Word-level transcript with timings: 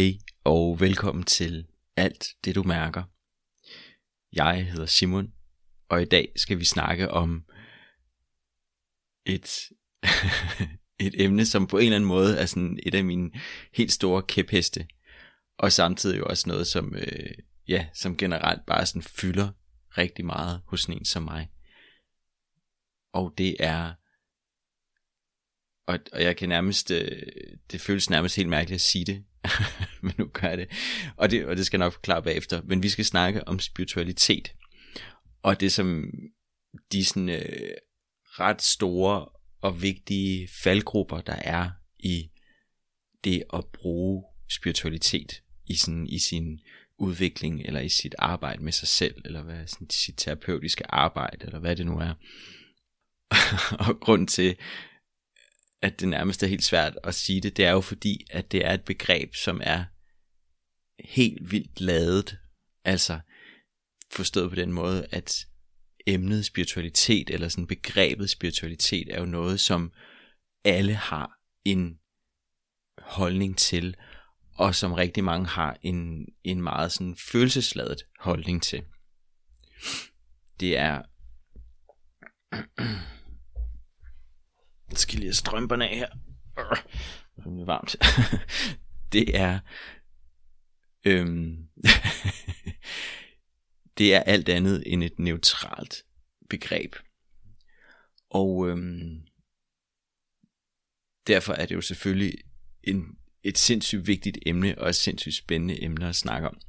Hej 0.00 0.18
og 0.44 0.80
velkommen 0.80 1.24
til 1.24 1.66
Alt 1.96 2.26
det 2.44 2.54
du 2.54 2.62
mærker. 2.62 3.02
Jeg 4.32 4.66
hedder 4.66 4.86
Simon, 4.86 5.32
og 5.88 6.02
i 6.02 6.04
dag 6.04 6.32
skal 6.36 6.58
vi 6.58 6.64
snakke 6.64 7.10
om 7.10 7.44
et, 9.26 9.50
et 11.06 11.24
emne, 11.24 11.46
som 11.46 11.66
på 11.66 11.78
en 11.78 11.84
eller 11.84 11.96
anden 11.96 12.08
måde 12.08 12.38
er 12.38 12.46
sådan 12.46 12.78
et 12.82 12.94
af 12.94 13.04
mine 13.04 13.30
helt 13.74 13.92
store 13.92 14.22
kæpheste, 14.22 14.88
og 15.58 15.72
samtidig 15.72 16.18
jo 16.18 16.26
også 16.26 16.48
noget, 16.48 16.66
som, 16.66 16.94
øh, 16.94 17.34
ja, 17.68 17.88
som 17.94 18.16
generelt 18.16 18.66
bare 18.66 18.86
sådan 18.86 19.02
fylder 19.02 19.50
rigtig 19.98 20.24
meget 20.24 20.62
hos 20.66 20.84
en 20.84 21.04
som 21.04 21.22
mig. 21.22 21.50
Og 23.12 23.34
det 23.38 23.56
er 23.58 23.92
og, 25.86 25.98
og 26.12 26.22
jeg 26.22 26.36
kan 26.36 26.48
nærmest, 26.48 26.90
øh, 26.90 27.22
det 27.70 27.80
føles 27.80 28.10
nærmest 28.10 28.36
helt 28.36 28.48
mærkeligt 28.48 28.76
at 28.76 28.80
sige 28.80 29.04
det, 29.04 29.24
men 30.02 30.12
nu 30.18 30.26
gør 30.26 30.48
jeg 30.48 30.58
det. 30.58 30.68
Og, 31.16 31.30
det. 31.30 31.46
og 31.46 31.56
det 31.56 31.66
skal 31.66 31.78
jeg 31.78 31.86
nok 31.86 31.92
forklare 31.92 32.22
bagefter. 32.22 32.62
Men 32.64 32.82
vi 32.82 32.88
skal 32.88 33.04
snakke 33.04 33.48
om 33.48 33.58
spiritualitet. 33.58 34.52
Og 35.42 35.60
det 35.60 35.72
som 35.72 36.04
de 36.92 37.04
sådan, 37.04 37.28
øh, 37.28 37.70
ret 38.24 38.62
store 38.62 39.28
og 39.60 39.82
vigtige 39.82 40.48
faldgrupper, 40.62 41.20
der 41.20 41.36
er 41.36 41.70
i 41.98 42.30
det 43.24 43.42
at 43.52 43.64
bruge 43.66 44.24
spiritualitet 44.48 45.42
i, 45.66 45.74
sådan, 45.74 46.06
i 46.06 46.18
sin 46.18 46.60
udvikling, 46.98 47.62
eller 47.62 47.80
i 47.80 47.88
sit 47.88 48.14
arbejde 48.18 48.62
med 48.62 48.72
sig 48.72 48.88
selv, 48.88 49.14
eller 49.24 49.42
hvad, 49.42 49.66
sådan, 49.66 49.90
sit 49.90 50.14
terapeutiske 50.16 50.90
arbejde, 50.90 51.46
eller 51.46 51.58
hvad 51.58 51.76
det 51.76 51.86
nu 51.86 51.98
er. 51.98 52.14
og 53.88 54.00
grund 54.00 54.28
til, 54.28 54.56
at 55.82 56.00
det 56.00 56.08
nærmest 56.08 56.42
er 56.42 56.46
helt 56.46 56.64
svært 56.64 56.98
at 57.04 57.14
sige 57.14 57.40
det, 57.40 57.56
det 57.56 57.64
er 57.64 57.70
jo 57.70 57.80
fordi, 57.80 58.26
at 58.30 58.52
det 58.52 58.64
er 58.66 58.74
et 58.74 58.84
begreb, 58.84 59.34
som 59.34 59.60
er 59.64 59.84
helt 61.04 61.50
vildt 61.50 61.80
ladet. 61.80 62.38
Altså 62.84 63.20
forstået 64.12 64.50
på 64.50 64.56
den 64.56 64.72
måde, 64.72 65.06
at 65.10 65.46
emnet 66.06 66.44
spiritualitet, 66.44 67.30
eller 67.30 67.48
sådan 67.48 67.66
begrebet 67.66 68.30
spiritualitet, 68.30 69.08
er 69.10 69.20
jo 69.20 69.26
noget, 69.26 69.60
som 69.60 69.92
alle 70.64 70.94
har 70.94 71.30
en 71.64 71.98
holdning 72.98 73.58
til, 73.58 73.96
og 74.54 74.74
som 74.74 74.92
rigtig 74.92 75.24
mange 75.24 75.46
har 75.46 75.76
en, 75.82 76.26
en 76.44 76.62
meget 76.62 76.92
sådan 76.92 77.16
følelsesladet 77.16 78.02
holdning 78.18 78.62
til. 78.62 78.82
Det 80.60 80.76
er 80.76 81.02
jeg 84.90 84.98
skal 84.98 85.18
lige 85.18 85.28
have 85.28 85.34
strømperne 85.34 85.88
af 85.88 85.96
her. 85.96 86.08
Det 87.36 87.60
er 87.60 87.64
varmt. 87.64 87.96
det 89.12 89.36
er... 89.36 89.60
Øhm, 91.04 91.68
det 93.98 94.14
er 94.14 94.20
alt 94.20 94.48
andet 94.48 94.82
end 94.86 95.04
et 95.04 95.18
neutralt 95.18 96.04
begreb. 96.50 96.96
Og 98.30 98.68
øhm, 98.68 99.26
derfor 101.26 101.52
er 101.52 101.66
det 101.66 101.74
jo 101.74 101.80
selvfølgelig 101.80 102.38
en, 102.82 103.18
et 103.42 103.58
sindssygt 103.58 104.06
vigtigt 104.06 104.38
emne 104.46 104.78
og 104.78 104.88
et 104.88 104.94
sindssygt 104.94 105.34
spændende 105.34 105.82
emne 105.82 106.08
at 106.08 106.16
snakke 106.16 106.48
om. 106.48 106.60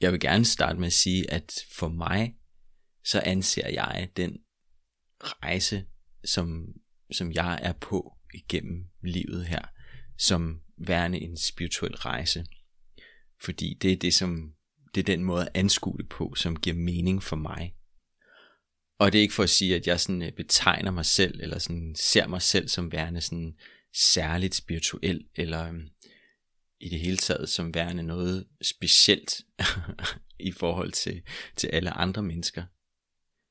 Jeg 0.00 0.12
vil 0.12 0.20
gerne 0.20 0.44
starte 0.44 0.78
med 0.78 0.86
at 0.86 0.92
sige, 0.92 1.30
at 1.30 1.64
for 1.70 1.88
mig, 1.88 2.36
så 3.04 3.20
anser 3.20 3.68
jeg 3.68 4.08
den 4.16 4.38
rejse, 5.20 5.86
som, 6.26 6.66
som 7.12 7.32
jeg 7.32 7.58
er 7.62 7.72
på 7.72 8.16
igennem 8.34 8.86
livet 9.02 9.46
her, 9.46 9.62
som 10.18 10.60
værende 10.78 11.20
en 11.20 11.36
spirituel 11.36 11.96
rejse. 11.96 12.46
Fordi 13.42 13.78
det 13.82 13.92
er 13.92 13.96
det, 13.96 14.14
som 14.14 14.52
det 14.94 15.00
er 15.00 15.04
den 15.04 15.24
måde 15.24 15.42
at 15.42 15.52
anskue 15.54 15.98
det 15.98 16.08
på, 16.08 16.34
som 16.34 16.56
giver 16.56 16.76
mening 16.76 17.22
for 17.22 17.36
mig. 17.36 17.74
Og 18.98 19.12
det 19.12 19.18
er 19.18 19.22
ikke 19.22 19.34
for 19.34 19.42
at 19.42 19.50
sige, 19.50 19.76
at 19.76 19.86
jeg 19.86 20.00
sådan 20.00 20.22
øh, 20.22 20.32
betegner 20.32 20.90
mig 20.90 21.06
selv, 21.06 21.40
eller 21.40 21.58
sådan 21.58 21.94
ser 21.98 22.26
mig 22.26 22.42
selv 22.42 22.68
som 22.68 22.92
værende 22.92 23.20
sådan 23.20 23.54
særligt 23.94 24.54
spirituel, 24.54 25.26
eller 25.34 25.68
øhm, 25.68 25.88
i 26.80 26.88
det 26.88 27.00
hele 27.00 27.16
taget 27.16 27.48
som 27.48 27.74
værende 27.74 28.02
noget 28.02 28.46
specielt 28.62 29.40
i 30.38 30.52
forhold 30.52 30.92
til, 30.92 31.22
til 31.56 31.66
alle 31.66 31.90
andre 31.90 32.22
mennesker. 32.22 32.64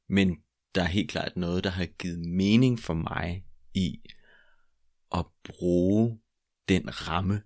Men 0.10 0.38
der 0.76 0.84
er 0.84 0.88
helt 0.88 1.12
klart 1.12 1.38
noget, 1.38 1.64
der 1.64 1.70
har 1.70 1.86
givet 1.86 2.20
mening 2.20 2.80
for 2.80 2.94
mig 2.94 3.46
i 3.74 4.02
at 5.12 5.26
bruge 5.44 6.20
den 6.70 7.08
ramme, 7.08 7.44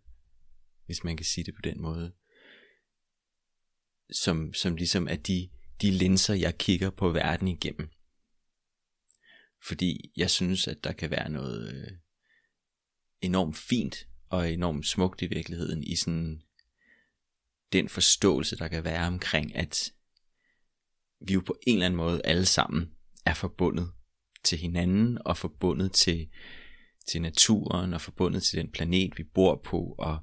hvis 0.86 1.04
man 1.04 1.18
kan 1.18 1.26
sige 1.26 1.44
det 1.44 1.56
på 1.56 1.62
den 1.62 1.82
måde, 1.82 2.14
som, 4.12 4.54
som 4.54 4.76
ligesom 4.76 5.08
er 5.08 5.16
de, 5.16 5.50
de 5.82 5.92
linser, 5.92 6.34
jeg 6.34 6.58
kigger 6.58 6.90
på 6.90 7.10
verden 7.10 7.48
igennem. 7.48 7.90
Fordi 9.68 10.12
jeg 10.16 10.30
synes, 10.30 10.68
at 10.68 10.84
der 10.84 10.92
kan 10.92 11.12
være 11.12 11.30
noget 11.30 11.74
øh, 11.74 11.98
enormt 13.22 13.58
fint 13.58 14.08
og 14.30 14.52
enormt 14.52 14.88
smukt 14.88 15.22
i 15.22 15.28
virkeligheden 15.28 15.84
i 15.84 15.96
sådan 15.96 16.42
den 17.74 17.90
forståelse, 17.90 18.58
der 18.58 18.68
kan 18.68 18.84
være 18.84 19.08
omkring, 19.08 19.56
at 19.56 19.94
vi 21.20 21.34
jo 21.34 21.42
på 21.46 21.60
en 21.68 21.74
eller 21.74 21.86
anden 21.86 21.98
måde 21.98 22.22
alle 22.26 22.46
sammen 22.46 22.96
er 23.30 23.34
forbundet 23.34 23.92
til 24.44 24.58
hinanden 24.58 25.18
og 25.26 25.38
forbundet 25.38 25.92
til, 25.92 26.30
til 27.08 27.22
naturen 27.22 27.94
og 27.94 28.02
forbundet 28.02 28.44
til 28.44 28.60
den 28.60 28.72
planet, 28.72 29.18
vi 29.18 29.24
bor 29.24 29.62
på 29.66 29.96
og 29.98 30.20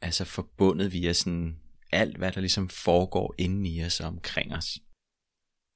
altså 0.00 0.24
forbundet 0.24 0.92
via 0.92 1.12
sådan 1.12 1.60
alt, 1.92 2.16
hvad 2.16 2.32
der 2.32 2.40
ligesom 2.40 2.68
foregår 2.68 3.34
inde 3.38 3.70
i 3.70 3.84
os 3.84 4.00
og 4.00 4.08
omkring 4.08 4.54
os. 4.54 4.78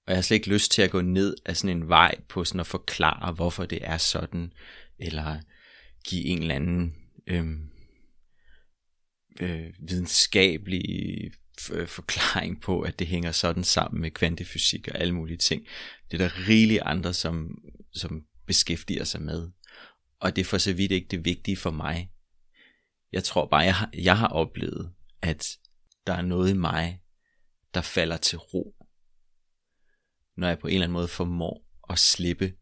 Og 0.06 0.12
jeg 0.12 0.16
har 0.16 0.22
slet 0.22 0.34
ikke 0.34 0.52
lyst 0.52 0.72
til 0.72 0.82
at 0.82 0.90
gå 0.90 1.00
ned 1.00 1.36
af 1.46 1.56
sådan 1.56 1.76
en 1.76 1.88
vej 1.88 2.20
på 2.28 2.44
sådan 2.44 2.60
at 2.60 2.66
forklare, 2.66 3.32
hvorfor 3.32 3.66
det 3.66 3.78
er 3.82 3.96
sådan, 3.96 4.52
eller 4.98 5.40
give 6.04 6.24
en 6.24 6.38
eller 6.38 6.54
anden 6.54 6.94
øhm, 7.26 7.70
øh, 9.40 9.72
videnskabelig 9.78 10.82
Øh, 11.72 11.88
forklaring 11.88 12.60
på, 12.60 12.80
at 12.80 12.98
det 12.98 13.06
hænger 13.06 13.32
sådan 13.32 13.64
sammen 13.64 14.00
med 14.00 14.10
kvantefysik 14.10 14.88
og 14.88 15.00
alle 15.00 15.14
mulige 15.14 15.36
ting. 15.36 15.66
Det 16.10 16.20
er 16.20 16.28
der 16.28 16.48
rigeligt 16.48 16.82
andre, 16.84 17.14
som, 17.14 17.58
som 17.92 18.24
beskæftiger 18.46 19.04
sig 19.04 19.22
med. 19.22 19.50
Og 20.20 20.36
det 20.36 20.42
er 20.42 20.46
for 20.46 20.58
så 20.58 20.72
vidt 20.72 20.92
ikke 20.92 21.08
det 21.10 21.24
vigtige 21.24 21.56
for 21.56 21.70
mig. 21.70 22.10
Jeg 23.12 23.24
tror 23.24 23.46
bare, 23.46 23.60
jeg 23.60 23.74
har, 23.74 23.90
jeg 23.94 24.18
har 24.18 24.28
oplevet, 24.28 24.92
at 25.22 25.58
der 26.06 26.12
er 26.12 26.22
noget 26.22 26.50
i 26.50 26.56
mig, 26.56 27.02
der 27.74 27.80
falder 27.80 28.16
til 28.16 28.38
ro. 28.38 28.74
Når 30.36 30.48
jeg 30.48 30.58
på 30.58 30.66
en 30.66 30.74
eller 30.74 30.84
anden 30.84 30.92
måde 30.92 31.08
formår 31.08 31.66
at 31.90 31.98
slippe 31.98 32.54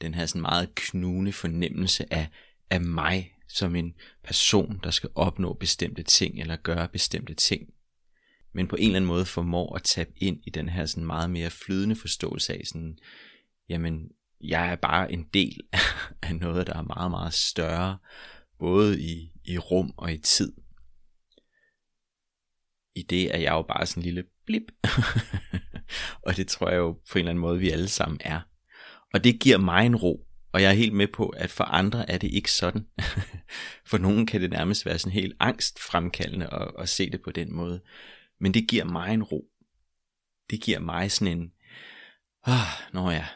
den 0.00 0.14
her 0.14 0.26
sådan 0.26 0.42
meget 0.42 0.74
knugende 0.74 1.32
fornemmelse 1.32 2.12
af, 2.12 2.28
af 2.70 2.80
mig 2.80 3.34
som 3.48 3.76
en 3.76 3.94
person, 4.24 4.80
der 4.84 4.90
skal 4.90 5.10
opnå 5.14 5.52
bestemte 5.54 6.02
ting 6.02 6.40
eller 6.40 6.56
gøre 6.56 6.88
bestemte 6.88 7.34
ting 7.34 7.68
men 8.52 8.68
på 8.68 8.76
en 8.76 8.82
eller 8.82 8.96
anden 8.96 9.08
måde 9.08 9.24
formår 9.24 9.76
at 9.76 9.82
tabe 9.82 10.12
ind 10.16 10.40
i 10.46 10.50
den 10.50 10.68
her 10.68 10.86
sådan 10.86 11.04
meget 11.06 11.30
mere 11.30 11.50
flydende 11.50 11.96
forståelse 11.96 12.52
af 12.52 12.60
sådan, 12.64 12.98
jamen, 13.68 14.08
jeg 14.40 14.72
er 14.72 14.76
bare 14.76 15.12
en 15.12 15.24
del 15.34 15.60
af 16.22 16.36
noget, 16.36 16.66
der 16.66 16.74
er 16.74 16.82
meget, 16.82 17.10
meget 17.10 17.32
større, 17.32 17.98
både 18.58 19.00
i, 19.00 19.32
i 19.44 19.58
rum 19.58 19.94
og 19.96 20.12
i 20.12 20.18
tid. 20.18 20.52
I 22.94 23.02
det 23.02 23.34
er 23.34 23.38
jeg 23.38 23.50
jo 23.50 23.62
bare 23.62 23.86
sådan 23.86 24.00
en 24.00 24.04
lille 24.04 24.24
blip. 24.46 24.72
og 26.26 26.36
det 26.36 26.48
tror 26.48 26.68
jeg 26.68 26.78
jo 26.78 26.92
på 26.92 26.98
en 27.14 27.18
eller 27.18 27.30
anden 27.30 27.40
måde, 27.40 27.58
vi 27.58 27.70
alle 27.70 27.88
sammen 27.88 28.20
er. 28.24 28.40
Og 29.14 29.24
det 29.24 29.40
giver 29.40 29.58
mig 29.58 29.86
en 29.86 29.96
ro. 29.96 30.26
Og 30.52 30.62
jeg 30.62 30.68
er 30.68 30.74
helt 30.74 30.92
med 30.92 31.08
på, 31.08 31.28
at 31.28 31.50
for 31.50 31.64
andre 31.64 32.10
er 32.10 32.18
det 32.18 32.30
ikke 32.32 32.52
sådan. 32.52 32.86
for 33.90 33.98
nogen 33.98 34.26
kan 34.26 34.40
det 34.40 34.50
nærmest 34.50 34.86
være 34.86 34.98
sådan 34.98 35.12
helt 35.12 35.36
angstfremkaldende 35.40 36.46
at, 36.52 36.70
at 36.78 36.88
se 36.88 37.10
det 37.10 37.22
på 37.22 37.30
den 37.30 37.54
måde. 37.54 37.80
Men 38.42 38.54
det 38.54 38.68
giver 38.68 38.84
mig 38.84 39.14
en 39.14 39.22
ro. 39.22 39.50
Det 40.50 40.62
giver 40.62 40.78
mig 40.78 41.10
sådan 41.10 41.38
en, 41.38 41.52
ah, 42.44 42.92
nå 42.92 43.10
ja, 43.10 43.26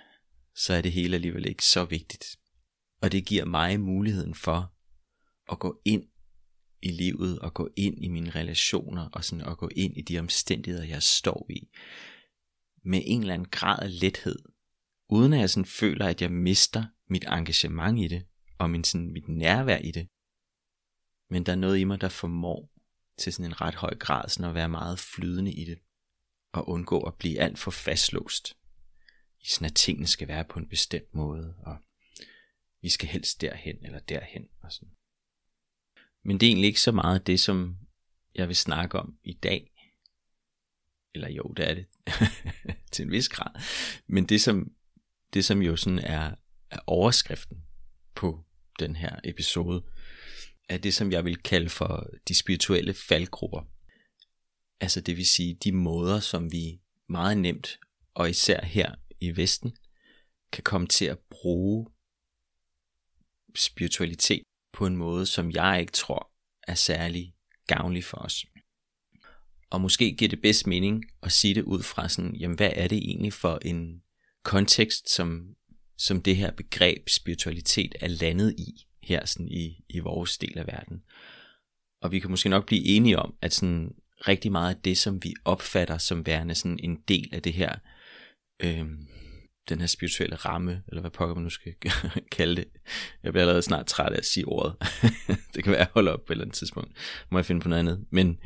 så 0.55 0.75
er 0.75 0.81
det 0.81 0.93
hele 0.93 1.14
alligevel 1.14 1.47
ikke 1.47 1.64
så 1.64 1.85
vigtigt. 1.85 2.25
Og 3.03 3.12
det 3.12 3.26
giver 3.26 3.44
mig 3.44 3.81
muligheden 3.81 4.35
for 4.35 4.73
at 5.53 5.58
gå 5.58 5.81
ind 5.85 6.05
i 6.82 6.91
livet 6.91 7.38
og 7.38 7.55
gå 7.55 7.69
ind 7.76 8.05
i 8.05 8.08
mine 8.08 8.31
relationer 8.31 9.08
og 9.08 9.25
sådan 9.25 9.44
at 9.44 9.58
gå 9.58 9.69
ind 9.76 9.97
i 9.97 10.03
de 10.03 10.19
omstændigheder, 10.19 10.87
jeg 10.87 11.03
står 11.03 11.47
i. 11.50 11.69
Med 12.85 13.03
en 13.05 13.20
eller 13.20 13.35
anden 13.35 13.49
grad 13.49 13.82
af 13.82 14.00
lethed. 14.00 14.38
Uden 15.08 15.32
at 15.32 15.41
jeg 15.41 15.50
sådan 15.50 15.67
føler, 15.67 16.06
at 16.06 16.23
jeg 16.23 16.32
mister 16.32 16.85
mit 17.08 17.25
engagement 17.25 17.99
i 17.99 18.08
det 18.08 18.26
og 18.58 18.70
min, 18.70 18.85
sådan, 18.85 19.12
mit 19.12 19.29
nærvær 19.29 19.79
i 19.79 19.91
det. 19.91 20.08
Men 21.31 21.47
der 21.47 21.53
er 21.53 21.56
noget 21.56 21.79
i 21.79 21.85
mig, 21.85 22.00
der 22.00 22.08
formår 22.08 22.75
til 23.18 23.32
sådan 23.32 23.46
en 23.46 23.60
ret 23.60 23.74
høj 23.74 23.94
grad, 23.94 24.28
sådan 24.28 24.48
at 24.48 24.54
være 24.54 24.68
meget 24.68 24.98
flydende 24.98 25.52
i 25.52 25.64
det, 25.64 25.78
og 26.52 26.68
undgå 26.68 27.00
at 27.00 27.14
blive 27.14 27.40
alt 27.40 27.58
for 27.58 27.70
fastlåst, 27.70 28.56
i 29.40 29.46
sådan 29.46 29.66
at 29.66 29.74
tingene 29.74 30.06
skal 30.06 30.28
være 30.28 30.44
på 30.44 30.58
en 30.58 30.68
bestemt 30.68 31.14
måde, 31.14 31.54
og 31.58 31.76
vi 32.82 32.88
skal 32.88 33.08
helst 33.08 33.40
derhen 33.40 33.84
eller 33.84 33.98
derhen, 33.98 34.48
og 34.62 34.72
sådan. 34.72 34.90
Men 36.24 36.40
det 36.40 36.46
er 36.46 36.50
egentlig 36.50 36.68
ikke 36.68 36.80
så 36.80 36.92
meget 36.92 37.26
det, 37.26 37.40
som 37.40 37.76
jeg 38.34 38.48
vil 38.48 38.56
snakke 38.56 38.98
om 38.98 39.19
i 39.24 39.32
dag. 39.32 39.72
Eller 41.14 41.28
jo, 41.28 41.42
det 41.56 41.70
er 41.70 41.74
det 41.74 41.86
til 42.92 43.02
en 43.02 43.10
vis 43.10 43.28
grad. 43.28 43.62
Men 44.06 44.26
det 44.26 44.40
som, 44.40 44.72
det 45.34 45.44
som 45.44 45.62
jo 45.62 45.76
sådan 45.76 45.98
er, 45.98 46.34
er 46.70 46.78
overskriften 46.86 47.62
på 48.14 48.44
den 48.78 48.96
her 48.96 49.20
episode, 49.24 49.84
af 50.68 50.82
det, 50.82 50.94
som 50.94 51.12
jeg 51.12 51.24
vil 51.24 51.36
kalde 51.36 51.68
for 51.68 52.06
de 52.28 52.34
spirituelle 52.34 52.94
faldgrupper. 52.94 53.62
Altså 54.80 55.00
det 55.00 55.16
vil 55.16 55.26
sige 55.26 55.54
de 55.54 55.72
måder, 55.72 56.20
som 56.20 56.52
vi 56.52 56.80
meget 57.08 57.38
nemt, 57.38 57.78
og 58.14 58.30
især 58.30 58.64
her 58.64 58.94
i 59.20 59.36
Vesten, 59.36 59.76
kan 60.52 60.62
komme 60.62 60.86
til 60.86 61.04
at 61.04 61.18
bruge 61.30 61.86
spiritualitet 63.54 64.42
på 64.72 64.86
en 64.86 64.96
måde, 64.96 65.26
som 65.26 65.50
jeg 65.50 65.80
ikke 65.80 65.92
tror 65.92 66.30
er 66.62 66.74
særlig 66.74 67.34
gavnlig 67.66 68.04
for 68.04 68.16
os. 68.16 68.46
Og 69.70 69.80
måske 69.80 70.16
giver 70.16 70.28
det 70.28 70.42
bedst 70.42 70.66
mening 70.66 71.04
at 71.22 71.32
sige 71.32 71.54
det 71.54 71.62
ud 71.62 71.82
fra 71.82 72.08
sådan, 72.08 72.36
jamen 72.36 72.56
hvad 72.56 72.70
er 72.72 72.88
det 72.88 72.98
egentlig 72.98 73.32
for 73.32 73.58
en 73.62 74.02
kontekst, 74.42 75.10
som, 75.10 75.54
som 75.98 76.22
det 76.22 76.36
her 76.36 76.50
begreb 76.50 77.08
spiritualitet 77.08 77.94
er 78.00 78.08
landet 78.08 78.54
i 78.58 78.86
her 79.06 79.26
sådan 79.26 79.49
i, 79.49 79.85
i 79.88 79.99
vores 79.99 80.38
del 80.38 80.58
af 80.58 80.67
verden. 80.67 81.03
Og 82.03 82.12
vi 82.12 82.19
kan 82.19 82.31
måske 82.31 82.49
nok 82.49 82.67
blive 82.67 82.85
enige 82.85 83.19
om, 83.19 83.35
at 83.41 83.53
sådan 83.53 83.94
rigtig 84.29 84.53
meget 84.53 84.75
af 84.75 84.81
det, 84.82 84.99
som 84.99 85.25
vi 85.25 85.35
opfatter 85.44 85.99
som 85.99 86.26
værende 86.26 86.55
sådan 86.55 86.79
en 86.82 86.97
del 87.08 87.29
af 87.32 87.43
det 87.43 87.53
her, 87.53 87.75
øh, 88.62 88.87
den 89.69 89.81
her 89.81 89.87
spirituelle 89.87 90.37
ramme, 90.37 90.82
eller 90.88 91.00
hvad 91.00 91.11
pokker 91.11 91.35
man 91.35 91.44
nu 91.44 91.50
skal 91.50 91.75
kalde 92.32 92.56
det. 92.56 92.69
Jeg 93.23 93.32
bliver 93.32 93.43
allerede 93.43 93.62
snart 93.62 93.87
træt 93.87 94.12
af 94.12 94.19
at 94.19 94.25
sige 94.25 94.44
ordet. 94.44 94.76
det 95.55 95.64
kan 95.64 95.70
være, 95.73 95.81
at 95.81 95.87
jeg 95.87 95.93
holder 95.94 96.12
op 96.12 96.25
på 96.25 96.32
et 96.32 96.35
eller 96.35 96.44
andet 96.44 96.56
tidspunkt. 96.56 96.93
Må 97.31 97.38
jeg 97.38 97.47
finde 97.47 97.61
på 97.61 97.69
noget 97.69 97.81
andet. 97.81 98.06
Men 98.11 98.38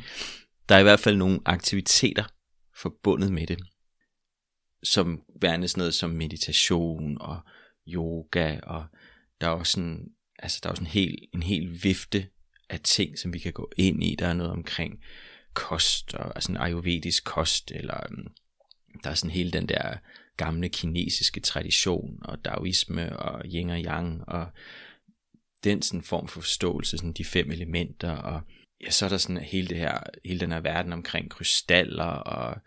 der 0.68 0.74
er 0.74 0.80
i 0.80 0.82
hvert 0.82 1.00
fald 1.00 1.16
nogle 1.16 1.40
aktiviteter 1.44 2.24
forbundet 2.76 3.32
med 3.32 3.46
det, 3.46 3.58
som 4.82 5.22
værende 5.40 5.68
sådan 5.68 5.80
noget 5.80 5.94
som 5.94 6.10
meditation 6.10 7.20
og 7.20 7.40
yoga, 7.88 8.60
og 8.62 8.86
der 9.40 9.46
er 9.46 9.50
også 9.50 9.72
sådan, 9.72 10.08
altså 10.42 10.60
der 10.62 10.70
er 10.70 10.74
sådan 10.74 10.86
en 10.86 10.90
hel, 10.90 11.28
en 11.34 11.42
hel 11.42 11.84
vifte 11.84 12.26
af 12.70 12.80
ting, 12.80 13.18
som 13.18 13.32
vi 13.32 13.38
kan 13.38 13.52
gå 13.52 13.70
ind 13.76 14.04
i. 14.04 14.16
Der 14.18 14.26
er 14.26 14.32
noget 14.32 14.52
omkring 14.52 15.00
kost, 15.54 16.14
og 16.14 16.32
altså 16.34 16.52
en 16.52 16.58
ayurvedisk 16.58 17.24
kost, 17.24 17.70
eller 17.70 18.06
um, 18.10 18.26
der 19.04 19.10
er 19.10 19.14
sådan 19.14 19.30
hele 19.30 19.50
den 19.50 19.68
der 19.68 19.96
gamle 20.36 20.68
kinesiske 20.68 21.40
tradition, 21.40 22.18
og 22.22 22.44
daoisme, 22.44 23.18
og 23.18 23.42
yin 23.44 23.70
og 23.70 23.78
yang, 23.78 24.28
og 24.28 24.46
den 25.64 25.82
sådan 25.82 26.02
form 26.02 26.28
for 26.28 26.40
forståelse, 26.40 26.98
sådan 26.98 27.12
de 27.12 27.24
fem 27.24 27.50
elementer, 27.50 28.10
og 28.10 28.40
ja, 28.80 28.90
så 28.90 29.04
er 29.04 29.08
der 29.08 29.16
sådan 29.16 29.42
hele 29.42 29.68
det 29.68 29.76
her, 29.76 29.98
hele 30.24 30.40
den 30.40 30.52
her 30.52 30.60
verden 30.60 30.92
omkring 30.92 31.30
krystaller, 31.30 32.04
og 32.04 32.60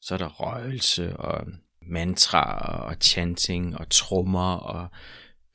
så 0.00 0.14
er 0.14 0.18
der 0.18 0.28
røgelse, 0.28 1.16
og 1.16 1.46
mantra, 1.82 2.82
og 2.84 2.96
chanting, 3.00 3.78
og 3.78 3.90
trommer, 3.90 4.54
og 4.54 4.88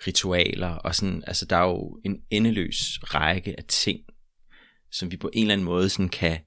ritualer, 0.08 0.70
og 0.70 0.96
sådan, 0.96 1.24
altså 1.28 1.46
der 1.46 1.56
er 1.56 1.68
jo 1.68 2.02
en 2.06 2.24
endeløs 2.30 3.00
række 3.04 3.58
af 3.58 3.64
ting, 3.68 4.00
som 4.92 5.12
vi 5.12 5.18
på 5.18 5.30
en 5.34 5.42
eller 5.42 5.54
anden 5.54 5.66
måde 5.66 5.90
sådan 5.90 6.10
kan, 6.10 6.40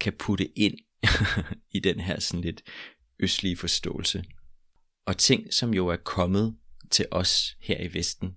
kan 0.00 0.12
putte 0.18 0.58
ind 0.58 0.74
i 1.76 1.80
den 1.80 2.00
her 2.00 2.20
sådan 2.20 2.40
lidt 2.40 2.62
østlige 3.20 3.56
forståelse. 3.56 4.24
Og 5.06 5.16
ting, 5.16 5.54
som 5.54 5.74
jo 5.74 5.88
er 5.88 5.96
kommet 5.96 6.56
til 6.90 7.06
os 7.10 7.56
her 7.60 7.80
i 7.80 7.94
Vesten, 7.94 8.36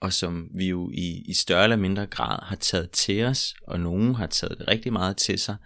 og 0.00 0.12
som 0.12 0.48
vi 0.54 0.68
jo 0.68 0.90
i, 0.90 1.24
i 1.28 1.34
større 1.34 1.62
eller 1.62 1.76
mindre 1.76 2.06
grad 2.06 2.38
har 2.42 2.56
taget 2.56 2.90
til 2.90 3.24
os, 3.24 3.54
og 3.62 3.80
nogen 3.80 4.14
har 4.14 4.26
taget 4.26 4.58
det 4.58 4.68
rigtig 4.68 4.92
meget 4.92 5.16
til 5.16 5.38
sig. 5.38 5.56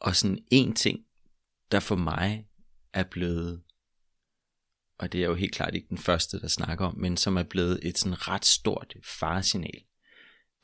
Og 0.00 0.16
sådan 0.16 0.38
en 0.50 0.74
ting, 0.74 1.00
der 1.72 1.80
for 1.80 1.96
mig 1.96 2.46
er 2.92 3.04
blevet, 3.04 3.62
og 4.98 5.12
det 5.12 5.22
er 5.22 5.26
jo 5.26 5.34
helt 5.34 5.54
klart 5.54 5.74
ikke 5.74 5.88
den 5.88 5.98
første, 5.98 6.40
der 6.40 6.48
snakker 6.48 6.86
om, 6.86 6.98
men 6.98 7.16
som 7.16 7.36
er 7.36 7.42
blevet 7.42 7.80
et 7.82 7.98
sådan 7.98 8.28
ret 8.28 8.44
stort 8.44 8.94
faresignal, 9.04 9.84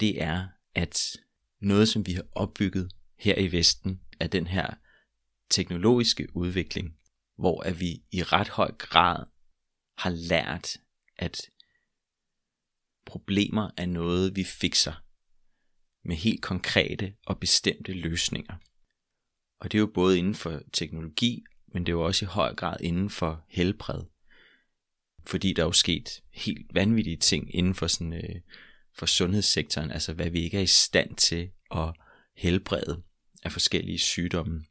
det 0.01 0.23
er, 0.23 0.49
at 0.75 1.17
noget, 1.61 1.89
som 1.89 2.07
vi 2.07 2.13
har 2.13 2.25
opbygget 2.33 2.93
her 3.19 3.39
i 3.39 3.53
Vesten, 3.53 4.01
er 4.21 4.27
den 4.27 4.47
her 4.47 4.75
teknologiske 5.51 6.37
udvikling, 6.37 6.97
hvor 7.39 7.63
at 7.63 7.81
vi 7.81 8.03
i 8.13 8.23
ret 8.23 8.49
høj 8.49 8.73
grad 8.73 9.25
har 9.99 10.11
lært, 10.11 10.77
at 11.17 11.51
problemer 13.07 13.71
er 13.77 13.87
noget, 13.87 14.37
vi 14.37 14.45
fikser 14.45 15.05
med 16.05 16.17
helt 16.17 16.43
konkrete 16.43 17.15
og 17.27 17.41
bestemte 17.41 17.93
løsninger. 17.93 18.55
Og 19.61 19.73
det 19.73 19.79
er 19.79 19.81
jo 19.81 19.91
både 19.95 20.19
inden 20.19 20.35
for 20.35 20.61
teknologi, 20.73 21.45
men 21.73 21.87
det 21.87 21.93
er 21.93 21.97
jo 21.97 22.05
også 22.05 22.25
i 22.25 22.29
høj 22.29 22.55
grad 22.55 22.77
inden 22.81 23.11
for 23.11 23.45
helbred. 23.49 24.03
Fordi 25.27 25.53
der 25.53 25.63
er 25.63 25.67
jo 25.67 25.73
sket 25.73 26.23
helt 26.33 26.75
vanvittige 26.75 27.17
ting 27.17 27.55
inden 27.55 27.75
for, 27.75 27.87
sådan, 27.87 28.13
øh, 28.13 28.41
for 28.95 29.07
sundhedssektoren, 29.07 29.91
altså 29.91 30.13
hvad 30.13 30.31
vi 30.31 30.41
ikke 30.41 30.57
er 30.57 30.63
i 30.63 30.67
stand 30.67 31.17
til 31.17 31.51
at 31.71 31.95
helbrede 32.37 33.03
af 33.43 33.53
forskellige 33.53 33.99
sygdomme. 33.99 34.65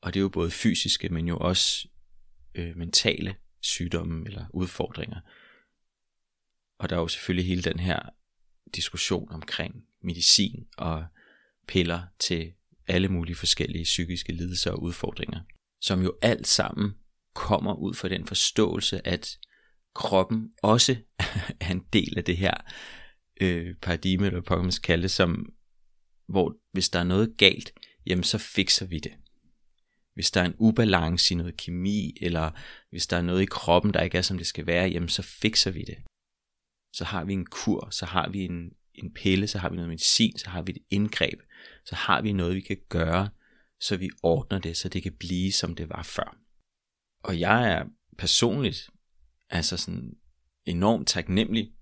Og 0.00 0.14
det 0.14 0.20
er 0.20 0.22
jo 0.22 0.28
både 0.28 0.50
fysiske, 0.50 1.08
men 1.08 1.28
jo 1.28 1.38
også 1.38 1.88
øh, 2.54 2.76
mentale 2.76 3.36
sygdomme 3.60 4.26
eller 4.26 4.46
udfordringer. 4.54 5.20
Og 6.78 6.90
der 6.90 6.96
er 6.96 7.00
jo 7.00 7.08
selvfølgelig 7.08 7.46
hele 7.46 7.62
den 7.62 7.78
her 7.78 8.00
diskussion 8.74 9.32
omkring 9.32 9.84
medicin 10.02 10.66
og 10.76 11.06
piller 11.68 12.02
til 12.18 12.52
alle 12.86 13.08
mulige 13.08 13.36
forskellige 13.36 13.84
psykiske 13.84 14.32
lidelser 14.32 14.70
og 14.70 14.82
udfordringer, 14.82 15.40
som 15.80 16.02
jo 16.02 16.18
alt 16.22 16.46
sammen 16.46 16.94
kommer 17.34 17.74
ud 17.74 17.94
fra 17.94 18.08
den 18.08 18.26
forståelse, 18.26 19.06
at 19.06 19.38
kroppen 19.96 20.50
også 20.62 20.96
er 21.60 21.70
en 21.70 21.84
del 21.92 22.14
af 22.18 22.24
det 22.24 22.36
her 22.36 22.54
øh, 23.40 23.74
paradigme, 23.82 24.26
eller 24.26 24.40
hvad 24.40 24.56
man 24.56 24.72
skal 24.72 24.86
kalde 24.86 25.02
det, 25.02 25.10
som, 25.10 25.52
hvor 26.28 26.56
hvis 26.72 26.88
der 26.88 26.98
er 26.98 27.04
noget 27.04 27.34
galt, 27.38 27.72
jamen 28.06 28.24
så 28.24 28.38
fikser 28.38 28.86
vi 28.86 28.98
det 28.98 29.12
hvis 30.16 30.30
der 30.30 30.40
er 30.40 30.44
en 30.44 30.54
ubalance 30.58 31.34
i 31.34 31.36
noget 31.36 31.56
kemi, 31.56 32.16
eller 32.20 32.50
hvis 32.90 33.06
der 33.06 33.16
er 33.16 33.22
noget 33.22 33.42
i 33.42 33.46
kroppen, 33.50 33.94
der 33.94 34.02
ikke 34.02 34.18
er, 34.18 34.22
som 34.22 34.38
det 34.38 34.46
skal 34.46 34.66
være, 34.66 34.88
jamen 34.88 35.08
så 35.08 35.22
fikser 35.22 35.70
vi 35.70 35.82
det. 35.82 35.96
Så 36.92 37.04
har 37.04 37.24
vi 37.24 37.32
en 37.32 37.46
kur, 37.46 37.88
så 37.90 38.06
har 38.06 38.28
vi 38.28 38.44
en, 38.44 38.70
en 38.94 39.12
pille, 39.14 39.46
så 39.46 39.58
har 39.58 39.68
vi 39.68 39.76
noget 39.76 39.88
medicin, 39.88 40.38
så 40.38 40.50
har 40.50 40.62
vi 40.62 40.72
et 40.72 40.82
indgreb, 40.90 41.40
så 41.84 41.94
har 41.94 42.22
vi 42.22 42.32
noget, 42.32 42.54
vi 42.54 42.60
kan 42.60 42.76
gøre, 42.88 43.28
så 43.80 43.96
vi 43.96 44.10
ordner 44.22 44.58
det, 44.58 44.76
så 44.76 44.88
det 44.88 45.02
kan 45.02 45.12
blive, 45.18 45.52
som 45.52 45.74
det 45.74 45.88
var 45.88 46.02
før. 46.02 46.36
Og 47.24 47.40
jeg 47.40 47.72
er 47.72 47.84
personligt 48.18 48.90
altså 49.50 49.76
sådan 49.76 50.12
enormt 50.64 51.08
taknemmelig 51.08 51.72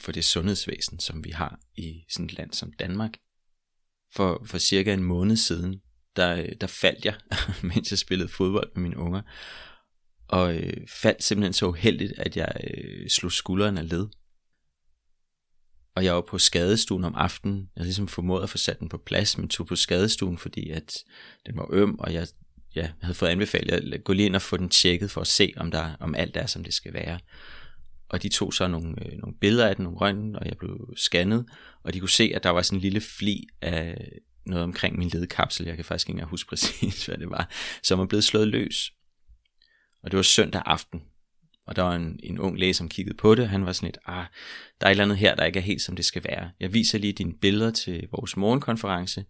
for 0.00 0.12
det 0.12 0.24
sundhedsvæsen, 0.24 1.00
som 1.00 1.24
vi 1.24 1.30
har 1.30 1.60
i 1.76 2.04
sådan 2.10 2.26
et 2.26 2.38
land 2.38 2.52
som 2.52 2.72
Danmark. 2.72 3.16
For, 4.14 4.42
for 4.46 4.58
cirka 4.58 4.92
en 4.94 5.02
måned 5.02 5.36
siden, 5.36 5.80
der, 6.16 6.54
der 6.54 6.66
faldt 6.66 7.04
jeg, 7.04 7.14
mens 7.74 7.90
jeg 7.90 7.98
spillede 7.98 8.28
fodbold 8.28 8.70
med 8.74 8.82
mine 8.82 8.98
unger. 8.98 9.22
Og 10.28 10.56
øh, 10.56 10.88
faldt 10.88 11.22
simpelthen 11.22 11.52
så 11.52 11.66
uheldigt, 11.66 12.12
at 12.16 12.36
jeg 12.36 12.52
øh, 12.64 13.08
slog 13.08 13.32
skulderen 13.32 13.78
af 13.78 13.88
led. 13.88 14.08
Og 15.94 16.04
jeg 16.04 16.14
var 16.14 16.20
på 16.20 16.38
skadestuen 16.38 17.04
om 17.04 17.14
aftenen. 17.14 17.70
Jeg 17.76 17.84
ligesom 17.84 18.08
formået 18.08 18.42
at 18.42 18.50
få 18.50 18.58
sat 18.58 18.80
den 18.80 18.88
på 18.88 18.98
plads, 18.98 19.38
men 19.38 19.48
tog 19.48 19.66
på 19.66 19.76
skadestuen, 19.76 20.38
fordi 20.38 20.70
at 20.70 20.94
den 21.46 21.56
var 21.56 21.68
øm, 21.72 21.98
og 21.98 22.14
jeg 22.14 22.28
ja, 22.78 22.90
havde 23.02 23.14
fået 23.14 23.28
anbefalet 23.28 23.94
at 23.94 24.04
gå 24.04 24.12
lige 24.12 24.26
ind 24.26 24.36
og 24.36 24.42
få 24.42 24.56
den 24.56 24.68
tjekket 24.68 25.10
for 25.10 25.20
at 25.20 25.26
se, 25.26 25.52
om, 25.56 25.70
der, 25.70 25.96
om 26.00 26.14
alt 26.14 26.36
er, 26.36 26.46
som 26.46 26.64
det 26.64 26.74
skal 26.74 26.94
være. 26.94 27.18
Og 28.08 28.22
de 28.22 28.28
tog 28.28 28.54
så 28.54 28.68
nogle, 28.68 29.06
øh, 29.06 29.18
nogle 29.18 29.36
billeder 29.40 29.68
af 29.68 29.76
den, 29.76 29.82
nogle 29.82 29.98
røntgen, 29.98 30.36
og 30.36 30.46
jeg 30.46 30.56
blev 30.58 30.94
scannet, 30.96 31.46
og 31.82 31.94
de 31.94 32.00
kunne 32.00 32.10
se, 32.10 32.32
at 32.34 32.42
der 32.42 32.50
var 32.50 32.62
sådan 32.62 32.76
en 32.76 32.82
lille 32.82 33.00
fli 33.00 33.46
af 33.60 34.08
noget 34.46 34.64
omkring 34.64 34.98
min 34.98 35.08
ledkapsel, 35.08 35.66
jeg 35.66 35.76
kan 35.76 35.84
faktisk 35.84 36.08
ikke 36.08 36.16
engang 36.16 36.30
huske 36.30 36.48
præcis, 36.50 37.06
hvad 37.06 37.18
det 37.18 37.30
var, 37.30 37.50
som 37.82 37.98
var 37.98 38.06
blevet 38.06 38.24
slået 38.24 38.48
løs. 38.48 38.92
Og 40.02 40.10
det 40.10 40.16
var 40.16 40.22
søndag 40.22 40.62
aften, 40.66 41.02
og 41.66 41.76
der 41.76 41.82
var 41.82 41.94
en, 41.94 42.20
en 42.22 42.38
ung 42.38 42.58
læge, 42.58 42.74
som 42.74 42.88
kiggede 42.88 43.16
på 43.16 43.34
det, 43.34 43.48
han 43.48 43.66
var 43.66 43.72
sådan 43.72 43.86
lidt, 43.86 43.98
ah, 44.06 44.24
der 44.80 44.86
er 44.86 44.90
et 44.90 44.90
eller 44.90 45.04
andet 45.04 45.18
her, 45.18 45.34
der 45.34 45.44
ikke 45.44 45.58
er 45.58 45.62
helt 45.62 45.82
som 45.82 45.96
det 45.96 46.04
skal 46.04 46.24
være. 46.24 46.50
Jeg 46.60 46.74
viser 46.74 46.98
lige 46.98 47.12
dine 47.12 47.34
billeder 47.40 47.70
til 47.70 48.08
vores 48.10 48.36
morgenkonference, 48.36 49.24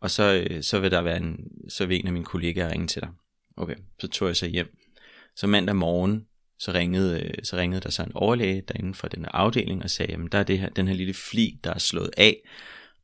og 0.00 0.10
så, 0.10 0.46
øh, 0.50 0.62
så 0.62 0.80
vil 0.80 0.90
der 0.90 1.00
være 1.00 1.16
en, 1.16 1.38
så 1.68 1.86
vil 1.86 2.00
en 2.00 2.06
af 2.06 2.12
mine 2.12 2.24
kollegaer 2.24 2.72
ringe 2.72 2.86
til 2.86 3.02
dig. 3.02 3.10
Okay, 3.56 3.76
så 3.98 4.08
tog 4.08 4.28
jeg 4.28 4.36
så 4.36 4.46
hjem. 4.46 4.76
Så 5.36 5.46
mandag 5.46 5.76
morgen, 5.76 6.26
så 6.58 6.72
ringede, 6.72 7.22
øh, 7.22 7.34
så 7.42 7.56
ringede 7.56 7.80
der 7.80 7.90
så 7.90 8.02
en 8.02 8.12
overlæge 8.14 8.62
derinde 8.68 8.94
fra 8.94 9.08
den 9.08 9.24
afdeling 9.24 9.82
og 9.82 9.90
sagde, 9.90 10.12
jamen 10.12 10.28
der 10.28 10.38
er 10.38 10.42
det 10.42 10.58
her, 10.58 10.68
den 10.68 10.88
her 10.88 10.94
lille 10.94 11.14
fli, 11.14 11.60
der 11.64 11.74
er 11.74 11.78
slået 11.78 12.10
af, 12.16 12.36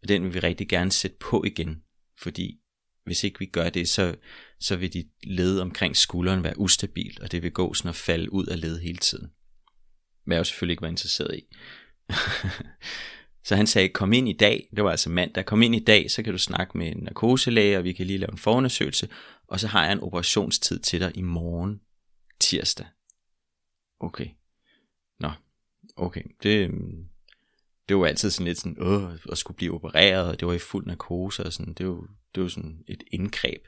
og 0.03 0.09
den 0.09 0.25
vil 0.25 0.35
vi 0.35 0.39
rigtig 0.39 0.69
gerne 0.69 0.93
sætte 0.93 1.17
på 1.21 1.45
igen, 1.45 1.83
fordi 2.19 2.61
hvis 3.05 3.25
ikke 3.25 3.39
vi 3.39 3.47
gør 3.47 3.69
det, 3.69 3.89
så, 3.89 4.15
så 4.61 4.77
vil 4.77 4.93
dit 4.93 5.07
led 5.23 5.61
omkring 5.61 5.97
skulderen 5.97 6.45
være 6.45 6.59
ustabilt, 6.59 7.21
og 7.21 7.33
det 7.33 7.43
vil 7.43 7.53
gå 7.53 7.75
sådan 7.75 7.89
at 7.89 7.97
falde 7.97 8.33
ud 8.33 8.47
af 8.47 8.61
led 8.61 8.81
hele 8.81 8.99
tiden. 8.99 9.31
Hvad 10.25 10.37
jeg 10.37 10.39
jo 10.39 10.45
selvfølgelig 10.45 10.73
ikke 10.73 10.83
var 10.83 10.89
interesseret 10.89 11.39
i. 11.39 11.43
Så 13.47 13.57
han 13.57 13.67
sagde, 13.67 13.89
kom 13.89 14.13
ind 14.13 14.29
i 14.29 14.33
dag, 14.33 14.69
det 14.77 14.85
var 14.85 14.91
altså 14.91 15.11
mandag, 15.11 15.45
kom 15.45 15.63
ind 15.63 15.75
i 15.75 15.85
dag, 15.85 16.11
så 16.11 16.23
kan 16.23 16.33
du 16.33 16.39
snakke 16.39 16.79
med 16.79 16.87
en 16.87 16.97
narkoselæge, 17.03 17.79
og 17.79 17.85
vi 17.85 17.93
kan 17.93 18.07
lige 18.07 18.19
lave 18.19 18.33
en 18.33 18.39
forundersøgelse, 18.39 19.09
og 19.49 19.61
så 19.61 19.67
har 19.67 19.85
jeg 19.85 19.93
en 19.93 20.01
operationstid 20.01 20.79
til 20.79 21.01
dig 21.01 21.13
i 21.15 21.23
morgen, 21.23 21.81
tirsdag. 22.41 22.87
Okay. 24.01 24.29
Nå, 25.21 25.31
okay. 25.97 26.23
Det, 26.43 26.69
øhm, 26.69 27.05
det 27.89 27.97
var 27.97 28.07
altid 28.07 28.31
sådan 28.31 28.47
lidt 28.47 28.59
sådan, 28.59 28.77
åh, 28.81 29.13
at 29.33 29.39
skulle 29.39 29.57
blive 29.57 29.75
opereret, 29.75 30.29
og 30.29 30.41
det 30.41 30.49
var 30.49 30.55
i 30.55 30.59
fuld 30.59 30.87
narkose, 30.87 31.45
og 31.45 31.53
sådan, 31.53 31.75
det 31.75 31.89
var, 31.89 32.05
det 32.35 32.43
var 32.43 32.49
sådan 32.49 32.85
et 32.89 33.03
indgreb. 33.13 33.63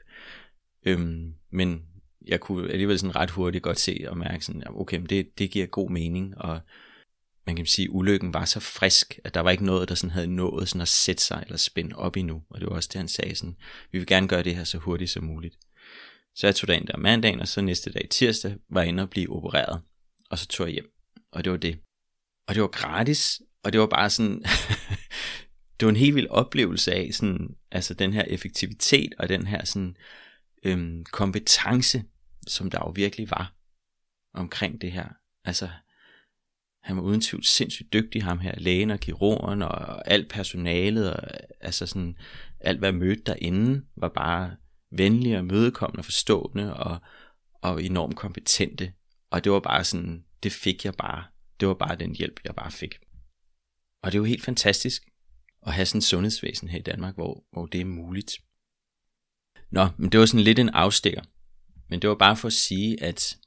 Øhm, 0.85 1.33
men 1.49 1.85
jeg 2.27 2.39
kunne 2.39 2.71
alligevel 2.71 2.99
sådan 2.99 3.15
ret 3.15 3.31
hurtigt 3.31 3.63
godt 3.63 3.79
se 3.79 4.05
og 4.07 4.17
mærke 4.17 4.45
sådan, 4.45 4.63
okay, 4.67 4.97
men 4.97 5.09
det, 5.09 5.39
det 5.39 5.51
giver 5.51 5.65
god 5.65 5.89
mening, 5.89 6.37
og 6.37 6.59
man 7.49 7.55
kan 7.55 7.65
sige, 7.65 7.91
ulykken 7.91 8.33
var 8.33 8.45
så 8.45 8.59
frisk, 8.59 9.19
at 9.23 9.33
der 9.33 9.39
var 9.39 9.51
ikke 9.51 9.65
noget, 9.65 9.89
der 9.89 9.95
sådan 9.95 10.11
havde 10.11 10.27
nået 10.27 10.69
sådan 10.69 10.81
at 10.81 10.87
sætte 10.87 11.23
sig 11.23 11.43
eller 11.45 11.57
spænde 11.57 11.95
op 11.95 12.17
endnu. 12.17 12.43
Og 12.49 12.59
det 12.59 12.69
var 12.69 12.75
også 12.75 12.89
det, 12.93 12.99
han 12.99 13.07
sagde 13.07 13.35
sådan, 13.35 13.55
vi 13.91 13.97
vil 13.97 14.07
gerne 14.07 14.27
gøre 14.27 14.43
det 14.43 14.55
her 14.55 14.63
så 14.63 14.77
hurtigt 14.77 15.11
som 15.11 15.23
muligt. 15.23 15.55
Så 16.35 16.47
jeg 16.47 16.55
tog 16.55 16.67
dagen 16.67 16.87
der 16.87 16.97
mandagen, 16.97 17.39
og 17.39 17.47
så 17.47 17.61
næste 17.61 17.91
dag 17.91 18.07
tirsdag 18.09 18.55
var 18.69 18.81
jeg 18.81 18.89
inde 18.89 19.03
og 19.03 19.09
blive 19.09 19.29
opereret. 19.29 19.81
Og 20.29 20.39
så 20.39 20.47
tog 20.47 20.67
jeg 20.67 20.73
hjem. 20.73 20.91
Og 21.31 21.43
det 21.43 21.51
var 21.51 21.57
det. 21.57 21.79
Og 22.47 22.55
det 22.55 22.61
var 22.61 22.67
gratis, 22.67 23.41
og 23.63 23.73
det 23.73 23.81
var 23.81 23.87
bare 23.87 24.09
sådan, 24.09 24.43
det 25.79 25.85
var 25.85 25.89
en 25.89 25.95
helt 25.95 26.15
vild 26.15 26.27
oplevelse 26.27 26.93
af 26.93 27.09
sådan, 27.13 27.47
altså 27.71 27.93
den 27.93 28.13
her 28.13 28.23
effektivitet 28.27 29.13
og 29.19 29.29
den 29.29 29.47
her 29.47 29.65
sådan, 29.65 29.97
øhm, 30.63 31.05
kompetence, 31.05 32.03
som 32.47 32.69
der 32.69 32.79
jo 32.79 32.91
virkelig 32.95 33.29
var 33.29 33.53
omkring 34.33 34.81
det 34.81 34.91
her. 34.91 35.07
Altså, 35.45 35.69
han 36.83 36.95
var 36.95 37.01
uden 37.03 37.21
tvivl 37.21 37.43
sindssygt 37.43 37.93
dygtig, 37.93 38.23
ham 38.23 38.39
her, 38.39 38.59
lægen 38.59 38.91
og 38.91 38.99
kirurgen 38.99 39.61
og 39.61 40.11
alt 40.11 40.29
personalet, 40.29 41.13
og 41.13 41.29
altså 41.61 41.85
sådan, 41.85 42.17
alt 42.59 42.79
hvad 42.79 42.91
mødte 42.91 43.23
derinde, 43.25 43.85
var 43.95 44.09
bare 44.09 44.55
venlige 44.91 45.37
og 45.37 45.45
mødekommende 45.45 45.99
og 45.99 46.05
forstående 46.05 46.75
og, 46.75 46.99
og 47.53 47.83
enormt 47.83 48.15
kompetente. 48.15 48.93
Og 49.31 49.43
det 49.43 49.51
var 49.51 49.59
bare 49.59 49.83
sådan, 49.83 50.25
det 50.43 50.51
fik 50.51 50.85
jeg 50.85 50.93
bare. 50.93 51.23
Det 51.59 51.67
var 51.67 51.73
bare 51.73 51.95
den 51.95 52.15
hjælp, 52.15 52.39
jeg 52.43 52.55
bare 52.55 52.71
fik. 52.71 52.99
Og 54.03 54.11
det 54.11 54.17
er 54.17 54.19
jo 54.19 54.25
helt 54.25 54.43
fantastisk 54.43 55.01
at 55.67 55.73
have 55.73 55.85
sådan 55.85 55.97
et 55.97 56.03
sundhedsvæsen 56.03 56.69
her 56.69 56.79
i 56.79 56.81
Danmark, 56.81 57.15
hvor, 57.15 57.43
hvor 57.51 57.65
det 57.65 57.81
er 57.81 57.85
muligt. 57.85 58.31
Nå, 59.71 59.87
men 59.97 60.11
det 60.11 60.19
var 60.19 60.25
sådan 60.25 60.43
lidt 60.43 60.59
en 60.59 60.69
afstikker. 60.69 61.21
Men 61.89 62.01
det 62.01 62.09
var 62.09 62.15
bare 62.15 62.37
for 62.37 62.47
at 62.47 62.53
sige, 62.53 63.03
at 63.03 63.37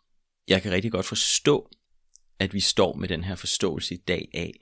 jeg 0.48 0.62
kan 0.62 0.72
rigtig 0.72 0.92
godt 0.92 1.06
forstå, 1.06 1.70
at 2.42 2.54
vi 2.54 2.60
står 2.60 2.96
med 2.96 3.08
den 3.08 3.24
her 3.24 3.34
forståelse 3.34 3.94
i 3.94 3.98
dag 4.08 4.28
af, 4.34 4.52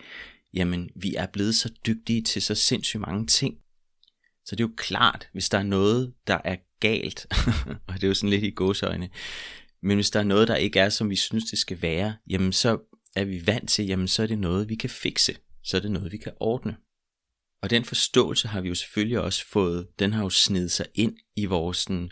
jamen 0.55 0.91
vi 0.97 1.15
er 1.15 1.27
blevet 1.27 1.55
så 1.55 1.73
dygtige 1.87 2.23
til 2.23 2.43
så 2.43 2.55
sindssygt 2.55 3.01
mange 3.01 3.27
ting. 3.27 3.55
Så 4.45 4.57
det 4.57 4.65
er 4.65 4.69
jo 4.69 4.75
klart, 4.77 5.29
hvis 5.33 5.49
der 5.49 5.59
er 5.59 5.63
noget, 5.63 6.15
der 6.27 6.41
er 6.45 6.57
galt, 6.81 7.27
og 7.89 7.95
det 7.95 8.05
er 8.05 8.09
jo 8.09 8.15
sådan 8.15 8.31
lidt 8.31 8.45
i 8.45 8.51
godsøjne, 8.51 9.11
men 9.83 9.97
hvis 9.97 10.11
der 10.11 10.21
er 10.21 10.25
noget, 10.25 10.49
der 10.49 10.57
ikke 10.57 10.81
er, 10.81 10.89
som 10.89 11.11
vi 11.11 11.17
synes, 11.17 11.45
det 11.45 11.59
skal 11.59 11.83
være, 11.83 12.17
jamen 12.31 12.53
så 12.53 12.79
er 13.17 13.25
vi 13.25 13.47
vant 13.47 13.71
til, 13.71 13.87
jamen 13.87 14.09
så 14.09 14.23
er 14.23 14.27
det 14.27 14.39
noget, 14.39 14.69
vi 14.69 14.75
kan 14.75 14.91
fikse. 14.91 15.37
Så 15.63 15.77
er 15.77 15.81
det 15.81 15.91
noget, 15.91 16.13
vi 16.13 16.17
kan 16.17 16.33
ordne. 16.41 16.77
Og 17.63 17.71
den 17.71 17.85
forståelse 17.85 18.49
har 18.49 18.61
vi 18.61 18.69
jo 18.69 18.75
selvfølgelig 18.75 19.21
også 19.21 19.47
fået, 19.47 19.89
den 19.99 20.13
har 20.13 20.23
jo 20.23 20.31
snedet 20.31 20.71
sig 20.71 20.87
ind 20.95 21.17
i 21.37 21.45
vores 21.45 21.79
sådan, 21.79 22.11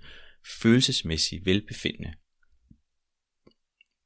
følelsesmæssige 0.60 1.44
velbefindende. 1.44 2.12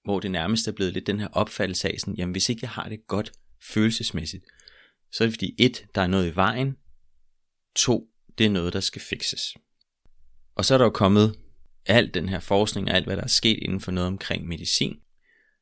Hvor 0.04 0.20
det 0.20 0.30
nærmest 0.30 0.68
er 0.68 0.72
blevet 0.72 0.92
lidt 0.92 1.06
den 1.06 1.20
her 1.20 1.28
opfattelse 1.28 1.88
af, 1.88 2.00
sådan, 2.00 2.14
jamen 2.14 2.32
hvis 2.32 2.48
ikke 2.48 2.60
jeg 2.62 2.70
har 2.70 2.88
det 2.88 3.06
godt 3.06 3.32
følelsesmæssigt, 3.62 4.44
så 5.12 5.24
er 5.24 5.28
det 5.28 5.34
fordi 5.34 5.54
et, 5.58 5.86
der 5.94 6.02
er 6.02 6.06
noget 6.06 6.32
i 6.32 6.36
vejen, 6.36 6.76
to, 7.76 8.08
det 8.38 8.46
er 8.46 8.50
noget, 8.50 8.72
der 8.72 8.80
skal 8.80 9.02
fikses. 9.02 9.54
Og 10.54 10.64
så 10.64 10.74
er 10.74 10.78
der 10.78 10.84
jo 10.84 10.90
kommet 10.90 11.36
alt 11.86 12.14
den 12.14 12.28
her 12.28 12.40
forskning 12.40 12.88
og 12.88 12.94
alt, 12.94 13.06
hvad 13.06 13.16
der 13.16 13.22
er 13.22 13.28
sket 13.28 13.58
inden 13.62 13.80
for 13.80 13.92
noget 13.92 14.06
omkring 14.06 14.46
medicin, 14.48 14.96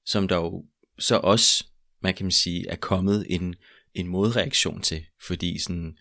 som 0.04 0.28
der 0.28 0.36
jo 0.36 0.64
så 0.98 1.16
også, 1.16 1.66
man 2.02 2.14
kan 2.14 2.30
sige, 2.30 2.68
er 2.68 2.76
kommet 2.76 3.26
en, 3.28 3.54
en 3.94 4.06
modreaktion 4.06 4.80
til, 4.82 5.04
fordi 5.22 5.58
sådan, 5.58 5.96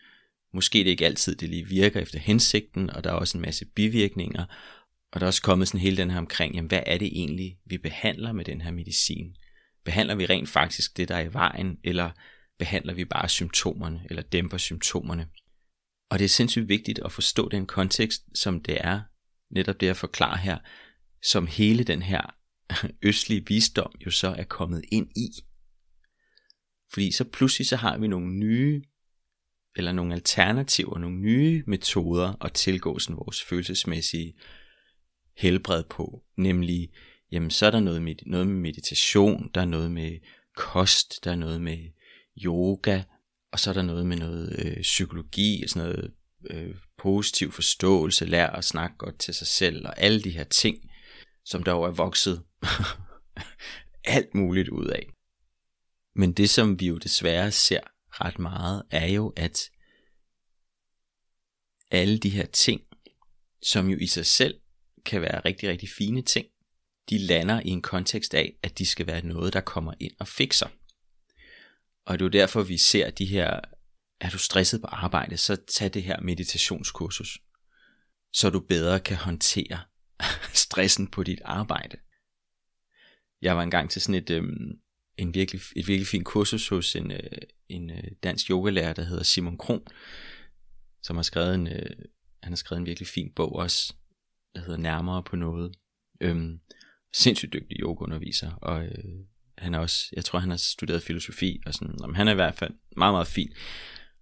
måske 0.54 0.80
det 0.80 0.88
ikke 0.88 1.06
altid 1.06 1.36
det 1.36 1.50
lige 1.50 1.68
virker 1.68 2.00
efter 2.00 2.20
hensigten, 2.20 2.90
og 2.90 3.04
der 3.04 3.10
er 3.10 3.14
også 3.14 3.38
en 3.38 3.42
masse 3.42 3.66
bivirkninger, 3.66 4.46
og 5.12 5.20
der 5.20 5.26
er 5.26 5.28
også 5.28 5.42
kommet 5.42 5.68
sådan 5.68 5.80
hele 5.80 5.98
den 5.98 6.12
her 6.12 6.18
omkring, 6.18 6.56
jamen 6.56 6.68
hvad 6.68 6.84
er 6.86 6.98
det 6.98 7.08
egentlig, 7.08 7.58
vi 7.66 7.78
behandler 7.78 8.32
med 8.32 8.46
den 8.46 8.62
her 8.62 8.72
medicin? 8.72 9.36
Behandler 9.86 10.16
vi 10.16 10.26
rent 10.26 10.50
faktisk 10.50 10.98
det, 10.98 11.08
der 11.08 11.16
er 11.16 11.24
i 11.24 11.34
vejen, 11.34 11.78
eller 11.84 12.12
behandler 12.60 12.94
vi 12.94 13.06
bare 13.06 13.30
symptomerne, 13.30 14.02
eller 14.10 14.24
dæmper 14.24 14.58
symptomerne? 14.58 15.28
Og 16.10 16.20
det 16.20 16.26
er 16.26 16.30
sindssygt 16.30 16.70
vigtigt 16.70 17.00
at 17.06 17.12
forstå 17.12 17.50
den 17.50 17.66
kontekst, 17.66 18.24
som 18.36 18.64
det 18.64 18.78
er, 18.82 19.02
netop 19.52 19.80
det 19.80 19.88
jeg 19.88 19.98
forklarer 19.98 20.38
her, 20.38 20.58
som 21.24 21.48
hele 21.48 21.84
den 21.84 22.02
her 22.02 22.36
østlige 23.10 23.46
visdom 23.48 23.92
jo 24.06 24.12
så 24.12 24.28
er 24.28 24.44
kommet 24.44 24.84
ind 24.92 25.08
i. 25.16 25.30
Fordi 26.94 27.12
så 27.12 27.24
pludselig 27.24 27.68
så 27.68 27.76
har 27.76 27.98
vi 27.98 28.08
nogle 28.08 28.34
nye, 28.34 28.84
eller 29.76 29.92
nogle 29.92 30.14
alternativer, 30.14 30.98
nogle 30.98 31.18
nye 31.18 31.64
metoder 31.68 32.46
at 32.46 32.54
tilgå 32.54 33.00
sådan 33.00 33.18
vores 33.18 33.44
følelsesmæssige 33.44 34.34
helbred 35.40 35.84
på. 35.84 36.24
Nemlig, 36.38 36.90
jamen 37.32 37.52
så 37.52 37.66
er 37.66 37.72
der 37.72 37.80
noget 37.80 38.02
med, 38.02 38.16
noget 38.26 38.48
med 38.48 38.56
meditation, 38.56 39.52
der 39.54 39.62
er 39.62 39.66
noget 39.66 39.92
med 39.92 40.20
kost, 40.56 41.24
der 41.24 41.32
er 41.32 41.36
noget 41.36 41.62
med 41.62 41.78
yoga, 42.46 43.04
og 43.52 43.60
så 43.60 43.70
er 43.70 43.74
der 43.74 43.82
noget 43.82 44.06
med 44.06 44.18
noget 44.18 44.66
øh, 44.66 44.82
psykologi, 44.82 45.64
sådan 45.68 45.88
noget 45.88 46.14
øh, 46.50 46.76
positiv 46.98 47.52
forståelse, 47.52 48.26
lær 48.26 48.48
at 48.48 48.66
snakke 48.66 48.98
godt 48.98 49.20
til 49.20 49.34
sig 49.34 49.48
selv, 49.48 49.88
og 49.88 50.00
alle 50.00 50.22
de 50.22 50.30
her 50.30 50.44
ting, 50.44 50.90
som 51.46 51.64
der 51.64 51.72
jo 51.72 51.84
er 51.84 51.92
vokset 51.92 52.44
alt 54.16 54.36
muligt 54.36 54.70
ud 54.70 54.88
af. 54.88 55.10
Men 56.16 56.34
det, 56.34 56.50
som 56.50 56.80
vi 56.80 56.88
jo 56.88 56.98
desværre 56.98 57.52
ser 57.52 57.82
ret 58.10 58.40
meget, 58.40 58.84
er 58.92 59.08
jo, 59.08 59.34
at 59.36 59.60
alle 61.92 62.18
de 62.18 62.30
her 62.30 62.46
ting, 62.46 62.82
som 63.62 63.90
jo 63.90 63.98
i 63.98 64.08
sig 64.08 64.26
selv 64.26 64.60
kan 65.06 65.22
være 65.22 65.40
rigtig, 65.40 65.70
rigtig 65.70 65.90
fine 65.90 66.22
ting, 66.22 66.48
de 67.10 67.18
lander 67.18 67.62
i 67.66 67.70
en 67.70 67.82
kontekst 67.82 68.34
af, 68.34 68.54
at 68.64 68.78
de 68.78 68.86
skal 68.86 69.08
være 69.08 69.26
noget, 69.26 69.54
der 69.54 69.62
kommer 69.62 69.94
ind 70.00 70.14
og 70.20 70.28
fikser. 70.28 70.68
Og 72.06 72.20
det 72.20 72.22
er 72.22 72.26
jo 72.26 72.42
derfor, 72.42 72.64
vi 72.64 72.78
ser 72.78 73.10
de 73.10 73.26
her, 73.26 73.60
er 74.22 74.30
du 74.30 74.38
stresset 74.38 74.82
på 74.82 74.88
arbejde, 74.88 75.38
så 75.38 75.58
tag 75.68 75.94
det 75.94 76.04
her 76.04 76.22
meditationskursus, 76.22 77.40
så 78.34 78.50
du 78.50 78.60
bedre 78.60 79.00
kan 79.00 79.18
håndtere 79.18 79.80
stressen 80.64 81.08
på 81.08 81.24
dit 81.24 81.42
arbejde. 81.46 81.98
Jeg 83.42 83.58
var 83.58 83.64
engang 83.64 83.90
til 83.90 84.02
sådan 84.02 84.16
et, 84.16 84.30
øh, 84.30 84.44
en 85.18 85.34
virkelig, 85.34 85.62
et 85.76 85.88
virkelig 85.88 86.08
fint 86.08 86.26
kursus 86.26 86.68
hos 86.68 86.96
en, 86.96 87.12
øh, 87.12 87.38
en 87.70 87.90
øh, 87.90 88.04
dansk 88.24 88.50
yogalærer, 88.50 88.94
der 88.94 89.04
hedder 89.04 89.24
Simon 89.24 89.58
Kron, 89.58 89.88
som 91.04 91.16
har 91.16 91.24
skrevet 91.24 91.56
en, 91.56 91.68
øh, 91.68 91.96
han 92.44 92.52
har 92.52 92.56
skrevet 92.56 92.80
en 92.80 92.86
virkelig 92.86 93.08
fin 93.08 93.32
bog 93.36 93.56
også, 93.56 93.94
der 94.56 94.62
hedder 94.62 94.78
Nærmere 94.78 95.24
på 95.24 95.36
noget. 95.36 95.76
Øhm, 96.22 96.60
sindssygt 97.14 97.54
dygtig 97.54 97.78
yogaunderviser, 97.80 98.52
og 98.52 98.86
øh, 98.86 99.16
han 99.58 99.74
er 99.74 99.80
også, 99.80 100.10
jeg 100.14 100.26
tror 100.26 100.40
han 100.40 100.50
har 100.50 100.58
studeret 100.58 101.04
filosofi, 101.04 101.62
og 101.66 101.74
sådan, 101.74 101.96
jamen, 102.02 102.16
han 102.16 102.28
er 102.28 102.32
i 102.32 102.36
hvert 102.36 102.56
fald 102.56 102.74
meget, 102.98 103.14
meget 103.14 103.28
fin. 103.28 103.54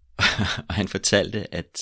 og 0.69 0.75
han 0.75 0.87
fortalte, 0.87 1.53
at 1.53 1.81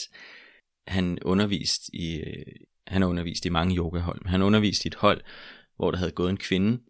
han 0.88 1.20
undervist 1.22 1.90
i, 1.94 2.16
øh, 2.16 2.46
han 2.88 3.02
har 3.02 3.10
undervist 3.10 3.46
i 3.46 3.50
mange 3.50 3.76
yogahold, 3.78 4.22
men 4.22 4.30
han 4.30 4.42
undervist 4.42 4.86
i 4.86 4.88
et 4.88 4.96
hold, 4.96 5.22
hvor 5.76 5.92
der 5.92 5.98
havde 5.98 6.12
gået 6.12 6.30
en 6.30 6.38
kvinde, 6.38 6.82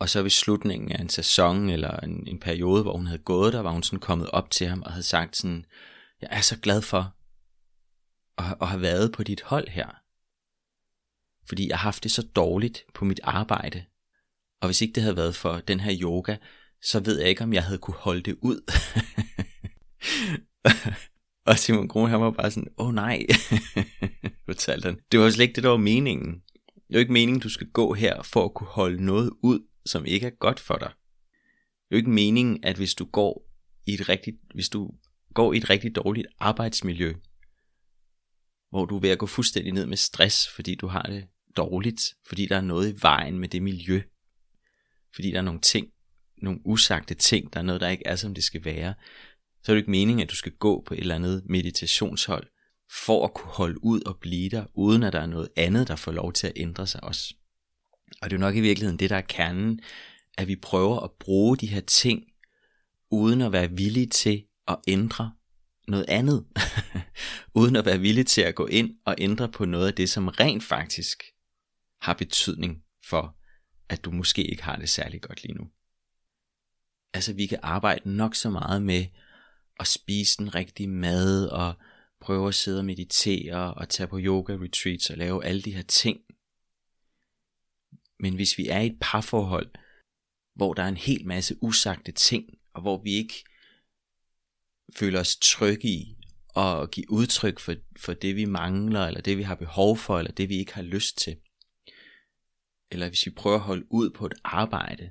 og 0.00 0.08
så 0.08 0.22
ved 0.22 0.30
slutningen 0.30 0.92
af 0.92 1.00
en 1.00 1.08
sæson 1.08 1.70
eller 1.70 1.96
en, 1.96 2.26
en 2.26 2.40
periode, 2.40 2.82
hvor 2.82 2.96
hun 2.96 3.06
havde 3.06 3.22
gået 3.22 3.52
der, 3.52 3.60
var 3.60 3.70
hun 3.70 3.82
sådan 3.82 4.00
kommet 4.00 4.30
op 4.30 4.50
til 4.50 4.66
ham 4.66 4.82
og 4.82 4.92
havde 4.92 5.02
sagt 5.02 5.36
sådan, 5.36 5.64
jeg 6.20 6.28
er 6.30 6.40
så 6.40 6.58
glad 6.58 6.82
for 6.82 7.14
at, 8.38 8.56
at 8.60 8.68
have 8.68 8.80
været 8.80 9.12
på 9.12 9.22
dit 9.22 9.42
hold 9.42 9.68
her. 9.68 10.05
Fordi 11.48 11.68
jeg 11.68 11.78
har 11.78 11.82
haft 11.82 12.02
det 12.02 12.10
så 12.10 12.22
dårligt 12.22 12.84
på 12.94 13.04
mit 13.04 13.20
arbejde. 13.22 13.84
Og 14.60 14.68
hvis 14.68 14.80
ikke 14.80 14.92
det 14.92 15.02
havde 15.02 15.16
været 15.16 15.36
for 15.36 15.60
den 15.68 15.80
her 15.80 15.98
yoga, 16.00 16.36
så 16.82 17.00
ved 17.00 17.20
jeg 17.20 17.28
ikke, 17.28 17.44
om 17.44 17.52
jeg 17.52 17.64
havde 17.64 17.78
kunne 17.78 17.96
holde 17.96 18.22
det 18.22 18.36
ud. 18.42 18.72
og 21.46 21.58
Simon 21.58 21.88
Kron, 21.88 22.10
han 22.10 22.20
var 22.20 22.30
bare 22.30 22.50
sådan, 22.50 22.68
åh 22.78 22.86
oh, 22.86 22.94
nej, 22.94 23.26
fortalte 24.46 24.86
han. 24.86 24.98
Det 25.12 25.20
var 25.20 25.30
slet 25.30 25.42
ikke 25.42 25.56
det, 25.56 25.64
der 25.64 25.70
var 25.70 25.76
meningen. 25.76 26.42
Det 26.74 26.94
er 26.94 26.94
jo 26.94 26.98
ikke 26.98 27.12
meningen, 27.12 27.40
du 27.40 27.48
skal 27.48 27.70
gå 27.70 27.94
her 27.94 28.22
for 28.22 28.44
at 28.44 28.54
kunne 28.54 28.68
holde 28.68 29.04
noget 29.04 29.30
ud, 29.42 29.60
som 29.86 30.06
ikke 30.06 30.26
er 30.26 30.30
godt 30.30 30.60
for 30.60 30.76
dig. 30.76 30.88
Det 30.88 31.90
er 31.90 31.96
jo 31.96 31.96
ikke 31.96 32.10
meningen, 32.10 32.64
at 32.64 32.76
hvis 32.76 32.94
du 32.94 33.04
går 33.04 33.48
i 33.86 33.94
et 33.94 34.08
rigtigt, 34.08 34.36
hvis 34.54 34.68
du 34.68 34.90
går 35.34 35.52
i 35.52 35.56
et 35.56 35.70
rigtig 35.70 35.96
dårligt 35.96 36.26
arbejdsmiljø, 36.38 37.14
hvor 38.70 38.84
du 38.84 38.96
er 38.96 39.00
ved 39.00 39.10
at 39.10 39.18
gå 39.18 39.26
fuldstændig 39.26 39.72
ned 39.72 39.86
med 39.86 39.96
stress, 39.96 40.48
fordi 40.48 40.74
du 40.74 40.86
har 40.86 41.02
det 41.02 41.26
dårligt, 41.56 42.02
fordi 42.26 42.46
der 42.46 42.56
er 42.56 42.60
noget 42.60 42.92
i 42.92 43.02
vejen 43.02 43.38
med 43.38 43.48
det 43.48 43.62
miljø, 43.62 44.02
fordi 45.14 45.30
der 45.30 45.38
er 45.38 45.42
nogle 45.42 45.60
ting, 45.60 45.88
nogle 46.42 46.60
usagte 46.64 47.14
ting, 47.14 47.52
der 47.52 47.58
er 47.58 47.64
noget, 47.64 47.80
der 47.80 47.88
ikke 47.88 48.06
er, 48.06 48.16
som 48.16 48.34
det 48.34 48.44
skal 48.44 48.64
være, 48.64 48.94
så 49.62 49.72
er 49.72 49.74
det 49.74 49.80
ikke 49.80 49.90
meningen, 49.90 50.22
at 50.22 50.30
du 50.30 50.36
skal 50.36 50.52
gå 50.52 50.82
på 50.86 50.94
et 50.94 51.00
eller 51.00 51.14
andet 51.14 51.42
meditationshold, 51.48 52.46
for 52.90 53.24
at 53.24 53.34
kunne 53.34 53.50
holde 53.50 53.84
ud 53.84 54.00
og 54.00 54.18
blive 54.20 54.48
der, 54.48 54.64
uden 54.74 55.02
at 55.02 55.12
der 55.12 55.20
er 55.20 55.26
noget 55.26 55.48
andet, 55.56 55.88
der 55.88 55.96
får 55.96 56.12
lov 56.12 56.32
til 56.32 56.46
at 56.46 56.52
ændre 56.56 56.86
sig 56.86 57.04
også. 57.04 57.34
Og 58.22 58.30
det 58.30 58.36
er 58.36 58.40
jo 58.40 58.46
nok 58.46 58.56
i 58.56 58.60
virkeligheden 58.60 58.98
det, 58.98 59.10
der 59.10 59.16
er 59.16 59.20
kernen, 59.20 59.80
at 60.38 60.48
vi 60.48 60.56
prøver 60.56 61.00
at 61.00 61.10
bruge 61.20 61.56
de 61.56 61.66
her 61.66 61.80
ting, 61.80 62.22
uden 63.10 63.40
at 63.40 63.52
være 63.52 63.70
villige 63.70 64.06
til 64.06 64.44
at 64.68 64.76
ændre 64.88 65.32
noget 65.88 66.04
andet. 66.08 66.44
uden 67.60 67.76
at 67.76 67.86
være 67.86 68.00
villige 68.00 68.24
til 68.24 68.42
at 68.42 68.54
gå 68.54 68.66
ind 68.66 68.90
og 69.04 69.14
ændre 69.18 69.48
på 69.48 69.64
noget 69.64 69.86
af 69.86 69.94
det, 69.94 70.10
som 70.10 70.28
rent 70.28 70.62
faktisk 70.62 71.22
har 72.06 72.14
betydning 72.14 72.84
for, 73.04 73.36
at 73.88 74.04
du 74.04 74.10
måske 74.10 74.44
ikke 74.44 74.62
har 74.62 74.76
det 74.76 74.88
særlig 74.88 75.22
godt 75.22 75.42
lige 75.42 75.54
nu. 75.54 75.70
Altså 77.14 77.32
vi 77.32 77.46
kan 77.46 77.58
arbejde 77.62 78.16
nok 78.16 78.34
så 78.34 78.50
meget 78.50 78.82
med 78.82 79.06
at 79.80 79.86
spise 79.86 80.38
den 80.38 80.54
rigtige 80.54 80.88
mad 80.88 81.48
og 81.48 81.74
prøve 82.20 82.48
at 82.48 82.54
sidde 82.54 82.78
og 82.78 82.84
meditere 82.84 83.74
og 83.74 83.88
tage 83.88 84.06
på 84.06 84.18
yoga 84.20 84.52
retreats 84.52 85.10
og 85.10 85.16
lave 85.16 85.44
alle 85.44 85.62
de 85.62 85.74
her 85.74 85.82
ting. 85.82 86.20
Men 88.20 88.34
hvis 88.34 88.58
vi 88.58 88.68
er 88.68 88.80
i 88.80 88.86
et 88.86 88.98
parforhold, 89.00 89.70
hvor 90.54 90.74
der 90.74 90.82
er 90.82 90.88
en 90.88 90.96
hel 90.96 91.26
masse 91.26 91.56
usagte 91.62 92.12
ting, 92.12 92.58
og 92.74 92.82
hvor 92.82 93.02
vi 93.02 93.10
ikke 93.10 93.44
føler 94.96 95.20
os 95.20 95.36
trygge 95.36 95.88
i 95.88 96.16
at 96.56 96.90
give 96.90 97.10
udtryk 97.10 97.58
for, 97.58 97.74
for 97.98 98.14
det 98.14 98.36
vi 98.36 98.44
mangler, 98.44 99.06
eller 99.06 99.20
det 99.20 99.38
vi 99.38 99.42
har 99.42 99.54
behov 99.54 99.96
for, 99.96 100.18
eller 100.18 100.32
det 100.32 100.48
vi 100.48 100.56
ikke 100.56 100.74
har 100.74 100.82
lyst 100.82 101.18
til. 101.18 101.36
Eller 102.90 103.08
hvis 103.08 103.26
vi 103.26 103.30
prøver 103.30 103.56
at 103.56 103.62
holde 103.62 103.86
ud 103.90 104.10
på 104.10 104.26
et 104.26 104.34
arbejde, 104.44 105.10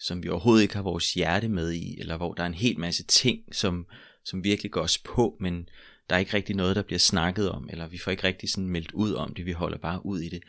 som 0.00 0.22
vi 0.22 0.28
overhovedet 0.28 0.62
ikke 0.62 0.74
har 0.74 0.82
vores 0.82 1.14
hjerte 1.14 1.48
med 1.48 1.72
i, 1.72 2.00
eller 2.00 2.16
hvor 2.16 2.34
der 2.34 2.42
er 2.42 2.46
en 2.46 2.54
hel 2.54 2.78
masse 2.78 3.04
ting, 3.04 3.54
som, 3.54 3.86
som 4.24 4.44
virkelig 4.44 4.72
går 4.72 4.82
os 4.82 4.98
på, 4.98 5.36
men 5.40 5.68
der 6.10 6.14
er 6.16 6.20
ikke 6.20 6.34
rigtig 6.34 6.56
noget, 6.56 6.76
der 6.76 6.82
bliver 6.82 6.98
snakket 6.98 7.50
om, 7.50 7.68
eller 7.70 7.88
vi 7.88 7.98
får 7.98 8.10
ikke 8.10 8.24
rigtig 8.24 8.50
sådan 8.50 8.68
meldt 8.68 8.92
ud 8.92 9.12
om 9.12 9.34
det, 9.34 9.46
vi 9.46 9.52
holder 9.52 9.78
bare 9.78 10.06
ud 10.06 10.20
i 10.20 10.28
det, 10.28 10.42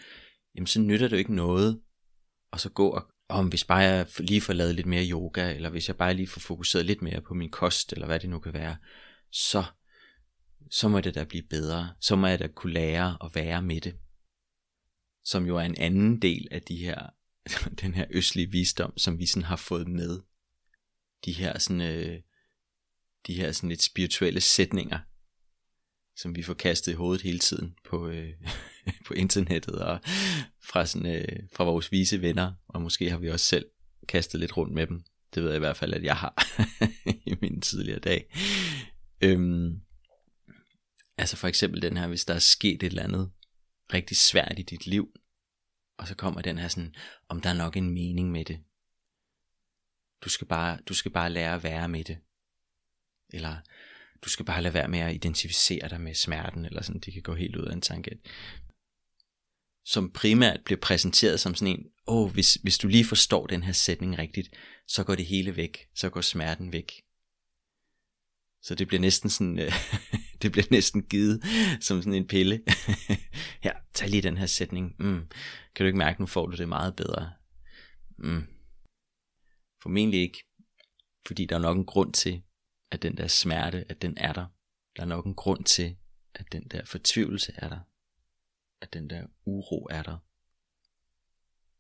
jamen 0.56 0.68
så 0.68 0.82
nytter 0.82 1.08
det 1.08 1.12
jo 1.12 1.18
ikke 1.18 1.36
noget, 1.36 1.82
og 2.52 2.60
så 2.60 2.70
gå 2.70 2.90
og, 2.90 3.08
om 3.30 3.48
hvis 3.48 3.64
bare 3.64 3.80
jeg 3.80 4.08
lige 4.20 4.42
får 4.42 4.54
lavet 4.54 4.76
lidt 4.76 4.88
mere 4.88 5.10
yoga, 5.10 5.54
eller 5.54 5.70
hvis 5.70 5.88
jeg 5.88 5.98
bare 5.98 6.14
lige 6.14 6.28
får 6.28 6.40
fokuseret 6.40 6.86
lidt 6.86 7.02
mere 7.02 7.22
på 7.22 7.34
min 7.34 7.52
kost, 7.52 7.94
eller 7.94 8.06
hvad 8.06 8.20
det 8.20 8.30
nu 8.30 8.40
kan 8.40 8.54
være, 8.54 8.78
så, 9.32 9.64
så 10.72 10.88
må 10.88 11.00
det 11.00 11.16
da 11.16 11.24
blive 11.24 11.44
bedre. 11.50 11.90
Så 12.02 12.16
må 12.16 12.28
jeg 12.28 12.40
da 12.40 12.48
kunne 12.48 12.74
lære 12.74 13.18
at 13.24 13.32
være 13.36 13.62
med 13.62 13.82
det. 13.82 13.96
Som 15.28 15.46
jo 15.46 15.58
er 15.58 15.62
en 15.62 15.78
anden 15.78 16.22
del 16.22 16.48
af 16.52 16.62
de 16.62 16.78
her, 16.78 17.10
den 17.82 17.94
her 17.94 18.06
østlige 18.10 18.52
visdom, 18.52 18.98
som 18.98 19.20
vi 19.20 19.26
sådan 19.26 19.44
har 19.44 19.56
fået 19.56 19.88
med. 19.88 20.20
De 21.26 21.34
her 21.34 21.60
sådan, 21.60 21.82
øh, 21.82 22.20
de 23.28 23.34
her 23.34 23.52
sådan 23.52 23.70
lidt 23.70 23.84
spirituelle 23.84 24.42
sætninger, 24.42 25.00
som 26.16 26.36
vi 26.36 26.44
får 26.44 26.54
kastet 26.54 26.92
i 26.92 26.96
hovedet 26.96 27.22
hele 27.22 27.40
tiden 27.40 27.76
på, 27.86 28.08
øh, 28.08 28.34
på 29.08 29.14
internettet 29.14 29.76
og 29.76 30.00
fra, 30.64 30.86
sådan, 30.86 31.16
øh, 31.16 31.40
fra 31.54 31.64
vores 31.64 31.92
vise 31.92 32.22
venner, 32.22 32.54
og 32.68 32.82
måske 32.82 33.10
har 33.10 33.18
vi 33.18 33.30
også 33.30 33.46
selv 33.46 33.66
kastet 34.08 34.40
lidt 34.40 34.58
rundt 34.58 34.74
med 34.74 34.88
dem. 34.88 35.04
Det 35.36 35.44
ved 35.44 35.50
jeg 35.50 35.58
i 35.58 35.60
hvert 35.60 35.78
fald, 35.78 35.94
at 35.94 36.04
jeg 36.04 36.16
har 36.16 36.46
i 37.32 37.36
min 37.42 37.62
tidligere 37.62 38.00
dag. 38.00 38.36
Øhm, 39.22 39.82
altså 41.18 41.38
for 41.38 41.48
eksempel 41.48 41.82
den 41.82 41.98
her, 41.98 42.08
hvis 42.08 42.26
der 42.26 42.34
er 42.34 42.40
sket 42.40 42.84
et 42.84 42.88
eller 42.88 43.04
andet 43.04 43.32
rigtig 43.94 44.18
svært 44.18 44.60
i 44.60 44.62
dit 44.62 44.88
liv, 44.88 45.12
og 45.98 46.08
så 46.08 46.16
kommer 46.16 46.42
den 46.42 46.58
her 46.58 46.68
sådan, 46.68 46.96
om 47.30 47.42
der 47.42 47.50
er 47.50 47.54
nok 47.54 47.78
en 47.78 47.90
mening 47.90 48.32
med 48.32 48.46
det. 48.46 48.60
Du 50.22 50.30
skal 50.30 50.48
bare, 50.48 50.80
du 50.88 50.94
skal 50.94 51.12
bare 51.12 51.30
lære 51.30 51.56
at 51.56 51.64
være 51.64 51.90
med 51.90 52.04
det. 52.04 52.18
Eller 53.30 53.58
du 54.22 54.30
skal 54.30 54.46
bare 54.46 54.62
lade 54.62 54.74
være 54.74 54.88
med 54.88 55.00
at 55.00 55.14
identificere 55.14 55.90
dig 55.90 56.02
med 56.02 56.14
smerten, 56.14 56.66
eller 56.66 56.82
sådan, 56.82 57.02
det 57.02 57.14
kan 57.14 57.22
gå 57.22 57.36
helt 57.36 57.56
ud 57.56 57.66
af 57.66 57.74
en 57.74 57.82
tangent. 57.82 58.22
Som 59.86 60.12
primært 60.12 60.60
bliver 60.66 60.80
præsenteret 60.80 61.40
som 61.40 61.56
sådan 61.56 61.80
en, 61.80 61.86
åh, 62.08 62.24
oh, 62.24 62.32
hvis, 62.32 62.54
hvis 62.54 62.78
du 62.78 62.88
lige 62.88 63.06
forstår 63.06 63.48
den 63.48 63.64
her 63.64 63.72
sætning 63.72 64.18
rigtigt, 64.18 64.50
så 64.88 65.04
går 65.04 65.16
det 65.16 65.26
hele 65.26 65.56
væk, 65.56 65.88
så 65.96 66.10
går 66.10 66.22
smerten 66.22 66.72
væk. 66.72 67.04
Så 68.62 68.76
det 68.76 68.88
bliver 68.88 69.02
næsten 69.02 69.30
sådan, 69.30 69.60
øh, 69.60 69.72
det 70.42 70.52
bliver 70.52 70.68
næsten 70.72 71.04
givet 71.04 71.44
som 71.82 72.02
sådan 72.02 72.14
en 72.14 72.28
pille. 72.28 72.64
Her, 73.64 73.74
tag 73.94 74.10
lige 74.10 74.22
den 74.22 74.38
her 74.38 74.46
sætning. 74.46 74.96
Mm. 75.00 75.28
Kan 75.76 75.84
du 75.84 75.86
ikke 75.86 75.98
mærke, 75.98 76.22
nu 76.22 76.26
får 76.26 76.46
du 76.46 76.58
det 76.58 76.70
meget 76.70 76.96
bedre? 76.96 77.34
Mm. 78.18 78.48
Formentlig 79.82 80.20
ikke, 80.20 80.44
fordi 81.28 81.46
der 81.46 81.56
er 81.56 81.60
nok 81.60 81.78
en 81.78 81.86
grund 81.86 82.14
til, 82.14 82.44
at 82.92 83.02
den 83.02 83.18
der 83.18 83.28
smerte, 83.28 83.86
at 83.90 84.02
den 84.02 84.18
er 84.18 84.34
der. 84.34 84.46
Der 84.96 85.02
er 85.02 85.08
nok 85.08 85.26
en 85.26 85.36
grund 85.36 85.64
til, 85.64 85.98
at 86.34 86.52
den 86.52 86.68
der 86.68 86.86
fortvivlelse 86.86 87.54
er 87.56 87.70
der. 87.70 87.80
At 88.82 88.94
den 88.94 89.10
der 89.10 89.28
uro 89.46 89.88
er 89.92 90.04
der. 90.04 90.18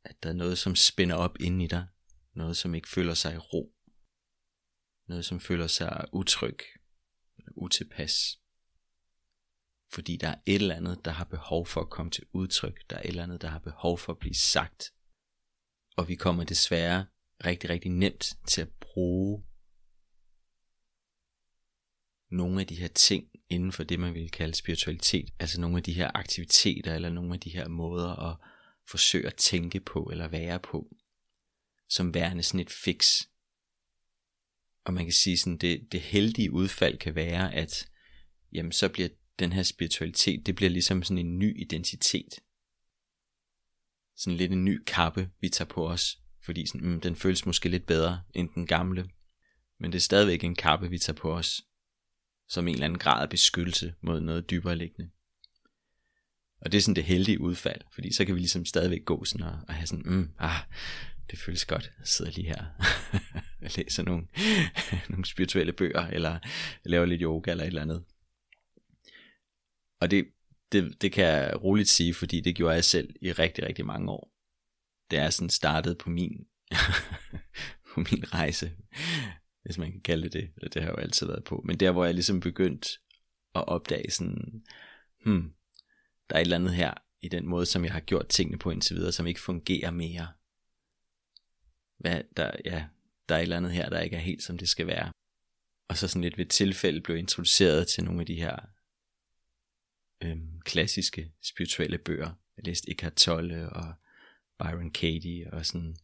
At 0.03 0.23
der 0.23 0.29
er 0.29 0.33
noget, 0.33 0.57
som 0.57 0.75
spænder 0.75 1.15
op 1.15 1.37
inde 1.39 1.65
i 1.65 1.67
dig. 1.67 1.87
Noget, 2.33 2.57
som 2.57 2.75
ikke 2.75 2.89
føler 2.89 3.13
sig 3.13 3.33
i 3.33 3.37
ro. 3.37 3.76
Noget, 5.07 5.25
som 5.25 5.39
føler 5.39 5.67
sig 5.67 6.05
utryg. 6.11 6.57
Eller 7.37 7.51
utilpas. 7.55 8.39
Fordi 9.91 10.17
der 10.17 10.27
er 10.27 10.35
et 10.45 10.55
eller 10.55 10.75
andet, 10.75 11.05
der 11.05 11.11
har 11.11 11.25
behov 11.25 11.65
for 11.65 11.81
at 11.81 11.89
komme 11.89 12.11
til 12.11 12.23
udtryk. 12.31 12.89
Der 12.89 12.95
er 12.95 13.01
et 13.01 13.07
eller 13.07 13.23
andet, 13.23 13.41
der 13.41 13.47
har 13.47 13.59
behov 13.59 13.97
for 13.97 14.11
at 14.13 14.19
blive 14.19 14.35
sagt. 14.35 14.93
Og 15.97 16.07
vi 16.07 16.15
kommer 16.15 16.43
desværre 16.43 17.05
rigtig, 17.45 17.69
rigtig 17.69 17.91
nemt 17.91 18.33
til 18.47 18.61
at 18.61 18.69
bruge 18.69 19.43
nogle 22.29 22.61
af 22.61 22.67
de 22.67 22.75
her 22.75 22.87
ting 22.87 23.29
inden 23.49 23.71
for 23.71 23.83
det, 23.83 23.99
man 23.99 24.13
vil 24.13 24.31
kalde 24.31 24.55
spiritualitet. 24.55 25.29
Altså 25.39 25.61
nogle 25.61 25.77
af 25.77 25.83
de 25.83 25.93
her 25.93 26.11
aktiviteter, 26.15 26.95
eller 26.95 27.09
nogle 27.09 27.33
af 27.33 27.39
de 27.39 27.49
her 27.49 27.67
måder 27.67 28.31
at 28.31 28.37
forsøge 28.89 29.27
at 29.27 29.35
tænke 29.35 29.79
på, 29.79 30.03
eller 30.11 30.27
være 30.27 30.59
på, 30.59 30.95
som 31.89 32.13
værende 32.13 32.43
sådan 32.43 32.59
et 32.59 32.71
fix. 32.71 33.21
Og 34.87 34.93
man 34.93 35.03
kan 35.03 35.13
sige 35.13 35.37
sådan, 35.37 35.57
det, 35.57 35.91
det 35.91 36.01
heldige 36.01 36.51
udfald 36.51 36.97
kan 36.97 37.15
være, 37.15 37.53
at 37.53 37.89
jamen, 38.53 38.71
så 38.71 38.89
bliver 38.89 39.09
den 39.39 39.53
her 39.53 39.63
spiritualitet, 39.63 40.45
det 40.45 40.55
bliver 40.55 40.69
ligesom 40.69 41.03
sådan 41.03 41.25
en 41.25 41.39
ny 41.39 41.61
identitet. 41.61 42.39
Sådan 44.15 44.37
lidt 44.37 44.51
en 44.51 44.65
ny 44.65 44.83
kappe, 44.83 45.29
vi 45.41 45.49
tager 45.49 45.69
på 45.69 45.89
os, 45.89 46.17
fordi 46.45 46.67
sådan, 46.67 46.87
mm, 46.87 47.01
den 47.01 47.15
føles 47.15 47.45
måske 47.45 47.69
lidt 47.69 47.85
bedre 47.85 48.21
end 48.33 48.49
den 48.55 48.67
gamle. 48.67 49.09
Men 49.79 49.91
det 49.91 49.97
er 49.97 50.01
stadigvæk 50.01 50.43
en 50.43 50.55
kappe, 50.55 50.89
vi 50.89 50.99
tager 50.99 51.17
på 51.17 51.33
os, 51.33 51.61
som 52.49 52.67
en 52.67 52.73
eller 52.73 52.85
anden 52.85 52.99
grad 52.99 53.21
af 53.21 53.29
beskyttelse 53.29 53.93
mod 54.01 54.19
noget 54.19 54.49
dybere 54.49 54.75
liggende. 54.75 55.09
Og 56.61 56.71
det 56.71 56.77
er 56.77 56.81
sådan 56.81 56.95
det 56.95 57.03
heldige 57.03 57.41
udfald, 57.41 57.81
fordi 57.93 58.13
så 58.13 58.25
kan 58.25 58.35
vi 58.35 58.39
ligesom 58.39 58.65
stadigvæk 58.65 59.05
gå 59.05 59.25
sådan 59.25 59.47
og, 59.47 59.59
og 59.67 59.73
have 59.73 59.87
sådan, 59.87 60.05
mm, 60.05 60.29
ah, 60.39 60.61
det 61.31 61.39
føles 61.39 61.65
godt, 61.65 61.91
jeg 61.99 62.07
sidder 62.07 62.31
lige 62.31 62.47
her 62.47 62.65
og 63.63 63.71
læser 63.77 64.03
nogle, 64.03 64.27
nogle 65.09 65.25
spirituelle 65.25 65.73
bøger, 65.73 66.07
eller 66.07 66.39
laver 66.83 67.05
lidt 67.05 67.21
yoga 67.21 67.51
eller 67.51 67.63
et 67.63 67.67
eller 67.67 67.81
andet. 67.81 68.03
Og 70.01 70.11
det, 70.11 70.27
det, 70.71 71.01
det 71.01 71.11
kan 71.11 71.25
jeg 71.25 71.63
roligt 71.63 71.89
sige, 71.89 72.13
fordi 72.13 72.41
det 72.41 72.55
gjorde 72.55 72.75
jeg 72.75 72.83
selv 72.83 73.15
i 73.21 73.31
rigtig, 73.31 73.65
rigtig 73.65 73.85
mange 73.85 74.11
år. 74.11 74.31
Det 75.11 75.19
er 75.19 75.29
sådan 75.29 75.49
startet 75.49 75.97
på 75.97 76.09
min, 76.09 76.45
på 77.93 77.99
min 77.99 78.33
rejse 78.33 78.71
hvis 79.67 79.77
man 79.77 79.91
kan 79.91 80.01
kalde 80.01 80.29
det 80.29 80.33
det. 80.61 80.73
Det 80.73 80.81
har 80.81 80.89
jeg 80.89 80.97
jo 80.97 81.01
altid 81.01 81.27
været 81.27 81.43
på. 81.43 81.61
Men 81.65 81.79
der, 81.79 81.91
hvor 81.91 82.05
jeg 82.05 82.13
ligesom 82.13 82.39
begyndt 82.39 82.99
at 83.55 83.67
opdage 83.67 84.11
sådan, 84.11 84.63
hmm, 85.25 85.51
der 86.29 86.35
er 86.35 86.39
et 86.39 86.41
eller 86.41 86.55
andet 86.55 86.73
her 86.73 86.93
i 87.21 87.27
den 87.27 87.47
måde, 87.47 87.65
som 87.65 87.83
jeg 87.83 87.93
har 87.93 87.99
gjort 87.99 88.27
tingene 88.27 88.59
på 88.59 88.71
indtil 88.71 88.95
videre, 88.95 89.11
som 89.11 89.27
ikke 89.27 89.41
fungerer 89.41 89.91
mere. 89.91 90.27
Hvad, 91.97 92.21
der, 92.37 92.51
ja, 92.65 92.85
der 93.29 93.35
er 93.35 93.39
et 93.39 93.43
eller 93.43 93.57
andet 93.57 93.71
her, 93.71 93.89
der 93.89 93.99
ikke 93.99 94.15
er 94.15 94.21
helt 94.21 94.43
som 94.43 94.57
det 94.57 94.69
skal 94.69 94.87
være. 94.87 95.11
Og 95.89 95.97
så 95.97 96.07
sådan 96.07 96.21
lidt 96.21 96.37
ved 96.37 96.45
tilfælde 96.45 97.01
blev 97.01 97.17
introduceret 97.17 97.87
til 97.87 98.03
nogle 98.03 98.19
af 98.19 98.25
de 98.25 98.35
her 98.35 98.59
øhm, 100.23 100.61
klassiske 100.61 101.31
spirituelle 101.43 101.97
bøger. 101.97 102.31
Jeg 102.57 102.65
læste 102.65 102.91
Eckhart 102.91 103.13
Tolle 103.13 103.69
og 103.69 103.93
Byron 104.59 104.91
Katie 104.91 105.53
og 105.53 105.65
sådan, 105.65 105.95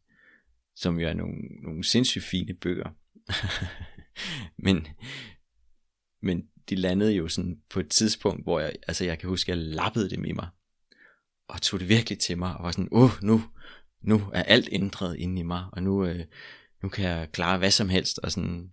som 0.76 1.00
jo 1.00 1.08
er 1.08 1.14
nogle, 1.14 1.36
nogle 1.64 1.84
sindssygt 1.84 2.24
fine 2.24 2.54
bøger. 2.54 2.90
men, 4.66 4.88
men 6.22 6.48
de 6.70 6.76
landede 6.76 7.14
jo 7.14 7.28
sådan 7.28 7.62
på 7.70 7.80
et 7.80 7.90
tidspunkt, 7.90 8.44
hvor 8.44 8.60
jeg, 8.60 8.74
altså 8.88 9.06
jeg 9.06 9.20
kan 9.20 9.30
huske, 9.30 9.52
at 9.52 9.58
jeg 9.58 9.66
lappede 9.66 10.10
dem 10.10 10.26
i 10.26 10.32
mig, 10.32 10.48
og 11.48 11.62
tog 11.62 11.80
det 11.80 11.90
virkelig 11.90 12.20
til 12.20 12.38
mig, 12.38 12.58
og 12.58 12.64
var 12.64 12.72
sådan, 12.72 12.90
åh, 12.92 13.04
oh, 13.04 13.24
nu, 13.24 13.44
nu 14.04 14.30
er 14.34 14.44
alt 14.44 14.70
ændret 14.72 15.18
inde 15.18 15.40
i 15.40 15.44
mig, 15.44 15.66
og 15.72 15.84
nu, 15.84 16.06
øh, 16.06 16.26
nu 16.84 16.90
kan 16.90 17.06
jeg 17.06 17.30
klare 17.32 17.58
hvad 17.58 17.72
som 17.72 17.90
helst, 17.90 18.20
og 18.20 18.32
sådan, 18.32 18.72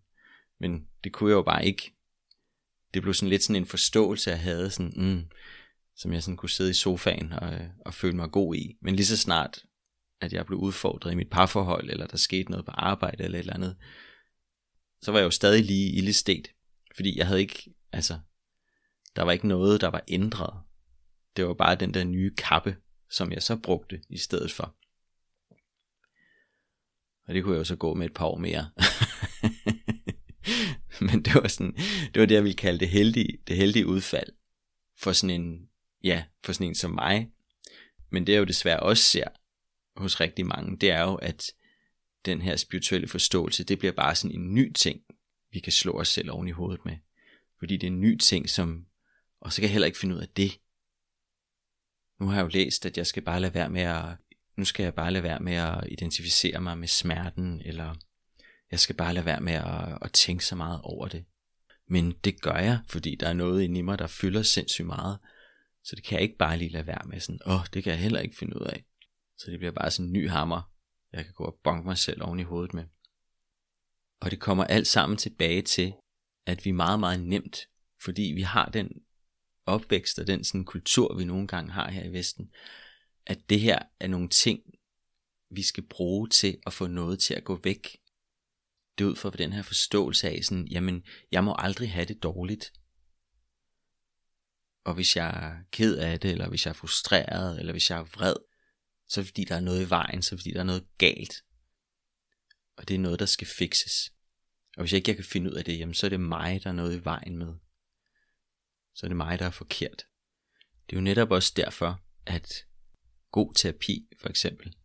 men 0.60 0.86
det 1.04 1.12
kunne 1.12 1.30
jeg 1.30 1.36
jo 1.36 1.42
bare 1.42 1.66
ikke. 1.66 1.92
Det 2.94 3.02
blev 3.02 3.14
sådan 3.14 3.28
lidt 3.28 3.42
sådan 3.42 3.62
en 3.62 3.66
forståelse, 3.66 4.30
jeg 4.30 4.40
havde, 4.40 4.70
sådan, 4.70 4.92
mm, 4.96 5.24
som 5.96 6.12
jeg 6.12 6.22
sådan 6.22 6.36
kunne 6.36 6.50
sidde 6.50 6.70
i 6.70 6.74
sofaen 6.74 7.32
og, 7.32 7.58
og 7.86 7.94
føle 7.94 8.16
mig 8.16 8.30
god 8.30 8.54
i. 8.54 8.76
Men 8.82 8.96
lige 8.96 9.06
så 9.06 9.16
snart, 9.16 9.64
at 10.20 10.32
jeg 10.32 10.46
blev 10.46 10.58
udfordret 10.58 11.12
i 11.12 11.14
mit 11.14 11.30
parforhold, 11.30 11.90
eller 11.90 12.06
der 12.06 12.16
skete 12.16 12.50
noget 12.50 12.66
på 12.66 12.72
arbejde 12.74 13.24
eller 13.24 13.38
et 13.38 13.40
eller 13.40 13.54
andet, 13.54 13.76
så 15.02 15.12
var 15.12 15.18
jeg 15.18 15.24
jo 15.24 15.30
stadig 15.30 15.64
lige 15.64 15.92
ildestet, 15.92 16.48
Fordi 16.96 17.18
jeg 17.18 17.26
havde 17.26 17.40
ikke, 17.40 17.74
altså, 17.92 18.18
der 19.16 19.22
var 19.22 19.32
ikke 19.32 19.48
noget, 19.48 19.80
der 19.80 19.88
var 19.88 20.04
ændret. 20.08 20.60
Det 21.36 21.46
var 21.46 21.54
bare 21.54 21.74
den 21.74 21.94
der 21.94 22.04
nye 22.04 22.34
kappe, 22.34 22.76
som 23.10 23.32
jeg 23.32 23.42
så 23.42 23.56
brugte 23.56 24.00
i 24.08 24.18
stedet 24.18 24.52
for. 24.52 24.76
Og 27.28 27.34
det 27.34 27.42
kunne 27.42 27.54
jeg 27.54 27.58
jo 27.58 27.64
så 27.64 27.76
gå 27.76 27.94
med 27.94 28.06
et 28.06 28.14
par 28.14 28.26
år 28.26 28.38
mere. 28.38 28.70
Men 31.08 31.22
det 31.22 31.34
var 31.34 31.48
sådan, 31.48 31.76
det 32.14 32.20
var 32.20 32.26
det, 32.26 32.34
jeg 32.34 32.42
ville 32.42 32.56
kalde 32.56 32.80
det 32.80 32.88
heldige, 32.88 33.38
det 33.48 33.56
heldige 33.56 33.86
udfald 33.86 34.28
for 34.98 35.12
sådan 35.12 35.40
en, 35.40 35.68
ja, 36.04 36.24
for 36.44 36.52
sådan 36.52 36.66
en 36.66 36.74
som 36.74 36.90
mig. 36.90 37.30
Men 38.10 38.26
det 38.26 38.34
er 38.34 38.38
jo 38.38 38.44
desværre 38.44 38.80
også 38.80 39.02
ser 39.02 39.28
hos 39.96 40.20
rigtig 40.20 40.46
mange, 40.46 40.76
det 40.76 40.90
er 40.90 41.02
jo, 41.02 41.14
at 41.14 41.52
den 42.24 42.42
her 42.42 42.56
spirituelle 42.56 43.08
forståelse, 43.08 43.64
det 43.64 43.78
bliver 43.78 43.92
bare 43.92 44.14
sådan 44.14 44.36
en 44.36 44.54
ny 44.54 44.72
ting, 44.72 45.00
vi 45.52 45.60
kan 45.60 45.72
slå 45.72 45.92
os 45.92 46.08
selv 46.08 46.30
oven 46.30 46.48
i 46.48 46.50
hovedet 46.50 46.84
med. 46.84 46.96
Fordi 47.58 47.76
det 47.76 47.86
er 47.86 47.90
en 47.90 48.00
ny 48.00 48.16
ting, 48.18 48.50
som, 48.50 48.86
og 49.40 49.52
så 49.52 49.56
kan 49.56 49.62
jeg 49.62 49.72
heller 49.72 49.86
ikke 49.86 49.98
finde 49.98 50.14
ud 50.14 50.20
af 50.20 50.28
det. 50.28 50.60
Nu 52.20 52.26
har 52.26 52.34
jeg 52.34 52.42
jo 52.42 52.48
læst, 52.48 52.86
at 52.86 52.96
jeg 52.96 53.06
skal 53.06 53.22
bare 53.22 53.40
lade 53.40 53.54
være 53.54 53.70
med 53.70 53.82
at, 53.82 54.04
nu 54.56 54.64
skal 54.64 54.82
jeg 54.82 54.94
bare 54.94 55.10
lade 55.10 55.22
være 55.22 55.40
med 55.40 55.54
at 55.54 55.84
identificere 55.88 56.60
mig 56.60 56.78
med 56.78 56.88
smerten, 56.88 57.62
eller 57.64 57.94
jeg 58.70 58.80
skal 58.80 58.96
bare 58.96 59.14
lade 59.14 59.24
være 59.24 59.40
med 59.40 59.52
at, 59.52 59.98
at 60.02 60.12
tænke 60.12 60.44
så 60.44 60.56
meget 60.56 60.80
over 60.82 61.08
det. 61.08 61.24
Men 61.88 62.12
det 62.24 62.42
gør 62.42 62.56
jeg, 62.56 62.80
fordi 62.88 63.14
der 63.14 63.28
er 63.28 63.32
noget 63.32 63.62
i 63.62 63.82
mig, 63.82 63.98
der 63.98 64.06
fylder 64.06 64.42
sindssygt 64.42 64.86
meget. 64.86 65.18
Så 65.84 65.96
det 65.96 66.04
kan 66.04 66.14
jeg 66.14 66.22
ikke 66.22 66.36
bare 66.36 66.58
lige 66.58 66.70
lade 66.70 66.86
være 66.86 67.02
med 67.06 67.20
sådan, 67.20 67.40
åh, 67.46 67.54
oh, 67.54 67.66
det 67.74 67.84
kan 67.84 67.92
jeg 67.92 68.00
heller 68.00 68.20
ikke 68.20 68.36
finde 68.36 68.60
ud 68.60 68.66
af. 68.66 68.84
Så 69.38 69.50
det 69.50 69.58
bliver 69.58 69.72
bare 69.72 69.90
sådan 69.90 70.06
en 70.06 70.12
ny 70.12 70.28
hammer, 70.28 70.70
jeg 71.12 71.24
kan 71.24 71.34
gå 71.34 71.44
og 71.44 71.58
bonke 71.64 71.86
mig 71.86 71.98
selv 71.98 72.22
oven 72.22 72.40
i 72.40 72.42
hovedet 72.42 72.74
med. 72.74 72.84
Og 74.20 74.30
det 74.30 74.40
kommer 74.40 74.64
alt 74.64 74.86
sammen 74.86 75.16
tilbage 75.16 75.62
til, 75.62 75.92
at 76.46 76.64
vi 76.64 76.70
meget, 76.70 77.00
meget 77.00 77.20
nemt, 77.20 77.68
fordi 78.02 78.22
vi 78.22 78.42
har 78.42 78.68
den 78.68 78.90
opvækst 79.66 80.18
og 80.18 80.26
den 80.26 80.44
sådan 80.44 80.64
kultur, 80.64 81.16
vi 81.16 81.24
nogle 81.24 81.46
gange 81.46 81.72
har 81.72 81.90
her 81.90 82.04
i 82.04 82.12
Vesten, 82.12 82.50
at 83.26 83.50
det 83.50 83.60
her 83.60 83.78
er 84.00 84.08
nogle 84.08 84.28
ting, 84.28 84.60
vi 85.50 85.62
skal 85.62 85.86
bruge 85.86 86.28
til 86.28 86.58
at 86.66 86.72
få 86.72 86.86
noget 86.86 87.20
til 87.20 87.34
at 87.34 87.44
gå 87.44 87.60
væk. 87.64 87.98
Det 88.98 89.04
er 89.04 89.08
ud 89.08 89.16
fra 89.16 89.30
den 89.30 89.52
her 89.52 89.62
forståelse 89.62 90.28
af 90.28 90.44
sådan, 90.44 90.68
jamen, 90.68 91.04
jeg 91.32 91.44
må 91.44 91.54
aldrig 91.58 91.90
have 91.90 92.04
det 92.04 92.22
dårligt. 92.22 92.72
Og 94.84 94.94
hvis 94.94 95.16
jeg 95.16 95.28
er 95.28 95.56
ked 95.72 95.96
af 95.96 96.20
det, 96.20 96.30
eller 96.30 96.48
hvis 96.48 96.66
jeg 96.66 96.70
er 96.70 96.74
frustreret, 96.74 97.58
eller 97.58 97.72
hvis 97.72 97.90
jeg 97.90 97.98
er 97.98 98.04
vred, 98.04 98.34
så 99.08 99.20
er 99.20 99.22
det 99.22 99.28
fordi, 99.28 99.44
der 99.44 99.56
er 99.56 99.60
noget 99.60 99.86
i 99.86 99.90
vejen, 99.90 100.22
så 100.22 100.34
er 100.34 100.36
det 100.36 100.42
fordi, 100.42 100.52
der 100.52 100.60
er 100.60 100.64
noget 100.64 100.86
galt. 100.98 101.34
Og 102.76 102.88
det 102.88 102.94
er 102.94 102.98
noget, 102.98 103.18
der 103.18 103.26
skal 103.26 103.46
fikses. 103.46 104.12
Og 104.76 104.82
hvis 104.82 104.92
jeg 104.92 104.96
ikke 104.96 105.10
jeg 105.10 105.16
kan 105.16 105.24
finde 105.24 105.50
ud 105.50 105.56
af 105.56 105.64
det, 105.64 105.78
jamen, 105.78 105.94
så 105.94 106.06
er 106.06 106.10
det 106.10 106.20
mig, 106.20 106.64
der 106.64 106.70
er 106.70 106.74
noget 106.74 107.00
i 107.00 107.04
vejen 107.04 107.38
med. 107.38 107.54
Så 108.94 109.06
er 109.06 109.08
det 109.08 109.16
mig, 109.16 109.38
der 109.38 109.46
er 109.46 109.50
forkert. 109.50 110.06
Det 110.86 110.96
er 110.96 111.00
jo 111.00 111.00
netop 111.00 111.30
også 111.30 111.52
derfor, 111.56 112.00
at 112.26 112.66
god 113.30 113.54
terapi, 113.54 114.08
for 114.20 114.28
eksempel, 114.28 114.76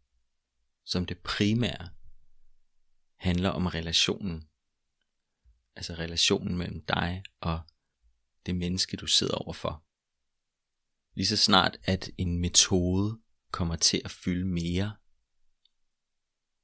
som 0.85 1.05
det 1.05 1.17
primære, 1.17 1.89
handler 3.15 3.49
om 3.49 3.65
relationen. 3.65 4.49
Altså 5.75 5.93
relationen 5.93 6.57
mellem 6.57 6.85
dig 6.85 7.23
og 7.39 7.61
det 8.45 8.55
menneske, 8.55 8.97
du 8.97 9.07
sidder 9.07 9.35
overfor. 9.35 9.83
Lige 11.13 11.27
så 11.27 11.37
snart, 11.37 11.77
at 11.83 12.09
en 12.17 12.39
metode 12.39 13.19
kommer 13.51 13.75
til 13.75 14.01
at 14.05 14.11
fylde 14.11 14.45
mere 14.45 14.95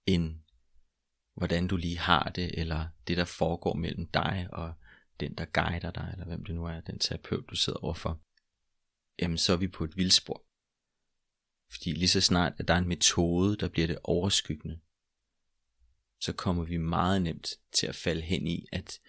end 0.06 0.42
hvordan 1.34 1.68
du 1.68 1.78
lige 1.78 1.98
har 1.98 2.24
det, 2.24 2.60
eller 2.60 2.88
det 3.08 3.18
der 3.18 3.26
foregår 3.26 3.74
mellem 3.74 4.08
dig 4.08 4.48
og 4.52 4.74
den 5.20 5.36
der 5.36 5.46
guider 5.46 5.92
dig, 5.92 6.10
eller 6.14 6.26
hvem 6.26 6.46
det 6.46 6.56
nu 6.56 6.66
er, 6.66 6.82
den 6.82 7.00
terapeut 7.00 7.50
du 7.50 7.56
sidder 7.56 7.80
overfor, 7.80 8.22
jamen 9.20 9.38
så 9.38 9.54
er 9.54 9.58
vi 9.58 9.68
på 9.68 9.84
et 9.84 9.98
vildspor. 9.98 10.46
Fordi 11.72 11.92
lige 11.92 12.08
så 12.08 12.22
snart, 12.22 12.54
at 12.58 12.68
der 12.68 12.74
er 12.74 12.78
en 12.78 12.88
metode, 12.88 13.58
der 13.58 13.70
bliver 13.70 13.88
det 13.88 14.00
overskyggende, 14.04 14.80
så 16.22 16.34
kommer 16.34 16.64
vi 16.64 16.78
meget 16.78 17.22
nemt 17.22 17.50
til 17.72 17.88
at 17.88 17.96
falde 17.96 18.22
hen 18.22 18.48
i, 18.48 18.66
at 18.72 19.00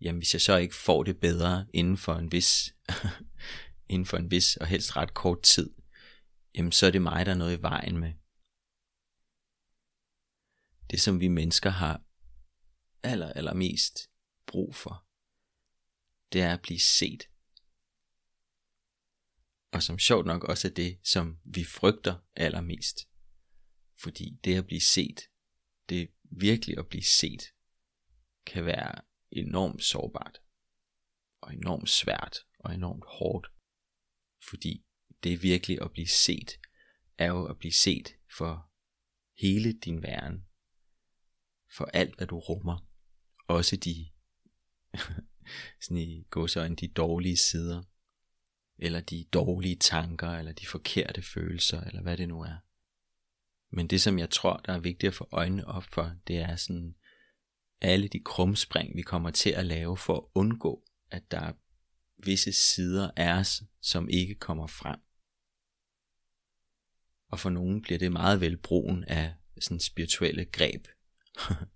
jamen, 0.00 0.18
hvis 0.18 0.34
jeg 0.34 0.40
så 0.40 0.56
ikke 0.56 0.74
får 0.74 1.02
det 1.02 1.20
bedre 1.20 1.66
inden 1.72 1.96
for 1.96 2.14
en 2.14 2.32
vis, 2.32 2.74
inden 3.92 4.06
for 4.06 4.16
en 4.16 4.30
vis 4.30 4.56
og 4.56 4.66
helst 4.66 4.96
ret 4.96 5.14
kort 5.14 5.42
tid, 5.42 5.74
jamen 6.54 6.72
så 6.72 6.86
er 6.86 6.90
det 6.90 7.02
mig, 7.02 7.26
der 7.26 7.32
er 7.32 7.36
noget 7.36 7.58
i 7.58 7.62
vejen 7.62 7.98
med. 7.98 8.12
Det 10.90 11.00
som 11.00 11.20
vi 11.20 11.28
mennesker 11.28 11.70
har 11.70 12.02
aller, 13.02 13.32
aller 13.32 13.54
mest 13.54 14.10
brug 14.46 14.74
for, 14.74 15.06
det 16.32 16.42
er 16.42 16.52
at 16.54 16.62
blive 16.62 16.80
set. 16.80 17.28
Og 19.74 19.82
som 19.82 19.98
sjovt 19.98 20.26
nok 20.26 20.44
også 20.44 20.68
er 20.68 20.72
det, 20.72 20.98
som 21.02 21.38
vi 21.44 21.64
frygter 21.64 22.18
allermest. 22.36 23.08
Fordi 24.02 24.38
det 24.44 24.56
at 24.56 24.66
blive 24.66 24.80
set, 24.80 25.20
det 25.88 26.10
virkelig 26.30 26.78
at 26.78 26.88
blive 26.88 27.02
set, 27.02 27.42
kan 28.46 28.64
være 28.64 29.00
enormt 29.30 29.84
sårbart. 29.84 30.38
Og 31.40 31.54
enormt 31.54 31.90
svært 31.90 32.38
og 32.58 32.74
enormt 32.74 33.04
hårdt. 33.06 33.46
Fordi 34.48 34.86
det 35.22 35.42
virkelig 35.42 35.82
at 35.82 35.92
blive 35.92 36.08
set, 36.08 36.60
er 37.18 37.26
jo 37.26 37.46
at 37.46 37.58
blive 37.58 37.72
set 37.72 38.08
for 38.36 38.70
hele 39.38 39.72
din 39.72 40.02
væren. 40.02 40.46
For 41.76 41.84
alt, 41.84 42.16
hvad 42.16 42.26
du 42.26 42.38
rummer. 42.38 42.88
Også 43.48 43.76
de, 43.76 44.10
sådan 45.82 45.96
i 45.96 46.22
gåsøjne, 46.30 46.76
de 46.76 46.88
dårlige 46.88 47.36
sider. 47.36 47.82
Eller 48.78 49.00
de 49.00 49.24
dårlige 49.32 49.76
tanker, 49.76 50.30
eller 50.30 50.52
de 50.52 50.66
forkerte 50.66 51.22
følelser, 51.22 51.80
eller 51.80 52.02
hvad 52.02 52.16
det 52.16 52.28
nu 52.28 52.40
er. 52.40 52.56
Men 53.70 53.86
det, 53.86 54.00
som 54.00 54.18
jeg 54.18 54.30
tror, 54.30 54.56
der 54.56 54.72
er 54.72 54.78
vigtigt 54.78 55.08
at 55.08 55.14
få 55.14 55.28
øjnene 55.32 55.66
op 55.66 55.84
for, 55.84 56.12
det 56.26 56.36
er 56.36 56.56
sådan 56.56 56.94
alle 57.80 58.08
de 58.08 58.20
krumspring, 58.20 58.96
vi 58.96 59.02
kommer 59.02 59.30
til 59.30 59.50
at 59.50 59.66
lave 59.66 59.96
for 59.96 60.16
at 60.16 60.24
undgå, 60.34 60.84
at 61.10 61.30
der 61.30 61.40
er 61.40 61.52
visse 62.24 62.52
sider 62.52 63.10
af 63.16 63.38
os, 63.38 63.62
som 63.80 64.08
ikke 64.08 64.34
kommer 64.34 64.66
frem. 64.66 65.00
Og 67.28 67.40
for 67.40 67.50
nogen 67.50 67.82
bliver 67.82 67.98
det 67.98 68.12
meget 68.12 68.40
vel 68.40 68.56
brugen 68.56 69.04
af 69.04 69.34
sådan 69.60 69.80
spirituelle 69.80 70.44
greb. 70.44 70.86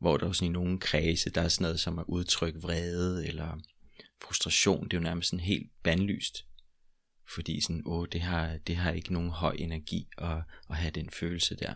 Hvor 0.00 0.16
der 0.16 0.28
er 0.28 0.32
sådan 0.32 0.50
i 0.50 0.52
nogle 0.52 0.80
kredse, 0.80 1.30
der 1.30 1.40
er 1.40 1.48
sådan 1.48 1.62
noget 1.62 1.80
som 1.80 1.98
at 1.98 2.04
udtrykke 2.08 2.60
vrede 2.60 3.26
eller 3.26 3.60
frustration. 4.22 4.84
Det 4.84 4.92
er 4.92 4.98
jo 4.98 5.02
nærmest 5.02 5.30
sådan 5.30 5.44
helt 5.44 5.72
bandlyst. 5.82 6.46
Fordi 7.34 7.60
sådan, 7.60 7.82
åh, 7.86 8.06
det 8.12 8.20
har, 8.20 8.58
det 8.58 8.76
har 8.76 8.92
ikke 8.92 9.12
nogen 9.12 9.30
høj 9.30 9.56
energi 9.58 10.08
at, 10.18 10.42
at 10.70 10.76
have 10.76 10.90
den 10.90 11.10
følelse 11.10 11.56
der. 11.56 11.74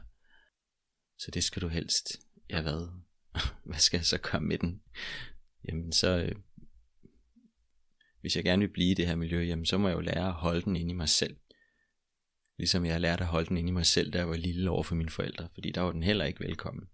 Så 1.19 1.31
det 1.31 1.45
skal 1.45 1.63
du 1.63 1.69
helst, 1.69 2.21
ja 2.51 2.63
hvad, 2.63 2.89
hvad 3.69 3.79
skal 3.79 3.99
jeg 3.99 4.07
så 4.07 4.19
gøre 4.19 4.41
med 4.41 4.59
den? 4.59 4.83
Jamen 5.69 5.93
så, 5.93 6.19
øh, 6.19 6.35
hvis 8.21 8.37
jeg 8.37 8.45
gerne 8.45 8.61
vil 8.61 8.73
blive 8.73 8.91
i 8.91 8.95
det 8.95 9.07
her 9.07 9.15
miljø, 9.15 9.43
jamen 9.43 9.67
så 9.67 9.79
må 9.79 9.89
jeg 9.89 9.95
jo 9.95 10.01
lære 10.01 10.29
at 10.29 10.33
holde 10.33 10.63
den 10.63 10.77
inde 10.77 10.91
i 10.91 10.97
mig 10.97 11.09
selv. 11.09 11.37
Ligesom 12.59 12.85
jeg 12.85 12.95
har 12.95 12.99
lært 12.99 13.21
at 13.21 13.27
holde 13.27 13.49
den 13.49 13.57
inde 13.57 13.69
i 13.69 13.73
mig 13.73 13.87
selv, 13.87 14.13
da 14.13 14.19
jeg 14.19 14.29
var 14.29 14.37
lille 14.37 14.71
over 14.71 14.83
for 14.83 14.95
mine 14.95 15.11
forældre, 15.11 15.49
fordi 15.55 15.71
der 15.71 15.81
var 15.81 15.93
den 15.93 16.03
heller 16.03 16.25
ikke 16.25 16.41
velkommen. 16.41 16.89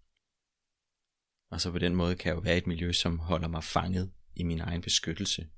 Og 1.51 1.61
så 1.61 1.71
på 1.71 1.79
den 1.79 1.95
måde 1.95 2.17
kan 2.17 2.29
jeg 2.29 2.37
jo 2.37 2.41
være 2.41 2.55
i 2.55 2.59
et 2.59 2.67
miljø, 2.67 2.93
som 2.93 3.19
holder 3.19 3.49
mig 3.49 3.65
fanget 3.65 4.13
i 4.37 4.43
min 4.43 4.61
egen 4.61 4.81
beskyttelse. 4.81 5.49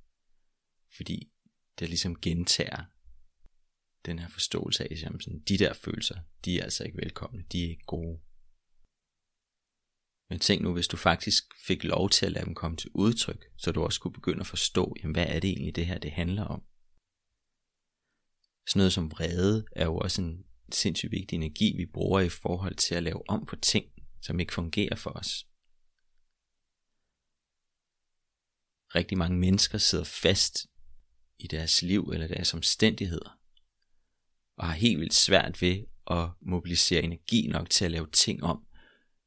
Fordi 0.97 1.33
det 1.79 1.89
ligesom 1.89 2.21
gentager 2.21 2.85
den 4.07 4.19
her 4.19 4.29
forståelse 4.29 4.85
af, 4.85 4.89
at 4.91 4.99
sådan, 4.99 5.43
de 5.49 5.59
der 5.59 5.73
følelser, 5.73 6.21
de 6.45 6.59
er 6.59 6.65
altså 6.65 6.85
ikke 6.85 6.99
velkomne, 6.99 7.45
de 7.53 7.65
er 7.65 7.69
ikke 7.69 7.85
gode. 7.87 8.21
Men 10.31 10.39
tænk 10.39 10.63
nu, 10.63 10.73
hvis 10.73 10.89
du 10.89 10.97
faktisk 10.97 11.45
fik 11.67 11.85
lov 11.85 12.11
til 12.11 12.27
at 12.27 12.33
lade 12.33 12.45
dem 12.47 12.55
komme 12.55 12.77
til 12.77 12.91
udtryk, 12.95 13.45
så 13.57 13.73
du 13.73 13.83
også 13.83 14.01
kunne 14.01 14.13
begynde 14.13 14.41
at 14.41 14.47
forstå, 14.47 14.95
jamen, 15.03 15.15
hvad 15.15 15.27
er 15.27 15.41
det 15.41 15.51
egentlig 15.51 15.77
det 15.77 15.87
her, 15.87 15.99
det 15.99 16.13
handler 16.13 16.45
om. 16.45 16.63
Sådan 18.69 18.81
noget 18.81 18.93
som 18.93 19.11
vrede 19.11 19.67
er 19.73 19.85
jo 19.85 19.97
også 19.99 20.23
en 20.23 20.45
sindssygt 20.73 21.13
vigtig 21.13 21.37
energi, 21.37 21.77
vi 21.77 21.87
bruger 21.87 22.21
i 22.21 22.29
forhold 22.29 22.75
til 22.75 22.95
at 22.95 23.03
lave 23.03 23.31
om 23.31 23.47
på 23.47 23.57
ting, 23.57 23.87
som 24.23 24.41
ikke 24.41 24.53
fungerer 24.53 24.97
for 24.97 25.11
os. 25.11 25.47
Rigtig 28.95 29.19
mange 29.19 29.39
mennesker 29.39 29.79
sidder 29.79 30.05
fast 30.05 30.67
i 31.39 31.47
deres 31.47 31.83
liv 31.83 32.11
eller 32.15 32.27
deres 32.27 32.55
omstændigheder, 32.55 33.39
og 34.57 34.67
har 34.67 34.75
helt 34.75 35.01
vildt 35.01 35.15
svært 35.15 35.63
ved 35.63 35.85
at 36.11 36.29
mobilisere 36.41 37.03
energi 37.03 37.47
nok 37.47 37.71
til 37.71 37.85
at 37.85 37.91
lave 37.91 38.11
ting 38.13 38.43
om, 38.43 38.65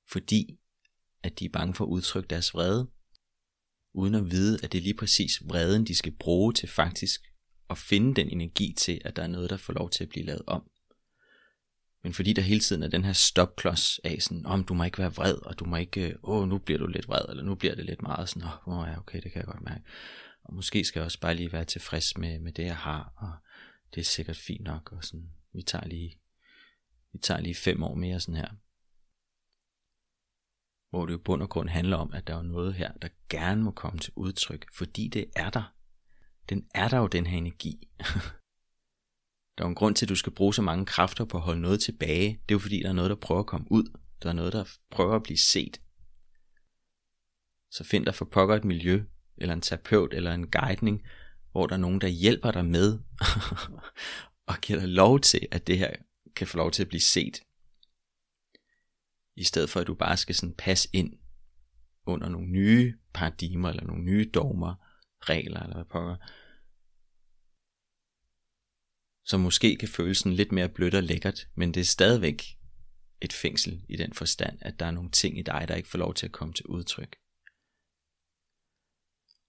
fordi 0.08 0.60
at 1.24 1.40
de 1.40 1.46
er 1.46 1.50
bange 1.50 1.74
for 1.74 1.86
at 1.86 1.90
udtrykke 1.90 2.28
deres 2.28 2.54
vrede, 2.54 2.92
uden 3.94 4.16
at 4.16 4.32
vide, 4.32 4.60
at 4.64 4.72
det 4.72 4.78
er 4.78 4.82
lige 4.82 4.98
præcis 4.98 5.42
vreden, 5.46 5.86
de 5.88 5.96
skal 5.96 6.12
bruge 6.12 6.54
til 6.54 6.70
faktisk 6.70 7.22
at 7.70 7.78
finde 7.78 8.16
den 8.16 8.30
energi 8.30 8.74
til, 8.78 9.02
at 9.06 9.16
der 9.16 9.24
er 9.24 9.28
noget, 9.28 9.50
der 9.50 9.58
får 9.58 9.74
lov 9.74 9.90
til 9.90 10.04
at 10.04 10.10
blive 10.10 10.26
lavet 10.26 10.42
om. 10.48 10.71
Men 12.04 12.14
fordi 12.14 12.34
der 12.34 12.42
hele 12.42 12.60
tiden 12.60 12.84
er 12.84 12.88
den 12.88 13.04
her 13.04 13.14
stopklods 13.14 14.00
af 14.04 14.18
sådan, 14.22 14.46
om 14.46 14.64
du 14.64 14.74
må 14.74 14.84
ikke 14.84 14.98
være 14.98 15.14
vred, 15.14 15.46
og 15.46 15.60
du 15.60 15.66
må 15.66 15.76
ikke, 15.76 16.10
øh, 16.10 16.16
åh, 16.24 16.50
nu 16.50 16.58
bliver 16.58 16.78
du 16.80 16.88
lidt 16.88 17.08
vred, 17.08 17.26
eller 17.30 17.44
nu 17.44 17.56
bliver 17.56 17.76
det 17.76 17.86
lidt 17.86 18.02
meget 18.02 18.30
sådan, 18.30 18.48
åh, 18.48 18.80
oh, 18.80 18.88
ja, 18.88 18.98
okay, 18.98 19.22
det 19.22 19.32
kan 19.32 19.40
jeg 19.40 19.46
godt 19.46 19.64
mærke. 19.64 19.84
Og 20.44 20.54
måske 20.54 20.84
skal 20.84 21.00
jeg 21.00 21.06
også 21.06 21.20
bare 21.20 21.34
lige 21.34 21.52
være 21.52 21.66
tilfreds 21.66 22.18
med, 22.18 22.40
med 22.40 22.52
det, 22.52 22.64
jeg 22.64 22.78
har, 22.78 23.14
og 23.18 23.32
det 23.96 24.02
er 24.02 24.06
sikkert 24.06 24.38
fint 24.38 24.64
nok, 24.64 24.92
og 24.92 25.04
sådan, 25.04 25.30
vi 25.54 25.62
tager 25.62 25.88
lige, 25.88 26.20
vi 27.14 27.20
tager 27.20 27.42
lige 27.42 27.56
fem 27.56 27.84
år 27.84 27.96
mere 27.96 28.20
sådan 28.20 28.36
her. 28.36 28.50
Hvor 30.90 31.06
det 31.06 31.14
jo 31.14 31.18
bund 31.18 31.42
og 31.42 31.50
grund 31.50 31.70
handler 31.70 31.98
om, 31.98 32.14
at 32.14 32.28
der 32.28 32.36
er 32.36 32.42
noget 32.42 32.74
her, 32.74 32.92
der 32.92 33.08
gerne 33.30 33.64
må 33.64 33.72
komme 33.72 34.00
til 34.00 34.14
udtryk, 34.16 34.66
fordi 34.74 35.08
det 35.08 35.26
er 35.36 35.50
der. 35.50 35.74
Den 36.50 36.68
er 36.74 36.88
der 36.88 36.98
jo, 36.98 37.08
den 37.08 37.26
her 37.26 37.38
energi. 37.38 37.90
Der 39.58 39.64
er 39.64 39.68
en 39.68 39.76
grund 39.76 39.96
til, 39.96 40.06
at 40.06 40.10
du 40.10 40.16
skal 40.16 40.34
bruge 40.34 40.54
så 40.54 40.62
mange 40.62 40.86
kræfter 40.86 41.26
på 41.26 41.38
at 41.38 41.44
holde 41.44 41.62
noget 41.62 41.80
tilbage. 41.80 42.28
Det 42.30 42.54
er 42.54 42.56
jo 42.56 42.60
fordi, 42.60 42.80
der 42.80 42.90
er 42.90 42.94
noget, 42.94 43.10
der 43.10 43.16
prøver 43.16 43.40
at 43.40 43.48
komme 43.48 43.68
ud. 43.72 43.98
Der 44.24 44.30
er 44.30 44.34
noget, 44.34 44.54
der 44.54 44.66
prøver 44.92 45.16
at 45.16 45.24
blive 45.24 45.38
set. 45.38 45.82
Så 47.72 47.84
find 47.84 48.06
dig 48.06 48.16
for 48.16 48.26
pokker 48.26 48.56
et 48.56 48.66
miljø, 48.66 49.04
eller 49.38 49.54
en 49.54 49.62
terapeut, 49.62 50.14
eller 50.14 50.34
en 50.34 50.52
guidning, 50.52 51.02
hvor 51.52 51.68
der 51.68 51.74
er 51.74 51.80
nogen, 51.80 52.02
der 52.02 52.08
hjælper 52.08 52.52
dig 52.52 52.66
med, 52.66 53.00
og 54.50 54.56
giver 54.62 54.80
dig 54.80 54.90
lov 54.90 55.20
til, 55.20 55.48
at 55.52 55.68
det 55.68 55.78
her 55.78 55.96
kan 56.36 56.48
få 56.48 56.58
lov 56.58 56.72
til 56.72 56.84
at 56.84 56.90
blive 56.90 57.02
set. 57.02 57.42
I 59.36 59.44
stedet 59.44 59.70
for, 59.70 59.80
at 59.80 59.88
du 59.88 59.94
bare 59.94 60.18
skal 60.18 60.36
sådan 60.36 60.56
passe 60.58 60.90
ind 60.94 61.14
under 62.06 62.30
nogle 62.30 62.48
nye 62.48 62.98
paradigmer, 63.14 63.70
eller 63.70 63.84
nogle 63.84 64.04
nye 64.04 64.32
dogmer, 64.34 64.76
regler, 65.22 65.60
eller 65.60 65.76
hvad 65.76 65.86
pokker 65.86 66.16
som 69.26 69.40
måske 69.40 69.76
kan 69.76 69.88
føles 69.88 70.18
sådan 70.18 70.34
lidt 70.34 70.52
mere 70.52 70.70
blødt 70.70 70.96
og 70.96 71.04
lækkert, 71.04 71.48
men 71.56 71.74
det 71.74 71.82
er 71.82 71.86
stadigvæk 71.86 72.44
et 73.22 73.34
fængsel 73.34 73.82
i 73.90 73.96
den 73.96 74.14
forstand, 74.14 74.58
at 74.62 74.80
der 74.80 74.86
er 74.86 74.92
nogle 74.92 75.12
ting 75.12 75.40
i 75.40 75.42
dig, 75.42 75.66
der 75.68 75.76
ikke 75.76 75.90
får 75.90 75.98
lov 75.98 76.14
til 76.14 76.26
at 76.26 76.32
komme 76.32 76.54
til 76.54 76.66
udtryk. 76.66 77.16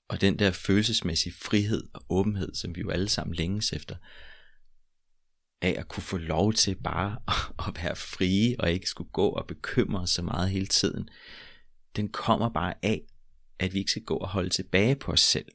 Og 0.08 0.20
den 0.20 0.38
der 0.38 0.50
følelsesmæssige 0.50 1.35
frihed 1.42 1.88
og 1.94 2.04
åbenhed, 2.08 2.54
som 2.54 2.76
vi 2.76 2.80
jo 2.80 2.90
alle 2.90 3.08
sammen 3.08 3.35
længes 3.35 3.72
efter, 3.72 3.96
af 5.62 5.74
at 5.78 5.88
kunne 5.88 6.02
få 6.02 6.16
lov 6.16 6.52
til 6.52 6.74
bare 6.74 7.18
at 7.68 7.82
være 7.82 7.96
frie 7.96 8.56
og 8.58 8.72
ikke 8.72 8.87
skulle 8.87 9.11
gå 9.11 9.28
og 9.28 9.46
bekymre 9.46 10.00
os 10.00 10.11
så 10.11 10.22
meget 10.22 10.50
hele 10.50 10.66
tiden, 10.66 11.08
den 11.96 12.08
kommer 12.08 12.48
bare 12.48 12.74
af, 12.82 13.02
at 13.58 13.74
vi 13.74 13.78
ikke 13.78 13.90
skal 13.90 14.04
gå 14.04 14.16
og 14.16 14.28
holde 14.28 14.50
tilbage 14.50 14.96
på 14.96 15.12
os 15.12 15.20
selv. 15.20 15.46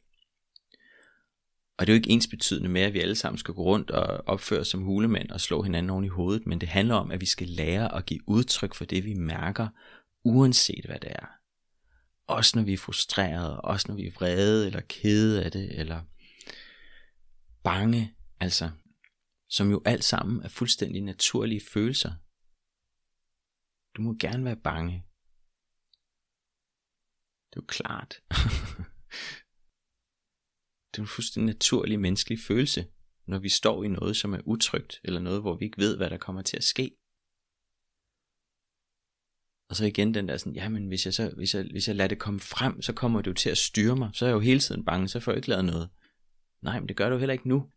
Og 1.78 1.88
det 1.88 1.94
er 1.94 1.96
jo 1.96 2.00
ikke 2.02 2.10
ens 2.10 2.28
betydende 2.28 2.70
med, 2.70 2.82
at 2.82 2.94
vi 2.94 3.00
alle 3.00 3.16
sammen 3.16 3.38
skal 3.38 3.54
gå 3.54 3.64
rundt 3.64 3.92
og 3.92 4.24
opføre 4.28 4.60
os 4.60 4.68
som 4.68 4.82
hulemænd 4.82 5.30
og 5.30 5.42
slå 5.42 5.62
hinanden 5.62 5.90
oven 5.90 6.06
i 6.06 6.08
hovedet, 6.08 6.48
men 6.48 6.62
det 6.62 6.70
handler 6.70 6.96
om, 6.96 7.12
at 7.12 7.22
vi 7.22 7.26
skal 7.26 7.48
lære 7.48 7.96
at 7.96 8.06
give 8.06 8.30
udtryk 8.30 8.76
for 8.76 8.86
det, 8.86 9.06
vi 9.06 9.14
mærker, 9.14 9.68
uanset 10.24 10.86
hvad 10.86 11.00
det 11.00 11.12
er. 11.12 11.26
Også 12.28 12.58
når 12.58 12.64
vi 12.64 12.74
er 12.74 12.78
frustrerede, 12.78 13.62
også 13.62 13.86
når 13.88 13.96
vi 13.96 14.08
er 14.08 14.12
vrede 14.12 14.66
eller 14.66 14.82
kede 14.82 15.44
af 15.44 15.52
det, 15.52 15.80
eller 15.80 16.02
bange, 17.64 18.16
altså, 18.40 18.70
som 19.50 19.72
jo 19.72 19.82
alt 19.86 20.04
sammen 20.04 20.44
er 20.44 20.50
fuldstændig 20.50 21.02
naturlige 21.02 21.62
følelser. 21.74 22.12
Du 23.98 24.02
må 24.02 24.16
gerne 24.20 24.46
være 24.46 24.56
bange. 24.56 25.06
Det 27.50 27.58
er 27.58 27.62
jo 27.62 27.66
klart. 27.68 28.22
Det 30.98 31.02
er 31.02 31.06
en 31.06 31.16
fuldstændig 31.16 31.54
naturlig 31.54 32.00
menneskelig 32.00 32.40
følelse, 32.40 32.88
når 33.28 33.40
vi 33.40 33.50
står 33.50 33.84
i 33.84 33.88
noget, 33.88 34.18
som 34.18 34.34
er 34.34 34.40
utrygt, 34.46 35.00
eller 35.04 35.20
noget, 35.20 35.42
hvor 35.42 35.58
vi 35.58 35.66
ikke 35.66 35.78
ved, 35.78 35.98
hvad 35.98 36.10
der 36.10 36.18
kommer 36.18 36.42
til 36.42 36.58
at 36.58 36.64
ske. 36.64 36.98
Og 39.70 39.76
så 39.76 39.86
igen 39.86 40.14
den 40.14 40.28
der 40.28 40.38
sådan, 40.38 40.56
jamen 40.56 40.88
hvis 40.88 41.06
jeg, 41.06 41.14
så, 41.14 41.34
hvis 41.36 41.56
jeg, 41.56 41.64
hvis 41.72 41.88
jeg 41.88 41.96
lader 41.96 42.08
det 42.08 42.20
komme 42.20 42.40
frem, 42.40 42.82
så 42.82 42.94
kommer 42.94 43.22
det 43.22 43.28
jo 43.28 43.34
til 43.34 43.50
at 43.50 43.58
styre 43.58 43.96
mig. 43.96 44.10
Så 44.14 44.26
er 44.26 44.30
jeg 44.30 44.36
jo 44.36 44.40
hele 44.40 44.60
tiden 44.60 44.86
bange, 44.86 45.08
så 45.08 45.20
får 45.20 45.32
jeg 45.32 45.38
ikke 45.38 45.50
lavet 45.50 45.66
noget. 45.66 45.90
Nej, 46.62 46.80
men 46.80 46.88
det 46.88 46.98
gør 46.98 47.10
du 47.10 47.18
heller 47.18 47.34
ikke 47.34 47.50
nu. 47.50 47.72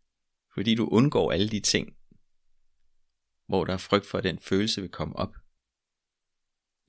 Fordi 0.53 0.75
du 0.75 0.87
undgår 0.87 1.31
alle 1.31 1.49
de 1.49 1.59
ting, 1.59 1.95
hvor 3.47 3.65
der 3.65 3.73
er 3.73 3.77
frygt 3.77 4.05
for, 4.05 4.17
at 4.17 4.23
den 4.23 4.39
følelse 4.39 4.81
vil 4.81 4.91
komme 4.91 5.15
op. 5.15 5.35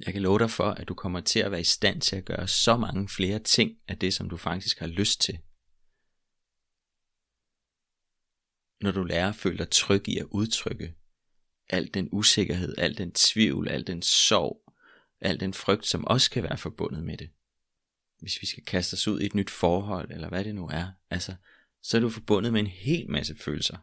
Jeg 0.06 0.12
kan 0.12 0.22
love 0.22 0.38
dig 0.38 0.50
for, 0.50 0.70
at 0.70 0.88
du 0.88 0.94
kommer 0.94 1.20
til 1.20 1.40
at 1.40 1.50
være 1.50 1.60
i 1.60 1.64
stand 1.64 2.00
til 2.00 2.16
at 2.16 2.24
gøre 2.24 2.48
så 2.48 2.76
mange 2.76 3.08
flere 3.08 3.38
ting 3.38 3.78
af 3.88 3.98
det, 3.98 4.14
som 4.14 4.30
du 4.30 4.36
faktisk 4.36 4.78
har 4.78 4.86
lyst 4.86 5.20
til, 5.20 5.38
når 8.82 8.90
du 8.90 9.04
lærer 9.04 9.28
at 9.28 9.36
føle 9.36 9.58
dig 9.58 9.70
tryg 9.70 10.08
i 10.08 10.18
at 10.18 10.26
udtrykke 10.30 10.94
al 11.68 11.94
den 11.94 12.08
usikkerhed, 12.12 12.74
al 12.78 12.98
den 12.98 13.12
tvivl, 13.12 13.68
al 13.68 13.86
den 13.86 14.02
sorg, 14.02 14.74
al 15.20 15.40
den 15.40 15.54
frygt, 15.54 15.86
som 15.86 16.04
også 16.04 16.30
kan 16.30 16.42
være 16.42 16.58
forbundet 16.58 17.04
med 17.04 17.16
det. 17.16 17.30
Hvis 18.20 18.42
vi 18.42 18.46
skal 18.46 18.64
kaste 18.64 18.94
os 18.94 19.08
ud 19.08 19.20
i 19.20 19.26
et 19.26 19.34
nyt 19.34 19.50
forhold, 19.50 20.10
eller 20.10 20.28
hvad 20.28 20.44
det 20.44 20.54
nu 20.54 20.68
er, 20.68 20.86
altså, 21.10 21.34
så 21.82 21.96
er 21.96 22.00
du 22.00 22.10
forbundet 22.10 22.52
med 22.52 22.60
en 22.60 22.66
hel 22.66 23.10
masse 23.10 23.36
følelser. 23.36 23.76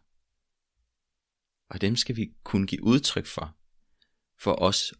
Og 1.69 1.81
dem 1.81 1.95
skal 1.95 2.15
vi 2.15 2.33
kunne 2.43 2.67
give 2.67 2.83
udtryk 2.83 3.25
for, 3.25 3.57
for 4.39 4.61
os 4.61 4.93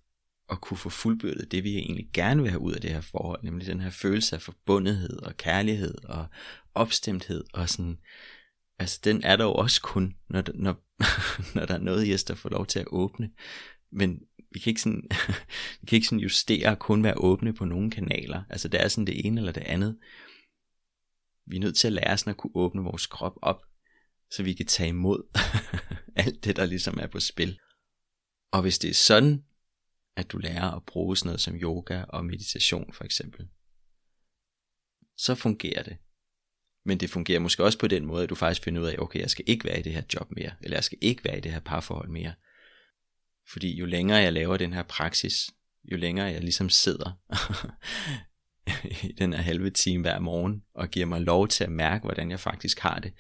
at 0.50 0.62
kunne 0.62 0.78
få 0.78 0.90
fuldbyrdet 0.90 1.52
det, 1.52 1.64
vi 1.64 1.76
egentlig 1.76 2.10
gerne 2.14 2.42
vil 2.42 2.52
have 2.52 2.62
ud 2.62 2.74
af 2.74 2.82
det 2.82 2.90
her 2.90 3.02
forhold, 3.02 3.44
nemlig 3.44 3.68
den 3.68 3.80
her 3.80 3.90
følelse 3.90 4.36
af 4.36 4.42
forbundethed 4.42 5.20
og 5.22 5.38
kærlighed 5.38 6.04
og 6.04 6.26
opstemthed 6.74 7.44
og 7.54 7.70
sådan 7.70 8.00
altså 8.80 9.00
den 9.04 9.24
er 9.24 9.36
der 9.36 9.44
jo 9.44 9.54
også 9.54 9.82
kun, 9.82 10.16
når, 10.30 10.44
når, 10.54 10.84
når 11.56 11.66
der 11.66 11.74
er 11.74 11.80
noget 11.80 12.08
i 12.08 12.14
os, 12.14 12.24
der 12.24 12.36
får 12.36 12.50
lov 12.50 12.66
til 12.66 12.80
at 12.80 12.88
åbne. 12.88 13.32
Men 13.92 14.20
vi 14.52 14.60
kan 14.60 14.72
ikke 14.72 14.82
sådan, 14.82 15.04
vi 15.82 15.86
kan 15.88 15.96
ikke 15.96 16.08
sådan 16.08 16.20
justere 16.20 16.70
og 16.70 16.80
kun 16.80 17.04
være 17.04 17.18
åbne 17.18 17.54
på 17.54 17.66
nogle 17.66 17.92
kanaler. 17.92 18.44
Altså 18.50 18.68
det 18.68 18.82
er 18.82 18.88
sådan 18.88 19.08
det 19.08 19.26
ene 19.26 19.42
eller 19.42 19.52
det 19.52 19.64
andet. 19.64 20.00
Vi 21.46 21.56
er 21.56 21.60
nødt 21.60 21.78
til 21.78 21.88
at 21.88 21.94
lære 21.94 22.18
sådan 22.18 22.32
at 22.32 22.38
kunne 22.38 22.56
åbne 22.56 22.82
vores 22.82 23.08
krop 23.08 23.34
op, 23.42 23.62
så 24.32 24.44
vi 24.44 24.54
kan 24.54 24.66
tage 24.66 24.90
imod 24.90 25.24
alt 26.26 26.44
det, 26.46 26.56
der 26.56 26.66
ligesom 26.66 26.98
er 27.02 27.08
på 27.08 27.20
spil. 27.20 27.60
Og 28.52 28.62
hvis 28.62 28.80
det 28.80 28.90
er 28.90 28.94
sådan, 28.94 29.44
at 30.16 30.32
du 30.32 30.38
lærer 30.38 30.72
at 30.72 30.86
bruge 30.86 31.18
sådan 31.18 31.28
noget 31.28 31.42
som 31.42 31.56
yoga 31.56 32.04
og 32.04 32.26
meditation 32.26 32.94
for 32.94 33.04
eksempel, 33.04 33.48
så 35.18 35.36
fungerer 35.36 35.84
det. 35.84 35.98
Men 36.90 36.98
det 36.98 37.10
fungerer 37.10 37.40
måske 37.40 37.64
også 37.64 37.80
på 37.80 37.88
den 37.88 38.06
måde, 38.06 38.24
at 38.24 38.30
du 38.30 38.36
faktisk 38.36 38.64
finder 38.64 38.82
ud 38.82 38.88
af, 38.88 38.96
okay, 39.00 39.20
jeg 39.20 39.30
skal 39.30 39.46
ikke 39.48 39.66
være 39.66 39.80
i 39.80 39.82
det 39.82 39.94
her 39.94 40.02
job 40.16 40.32
mere, 40.32 40.52
eller 40.62 40.78
jeg 40.78 40.84
skal 40.84 40.98
ikke 41.02 41.24
være 41.24 41.38
i 41.38 41.42
det 41.42 41.52
her 41.52 41.60
parforhold 41.60 42.10
mere. 42.10 42.34
Fordi 43.52 43.76
jo 43.76 43.86
længere 43.86 44.18
jeg 44.18 44.34
laver 44.34 44.58
den 44.58 44.74
her 44.74 44.84
praksis, 44.84 45.50
jo 45.92 45.98
længere 45.98 46.28
jeg 46.28 46.42
ligesom 46.42 46.70
sidder 46.70 47.20
i 49.08 49.12
den 49.12 49.34
her 49.34 49.42
halve 49.42 49.70
time 49.70 50.02
hver 50.02 50.20
morgen, 50.20 50.64
og 50.74 50.90
giver 50.90 51.06
mig 51.06 51.22
lov 51.22 51.48
til 51.48 51.64
at 51.64 51.72
mærke, 51.72 52.04
hvordan 52.04 52.32
jeg 52.32 52.40
faktisk 52.40 52.80
har 52.80 53.00
det, 53.00 53.14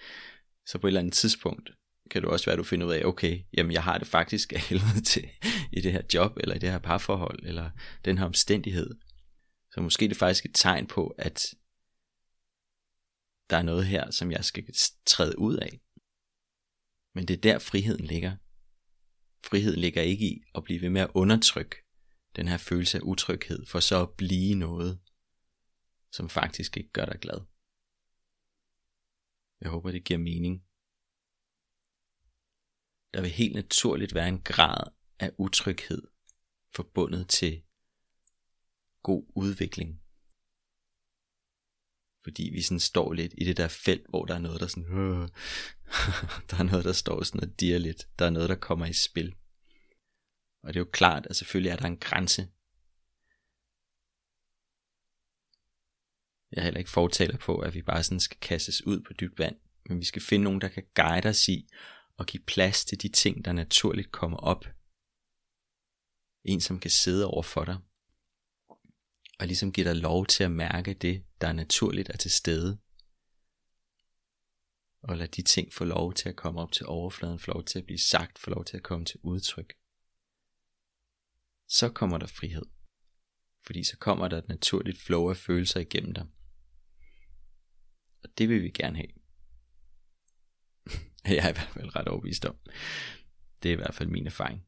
så 0.66 0.78
på 0.78 0.88
et 0.88 0.90
eller 0.90 1.00
andet 1.00 1.14
tidspunkt 1.14 1.72
kan 2.12 2.22
det 2.22 2.30
også 2.30 2.46
være, 2.46 2.54
at 2.54 2.58
du 2.58 2.64
finder 2.64 2.88
ud 2.88 2.94
af, 2.94 3.06
okay, 3.06 3.40
jamen 3.58 3.72
jeg 3.72 3.84
har 3.84 3.98
det 3.98 4.08
faktisk 4.08 4.54
af 4.54 4.60
helvede 4.60 5.02
til 5.02 5.30
i 5.72 5.82
det 5.82 5.92
her 5.92 6.02
job, 6.14 6.38
eller 6.40 6.56
i 6.56 6.60
det 6.60 6.72
her 6.72 6.80
parforhold, 6.80 7.40
eller 7.44 7.70
den 8.06 8.18
her 8.18 8.26
omstændighed. 8.26 8.90
Så 9.72 9.82
måske 9.82 10.06
er 10.06 10.10
det 10.10 10.18
faktisk 10.18 10.46
et 10.46 10.52
tegn 10.54 10.88
på, 10.88 11.16
at 11.18 11.54
der 13.50 13.58
er 13.58 13.64
noget 13.64 13.86
her, 13.86 14.12
som 14.12 14.32
jeg 14.32 14.46
skal 14.46 14.74
træde 15.06 15.40
ud 15.40 15.58
af. 15.58 15.82
Men 17.16 17.28
det 17.28 17.34
er 17.34 17.42
der 17.42 17.60
friheden 17.60 18.06
ligger. 18.06 18.38
Friheden 19.44 19.80
ligger 19.80 20.02
ikke 20.02 20.26
i 20.26 20.44
at 20.56 20.64
blive 20.64 20.82
ved 20.82 20.90
med 20.90 21.02
at 21.02 21.12
undertrykke 21.14 21.76
den 22.36 22.48
her 22.48 22.58
følelse 22.58 22.98
af 22.98 23.02
utryghed, 23.02 23.66
for 23.66 23.80
så 23.80 24.02
at 24.02 24.14
blive 24.18 24.56
noget, 24.56 25.00
som 26.12 26.30
faktisk 26.30 26.78
ikke 26.78 26.92
gør 26.92 27.06
dig 27.06 27.20
glad. 27.20 27.42
Jeg 29.62 29.70
håber, 29.70 29.92
det 29.92 30.04
giver 30.04 30.20
mening. 30.20 30.64
Der 33.14 33.22
vil 33.22 33.32
helt 33.32 33.56
naturligt 33.56 34.14
være 34.14 34.28
en 34.28 34.42
grad 34.42 34.92
af 35.20 35.32
utryghed 35.38 36.02
forbundet 36.76 37.30
til 37.30 37.64
god 39.04 39.32
udvikling 39.36 40.02
fordi 42.24 42.50
vi 42.54 42.62
sådan 42.62 42.80
står 42.80 43.14
lidt 43.14 43.34
i 43.38 43.46
det 43.46 43.58
der 43.58 43.68
felt, 43.68 44.06
hvor 44.10 44.26
der 44.26 44.36
er 44.36 44.40
noget, 44.40 44.62
der 44.62 44.68
sådan, 44.68 44.98
øh, 44.98 45.28
der 46.50 46.58
er 46.60 46.64
noget, 46.64 46.86
der 46.86 46.94
står 46.94 47.24
sådan 47.24 47.50
og 47.50 47.60
dir 47.60 47.78
lidt, 47.78 48.08
der 48.20 48.26
er 48.26 48.30
noget, 48.30 48.50
der 48.50 48.56
kommer 48.56 48.86
i 48.86 48.94
spil. 48.94 49.36
Og 50.64 50.74
det 50.74 50.76
er 50.76 50.82
jo 50.82 50.90
klart, 50.94 51.28
at 51.30 51.36
selvfølgelig 51.36 51.70
er 51.70 51.76
der 51.76 51.86
en 51.86 51.98
grænse. 51.98 52.42
Jeg 56.52 56.60
er 56.60 56.64
heller 56.64 56.80
ikke 56.80 56.92
fortaler 56.92 57.38
på, 57.38 57.60
at 57.60 57.74
vi 57.74 57.82
bare 57.82 58.04
sådan 58.04 58.20
skal 58.20 58.38
kastes 58.42 58.86
ud 58.86 59.02
på 59.02 59.14
dybt 59.14 59.40
vand, 59.40 59.56
men 59.90 60.00
vi 60.00 60.06
skal 60.06 60.22
finde 60.22 60.44
nogen, 60.44 60.62
der 60.62 60.68
kan 60.68 60.84
guide 60.96 61.30
os 61.30 61.48
i 61.48 61.68
og 62.18 62.26
give 62.26 62.44
plads 62.44 62.86
til 62.86 63.02
de 63.02 63.10
ting, 63.10 63.46
der 63.46 63.54
naturligt 63.54 64.12
kommer 64.12 64.38
op. 64.38 64.66
En, 66.44 66.62
som 66.62 66.80
kan 66.80 66.92
sidde 66.92 67.26
over 67.26 67.44
for 67.44 67.66
dig 67.66 67.78
og 69.40 69.48
ligesom 69.48 69.72
give 69.74 69.88
dig 69.88 69.96
lov 69.96 70.26
til 70.26 70.44
at 70.44 70.52
mærke 70.52 70.94
det, 70.94 71.26
der 71.42 71.54
naturligt 71.54 72.10
er 72.10 72.18
til 72.18 72.32
stede. 72.32 72.80
Og 75.02 75.18
lad 75.18 75.28
de 75.28 75.42
ting 75.42 75.74
få 75.74 75.84
lov 75.84 76.14
til 76.14 76.30
at 76.30 76.36
komme 76.36 76.62
op 76.62 76.72
til 76.72 76.86
overfladen, 76.86 77.40
få 77.40 77.52
lov 77.52 77.64
til 77.64 77.80
at 77.80 77.86
blive 77.86 78.00
sagt, 78.00 78.40
få 78.40 78.50
lov 78.50 78.66
til 78.66 78.78
at 78.78 78.84
komme 78.84 79.06
til 79.06 79.20
udtryk. 79.24 79.74
så 81.68 81.90
kommer 81.90 82.18
der 82.18 82.28
frihed. 82.28 82.66
Fordi 83.66 83.84
så 83.84 83.98
kommer 83.98 84.28
der 84.28 84.38
et 84.38 84.48
naturligt 84.48 84.98
flow 84.98 85.30
af 85.30 85.38
følelser 85.38 85.80
igennem 85.80 86.14
dig. 86.14 86.28
Og 88.24 88.30
det 88.38 88.50
vil 88.50 88.64
vi 88.64 88.70
gerne 88.70 88.96
have. 88.96 89.12
Jeg 91.36 91.46
er 91.46 91.50
i 91.50 91.54
hvert 91.54 91.74
fald 91.74 91.96
ret 91.96 92.08
overbevist 92.08 92.46
om. 92.46 92.58
Det 93.64 93.70
er 93.70 93.74
i 93.74 93.76
hvert 93.76 93.96
fald 93.96 94.10
min 94.10 94.28
erfaring. 94.28 94.66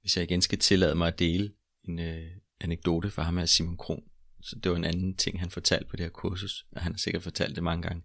Hvis 0.00 0.16
jeg 0.16 0.24
igen 0.24 0.42
skal 0.42 0.58
tillade 0.58 0.94
mig 0.94 1.08
at 1.08 1.18
dele 1.18 1.54
en 1.90 1.98
øh, 1.98 2.30
anekdote 2.60 3.10
fra 3.10 3.22
ham 3.22 3.38
af 3.38 3.48
Simon 3.48 3.76
Kron, 3.76 4.02
så 4.42 4.56
det 4.56 4.70
var 4.70 4.76
en 4.76 4.84
anden 4.84 5.16
ting, 5.16 5.40
han 5.40 5.50
fortalte 5.50 5.88
på 5.90 5.96
det 5.96 6.04
her 6.04 6.10
kursus, 6.10 6.66
og 6.72 6.82
han 6.82 6.92
har 6.92 6.98
sikkert 6.98 7.22
fortalt 7.22 7.56
det 7.56 7.64
mange 7.64 7.82
gange, 7.82 8.02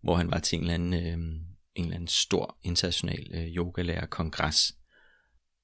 hvor 0.00 0.16
han 0.16 0.30
var 0.30 0.38
til 0.38 0.56
en 0.56 0.62
eller 0.62 0.74
anden, 0.74 0.94
øh, 0.94 1.40
en 1.74 1.84
eller 1.84 1.94
anden 1.94 2.08
stor 2.08 2.58
international 2.62 3.26
øh, 3.34 3.44
yogalærer-kongres, 3.44 4.72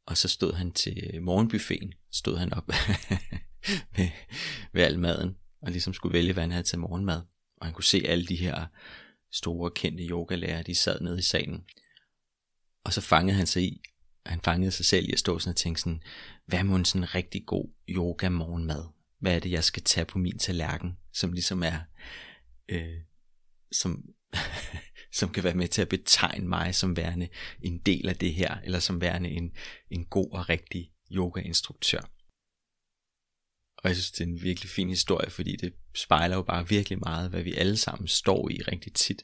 og 0.06 0.16
så 0.16 0.28
stod 0.28 0.52
han 0.52 0.72
til 0.72 1.22
morgenbuffeten, 1.22 1.92
stod 2.10 2.36
han 2.36 2.54
op 2.54 2.68
med, 3.96 4.08
med 4.72 4.82
al 4.82 4.98
maden, 4.98 5.36
og 5.62 5.70
ligesom 5.70 5.94
skulle 5.94 6.12
vælge, 6.12 6.32
hvad 6.32 6.42
han 6.42 6.50
havde 6.50 6.64
til 6.64 6.78
morgenmad. 6.78 7.22
Og 7.56 7.66
han 7.66 7.74
kunne 7.74 7.84
se 7.84 8.02
alle 8.06 8.26
de 8.26 8.36
her 8.36 8.66
store 9.30 9.70
kendte 9.70 10.04
yogalærer, 10.04 10.62
de 10.62 10.74
sad 10.74 11.00
nede 11.00 11.18
i 11.18 11.22
salen. 11.22 11.64
Og 12.84 12.92
så 12.92 13.00
fangede 13.00 13.36
han 13.36 13.46
sig 13.46 13.62
i, 13.62 13.82
han 14.26 14.40
fangede 14.40 14.70
sig 14.70 14.84
selv 14.84 15.08
i 15.08 15.12
at 15.12 15.18
stå 15.18 15.38
sådan 15.38 15.50
og 15.50 15.56
tænke 15.56 15.80
sådan, 15.80 16.02
hvad 16.46 16.64
må 16.64 16.76
en 16.76 16.84
sådan 16.84 17.14
rigtig 17.14 17.46
god 17.46 17.68
yoga 17.88 18.28
morgenmad? 18.28 18.84
Hvad 19.18 19.36
er 19.36 19.40
det, 19.40 19.50
jeg 19.50 19.64
skal 19.64 19.82
tage 19.82 20.04
på 20.04 20.18
min 20.18 20.38
tallerken, 20.38 20.98
som 21.12 21.32
ligesom 21.32 21.62
er, 21.62 21.80
øh, 22.68 23.00
som, 23.72 24.04
som 25.18 25.32
kan 25.32 25.44
være 25.44 25.54
med 25.54 25.68
til 25.68 25.82
at 25.82 25.88
betegne 25.88 26.48
mig 26.48 26.74
som 26.74 26.96
værende 26.96 27.28
en 27.60 27.78
del 27.78 28.08
af 28.08 28.16
det 28.16 28.34
her, 28.34 28.60
eller 28.64 28.78
som 28.78 29.00
værende 29.00 29.30
en, 29.30 29.56
en 29.90 30.04
god 30.04 30.32
og 30.32 30.48
rigtig 30.48 30.92
yogainstruktør. 31.10 32.00
Og 33.78 33.88
jeg 33.88 33.96
synes, 33.96 34.10
det 34.10 34.20
er 34.20 34.28
en 34.28 34.42
virkelig 34.42 34.70
fin 34.70 34.88
historie, 34.88 35.30
fordi 35.30 35.56
det 35.56 35.74
spejler 35.94 36.36
jo 36.36 36.42
bare 36.42 36.68
virkelig 36.68 36.98
meget, 36.98 37.30
hvad 37.30 37.42
vi 37.42 37.54
alle 37.54 37.76
sammen 37.76 38.08
står 38.08 38.48
i 38.48 38.62
rigtig 38.62 38.94
tit. 38.94 39.22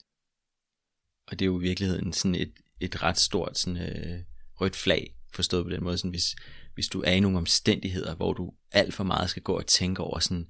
Og 1.26 1.38
det 1.38 1.44
er 1.44 1.46
jo 1.46 1.60
i 1.60 1.62
virkeligheden 1.62 2.12
sådan 2.12 2.34
et, 2.34 2.54
et 2.80 3.02
ret 3.02 3.18
stort 3.18 3.58
sådan, 3.58 3.76
øh, 3.76 4.24
rødt 4.60 4.76
flag, 4.76 5.16
forstået 5.32 5.64
på 5.64 5.70
den 5.70 5.84
måde, 5.84 5.98
sådan, 5.98 6.10
hvis, 6.10 6.36
hvis 6.74 6.88
du 6.88 7.02
er 7.06 7.12
i 7.12 7.20
nogle 7.20 7.38
omstændigheder, 7.38 8.14
hvor 8.14 8.32
du 8.32 8.54
alt 8.70 8.94
for 8.94 9.04
meget 9.04 9.30
skal 9.30 9.42
gå 9.42 9.58
og 9.58 9.66
tænke 9.66 10.02
over 10.02 10.18
sådan, 10.18 10.48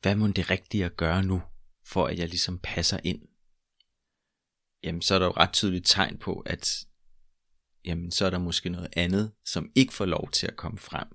hvad 0.00 0.16
må 0.16 0.26
det 0.26 0.50
rigtige 0.50 0.84
at 0.84 0.96
gøre 0.96 1.22
nu, 1.22 1.42
for 1.86 2.06
at 2.06 2.18
jeg 2.18 2.28
ligesom 2.28 2.58
passer 2.58 2.98
ind? 3.04 3.22
Jamen, 4.82 5.02
så 5.02 5.14
er 5.14 5.18
der 5.18 5.26
jo 5.26 5.32
ret 5.36 5.52
tydeligt 5.52 5.86
tegn 5.86 6.18
på, 6.18 6.40
at 6.40 6.86
jamen, 7.84 8.10
så 8.10 8.26
er 8.26 8.30
der 8.30 8.38
måske 8.38 8.68
noget 8.68 8.88
andet, 8.96 9.32
som 9.44 9.72
ikke 9.74 9.94
får 9.94 10.04
lov 10.04 10.30
til 10.30 10.46
at 10.46 10.56
komme 10.56 10.78
frem. 10.78 11.08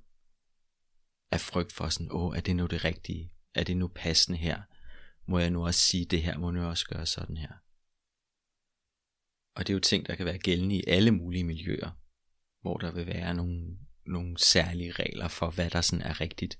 Af 1.31 1.41
frygt 1.41 1.71
for 1.71 1.89
sådan, 1.89 2.11
åh, 2.11 2.37
er 2.37 2.41
det 2.41 2.55
nu 2.55 2.65
det 2.65 2.85
rigtige? 2.85 3.31
Er 3.55 3.63
det 3.63 3.77
nu 3.77 3.87
passende 3.87 4.37
her? 4.37 4.61
Må 5.27 5.39
jeg 5.39 5.49
nu 5.49 5.65
også 5.65 5.79
sige 5.79 6.05
det 6.05 6.21
her? 6.21 6.37
Må 6.37 6.51
jeg 6.51 6.61
nu 6.61 6.67
også 6.67 6.87
gøre 6.87 7.05
sådan 7.05 7.37
her? 7.37 7.53
Og 9.55 9.67
det 9.67 9.73
er 9.73 9.75
jo 9.75 9.79
ting, 9.79 10.05
der 10.07 10.15
kan 10.15 10.25
være 10.25 10.37
gældende 10.37 10.75
i 10.75 10.83
alle 10.87 11.11
mulige 11.11 11.43
miljøer, 11.43 11.91
hvor 12.61 12.77
der 12.77 12.91
vil 12.91 13.07
være 13.07 13.33
nogle, 13.33 13.77
nogle 14.05 14.37
særlige 14.37 14.91
regler 14.91 15.27
for, 15.27 15.49
hvad 15.49 15.69
der 15.69 15.81
sådan 15.81 16.05
er 16.05 16.21
rigtigt. 16.21 16.59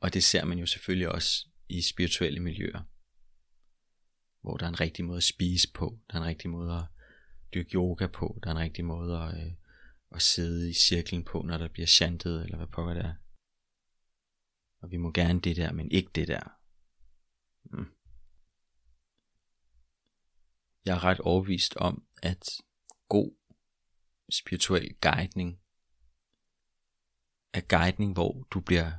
Og 0.00 0.14
det 0.14 0.24
ser 0.24 0.44
man 0.44 0.58
jo 0.58 0.66
selvfølgelig 0.66 1.08
også 1.08 1.48
i 1.68 1.82
spirituelle 1.82 2.40
miljøer, 2.40 2.82
hvor 4.40 4.56
der 4.56 4.64
er 4.64 4.68
en 4.68 4.80
rigtig 4.80 5.04
måde 5.04 5.16
at 5.16 5.22
spise 5.22 5.72
på, 5.72 5.98
der 6.10 6.16
er 6.16 6.20
en 6.20 6.28
rigtig 6.28 6.50
måde 6.50 6.74
at 6.74 6.84
dyrke 7.54 7.74
yoga 7.74 8.06
på, 8.06 8.38
der 8.42 8.50
er 8.50 8.54
en 8.54 8.60
rigtig 8.60 8.84
måde 8.84 9.18
at, 9.18 9.46
øh, 9.46 9.52
at 10.14 10.22
sidde 10.22 10.70
i 10.70 10.72
cirklen 10.72 11.24
på, 11.24 11.42
når 11.42 11.58
der 11.58 11.68
bliver 11.68 11.86
chantet, 11.86 12.44
eller 12.44 12.56
hvad 12.56 12.66
pokker 12.66 12.94
det 12.94 13.04
er. 13.04 13.14
Og 14.82 14.90
vi 14.90 14.96
må 14.96 15.12
gerne 15.12 15.40
det 15.40 15.56
der, 15.56 15.72
men 15.72 15.90
ikke 15.90 16.10
det 16.14 16.28
der. 16.28 16.58
Mm. 17.64 17.86
Jeg 20.84 20.94
er 20.94 21.04
ret 21.04 21.20
overvist 21.20 21.76
om, 21.76 22.06
at 22.22 22.50
god 23.08 23.34
spirituel 24.30 24.94
guidning 25.00 25.58
er 27.52 27.60
guidning, 27.60 28.12
hvor 28.12 28.46
du 28.50 28.60
bliver 28.60 28.92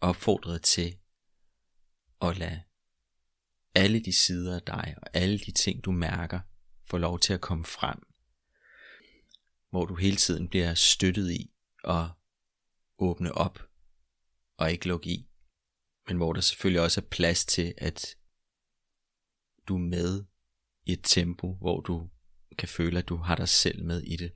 opfordret 0.00 0.62
til 0.62 0.98
at 2.22 2.38
lade 2.38 2.62
alle 3.74 4.00
de 4.00 4.12
sider 4.12 4.56
af 4.56 4.62
dig 4.62 4.94
og 5.02 5.08
alle 5.12 5.38
de 5.38 5.52
ting, 5.52 5.84
du 5.84 5.92
mærker, 5.92 6.40
få 6.84 6.98
lov 6.98 7.18
til 7.18 7.32
at 7.32 7.40
komme 7.40 7.64
frem. 7.64 7.98
Hvor 9.70 9.84
du 9.84 9.94
hele 9.94 10.16
tiden 10.16 10.48
bliver 10.48 10.74
støttet 10.74 11.30
i 11.30 11.54
at 11.84 12.06
åbne 12.98 13.32
op 13.32 13.58
og 14.56 14.72
ikke 14.72 14.88
lukke 14.88 15.10
i. 15.10 15.30
Men 16.08 16.16
hvor 16.16 16.32
der 16.32 16.40
selvfølgelig 16.40 16.80
også 16.80 17.00
er 17.00 17.08
plads 17.10 17.44
til, 17.44 17.74
at 17.78 18.16
du 19.68 19.74
er 19.74 19.80
med 19.80 20.24
i 20.84 20.92
et 20.92 21.00
tempo, 21.02 21.54
hvor 21.54 21.80
du 21.80 22.10
kan 22.58 22.68
føle, 22.68 22.98
at 22.98 23.08
du 23.08 23.16
har 23.16 23.36
dig 23.36 23.48
selv 23.48 23.84
med 23.84 24.02
i 24.02 24.16
det. 24.16 24.32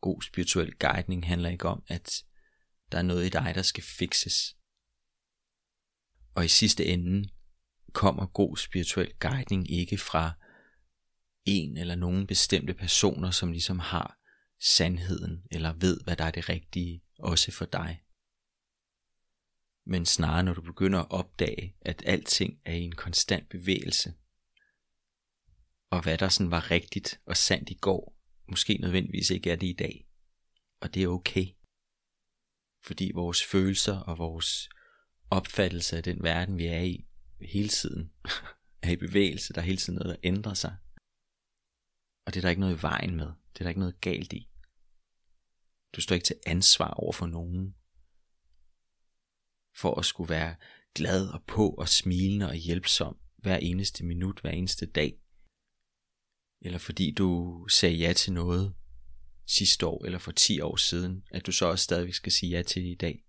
God 0.00 0.22
spirituel 0.22 0.74
guidning 0.78 1.26
handler 1.26 1.50
ikke 1.50 1.68
om, 1.68 1.82
at 1.88 2.24
der 2.92 2.98
er 2.98 3.02
noget 3.02 3.26
i 3.26 3.28
dig, 3.28 3.52
der 3.54 3.62
skal 3.62 3.84
fikses. 3.84 4.56
Og 6.34 6.44
i 6.44 6.48
sidste 6.48 6.86
ende 6.86 7.28
kommer 7.92 8.26
god 8.26 8.56
spirituel 8.56 9.14
guidning 9.18 9.70
ikke 9.70 9.98
fra 9.98 10.32
en 11.44 11.76
eller 11.76 11.94
nogen 11.94 12.26
bestemte 12.26 12.74
personer, 12.74 13.30
som 13.30 13.52
ligesom 13.52 13.78
har 13.78 14.18
sandheden, 14.60 15.42
eller 15.50 15.72
ved, 15.72 16.00
hvad 16.04 16.16
der 16.16 16.24
er 16.24 16.30
det 16.30 16.48
rigtige, 16.48 17.02
også 17.18 17.52
for 17.52 17.64
dig. 17.64 18.02
Men 19.86 20.06
snarere 20.06 20.42
når 20.42 20.54
du 20.54 20.62
begynder 20.62 20.98
at 20.98 21.10
opdage, 21.10 21.76
at 21.80 22.02
alting 22.06 22.60
er 22.64 22.72
i 22.72 22.80
en 22.80 22.94
konstant 22.94 23.48
bevægelse, 23.48 24.14
og 25.90 26.02
hvad 26.02 26.18
der 26.18 26.28
sådan 26.28 26.50
var 26.50 26.70
rigtigt 26.70 27.20
og 27.26 27.36
sandt 27.36 27.70
i 27.70 27.74
går, 27.74 28.15
måske 28.48 28.78
nødvendigvis 28.78 29.30
ikke 29.30 29.50
er 29.50 29.56
det 29.56 29.66
i 29.66 29.72
dag. 29.72 30.08
Og 30.80 30.94
det 30.94 31.02
er 31.02 31.08
okay. 31.08 31.46
Fordi 32.84 33.10
vores 33.14 33.44
følelser 33.44 33.98
og 33.98 34.18
vores 34.18 34.68
opfattelse 35.30 35.96
af 35.96 36.02
den 36.02 36.22
verden, 36.22 36.58
vi 36.58 36.66
er 36.66 36.80
i, 36.80 37.06
hele 37.40 37.68
tiden 37.68 38.12
er 38.82 38.90
i 38.90 38.96
bevægelse. 38.96 39.52
Der 39.52 39.60
er 39.60 39.64
hele 39.64 39.78
tiden 39.78 39.98
noget, 39.98 40.14
der 40.14 40.28
ændrer 40.28 40.54
sig. 40.54 40.76
Og 42.26 42.34
det 42.34 42.36
er 42.36 42.42
der 42.42 42.48
ikke 42.48 42.60
noget 42.60 42.78
i 42.78 42.82
vejen 42.82 43.16
med. 43.16 43.26
Det 43.26 43.60
er 43.60 43.64
der 43.64 43.68
ikke 43.68 43.80
noget 43.80 44.00
galt 44.00 44.32
i. 44.32 44.48
Du 45.92 46.00
står 46.00 46.14
ikke 46.14 46.24
til 46.24 46.40
ansvar 46.46 46.90
over 46.90 47.12
for 47.12 47.26
nogen. 47.26 47.74
For 49.76 49.98
at 49.98 50.04
skulle 50.04 50.30
være 50.30 50.56
glad 50.94 51.28
og 51.28 51.44
på 51.44 51.70
og 51.70 51.88
smilende 51.88 52.48
og 52.48 52.54
hjælpsom 52.54 53.18
hver 53.36 53.56
eneste 53.56 54.04
minut, 54.04 54.40
hver 54.40 54.50
eneste 54.50 54.86
dag. 54.86 55.18
Eller 56.66 56.78
fordi 56.78 57.10
du 57.10 57.66
sagde 57.68 57.96
ja 57.96 58.12
til 58.12 58.32
noget 58.32 58.74
sidste 59.44 59.86
år 59.86 60.04
eller 60.04 60.18
for 60.18 60.32
10 60.32 60.60
år 60.60 60.76
siden, 60.76 61.24
at 61.30 61.46
du 61.46 61.52
så 61.52 61.66
også 61.66 61.82
stadigvæk 61.82 62.14
skal 62.14 62.32
sige 62.32 62.50
ja 62.50 62.62
til 62.62 62.82
det 62.82 62.88
i 62.90 62.94
dag. 62.94 63.24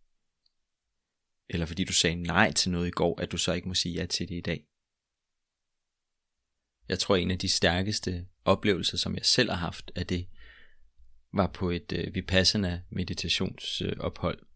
Eller 1.50 1.66
fordi 1.66 1.84
du 1.84 1.94
sagde 1.94 2.16
nej 2.16 2.52
til 2.52 2.72
noget 2.72 2.88
i 2.88 2.92
går, 2.92 3.22
at 3.22 3.32
du 3.32 3.38
så 3.38 3.54
ikke 3.54 3.68
må 3.68 3.74
sige 3.74 3.96
ja 3.96 4.06
til 4.06 4.30
det 4.30 4.36
i 4.36 4.42
dag. 4.42 4.68
Jeg 6.90 7.00
tror, 7.00 7.16
en 7.16 7.32
af 7.32 7.40
de 7.40 7.50
stærkeste 7.50 8.28
oplevelser, 8.46 8.98
som 8.98 9.16
jeg 9.16 9.26
selv 9.26 9.50
har 9.50 9.58
haft 9.58 9.92
af 9.96 10.08
det, 10.08 10.28
var 11.34 11.48
på 11.48 11.70
et 11.70 11.92
øh, 11.92 12.16
Vipassana 12.16 12.82
meditationsophold, 12.90 14.40
øh, 14.40 14.48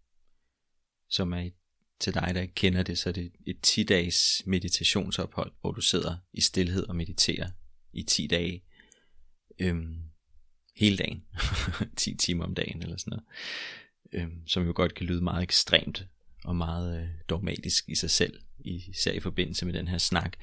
som 1.09 1.33
er 1.33 1.39
et, 1.39 1.53
til 1.99 2.13
dig, 2.13 2.31
der 2.35 2.41
ikke 2.41 2.53
kender 2.53 2.83
det, 2.83 2.97
så 2.97 3.09
er 3.09 3.13
det 3.13 3.31
et 3.47 3.67
10-dages 3.67 4.41
meditationsophold, 4.45 5.51
hvor 5.61 5.71
du 5.71 5.81
sidder 5.81 6.17
i 6.33 6.41
stillhed 6.41 6.83
og 6.83 6.95
mediterer 6.95 7.49
i 7.93 8.03
10 8.03 8.27
dage, 8.27 8.63
øhm, 9.61 9.97
hele 10.75 10.97
dagen, 10.97 11.23
10 11.97 12.15
timer 12.15 12.43
om 12.43 12.55
dagen 12.55 12.81
eller 12.81 12.97
sådan 12.97 13.11
noget, 13.11 13.25
øhm, 14.13 14.47
som 14.47 14.65
jo 14.65 14.73
godt 14.75 14.95
kan 14.95 15.05
lyde 15.05 15.21
meget 15.21 15.43
ekstremt 15.43 16.07
og 16.43 16.55
meget 16.55 17.01
øh, 17.01 17.09
dogmatisk 17.29 17.89
i 17.89 17.95
sig 17.95 18.09
selv, 18.09 18.41
især 18.59 19.11
i 19.11 19.19
forbindelse 19.19 19.65
med 19.65 19.73
den 19.73 19.87
her 19.87 19.97
snak. 19.97 20.37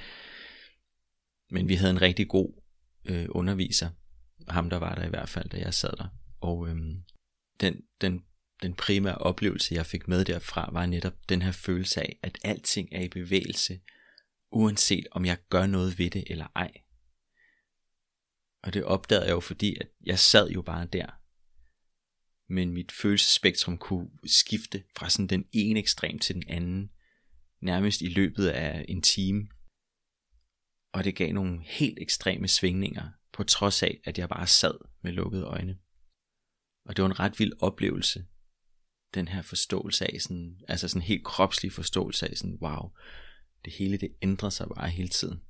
Men 1.51 1.69
vi 1.69 1.75
havde 1.75 1.91
en 1.91 2.03
rigtig 2.03 2.29
god 2.29 2.63
øh, 3.05 3.27
underviser, 3.29 3.91
ham 4.49 4.71
der 4.71 4.77
var 4.77 4.95
der 4.95 5.07
i 5.07 5.09
hvert 5.09 5.29
fald, 5.29 5.49
da 5.49 5.57
jeg 5.57 5.75
sad 5.75 5.93
der. 5.99 6.09
Og 6.41 6.69
øhm, 6.69 7.03
den, 7.61 7.83
den, 8.01 8.25
den 8.63 8.75
primære 8.75 9.19
oplevelse, 9.19 9.75
jeg 9.75 9.87
fik 9.87 10.09
med 10.09 10.25
derfra, 10.25 10.71
var 10.73 10.87
netop 10.87 11.15
den 11.29 11.43
her 11.43 11.53
følelse 11.53 12.01
af, 12.01 12.19
at 12.23 12.39
alting 12.45 12.89
er 12.93 13.01
i 13.01 13.09
bevægelse, 13.09 13.81
uanset 14.51 15.07
om 15.11 15.25
jeg 15.25 15.37
gør 15.49 15.67
noget 15.67 15.99
ved 15.99 16.11
det 16.11 16.25
eller 16.27 16.47
ej. 16.57 16.71
Og 18.63 18.75
det 18.75 18.85
opdagede 18.85 19.27
jeg 19.27 19.33
jo, 19.33 19.41
fordi 19.41 19.77
at 19.81 19.89
jeg 20.05 20.19
sad 20.19 20.51
jo 20.51 20.63
bare 20.63 20.87
der. 20.87 21.07
Men 22.53 22.73
mit 22.73 22.93
følelsesspektrum 22.93 23.79
kunne 23.79 24.11
skifte 24.27 24.85
fra 24.97 25.11
sådan 25.11 25.27
den 25.27 25.45
ene 25.53 25.79
ekstrem 25.79 26.19
til 26.19 26.35
den 26.35 26.45
anden, 26.49 26.91
nærmest 27.61 28.01
i 28.01 28.09
løbet 28.09 28.49
af 28.49 28.85
en 28.89 29.03
time. 29.03 29.49
Og 30.93 31.05
det 31.05 31.17
gav 31.17 31.33
nogle 31.33 31.65
helt 31.65 31.99
ekstreme 32.01 32.49
svingninger 32.49 33.09
på 33.33 33.45
trods 33.45 33.83
af, 33.83 34.01
at 34.05 34.19
jeg 34.19 34.29
bare 34.29 34.47
sad 34.47 34.75
med 35.03 35.13
lukkede 35.13 35.45
øjne. 35.45 35.79
Og 36.85 36.97
det 36.97 37.03
var 37.03 37.09
en 37.09 37.21
ret 37.21 37.39
vild 37.39 37.53
oplevelse, 37.61 38.27
den 39.15 39.29
her 39.29 39.43
forståelse 39.43 40.13
af, 40.13 40.21
sådan, 40.21 40.61
altså 40.69 40.89
sådan 40.89 41.03
en 41.03 41.07
helt 41.07 41.25
kropslig 41.25 41.73
forståelse 41.73 42.31
af, 42.31 42.37
sådan, 42.37 42.59
wow, 42.61 42.91
det 43.65 43.73
hele 43.73 43.97
det 43.97 44.17
ændrer 44.23 44.51
sig 44.51 44.67
bare 44.77 44.91
hele 44.91 45.09
tiden. 45.09 45.43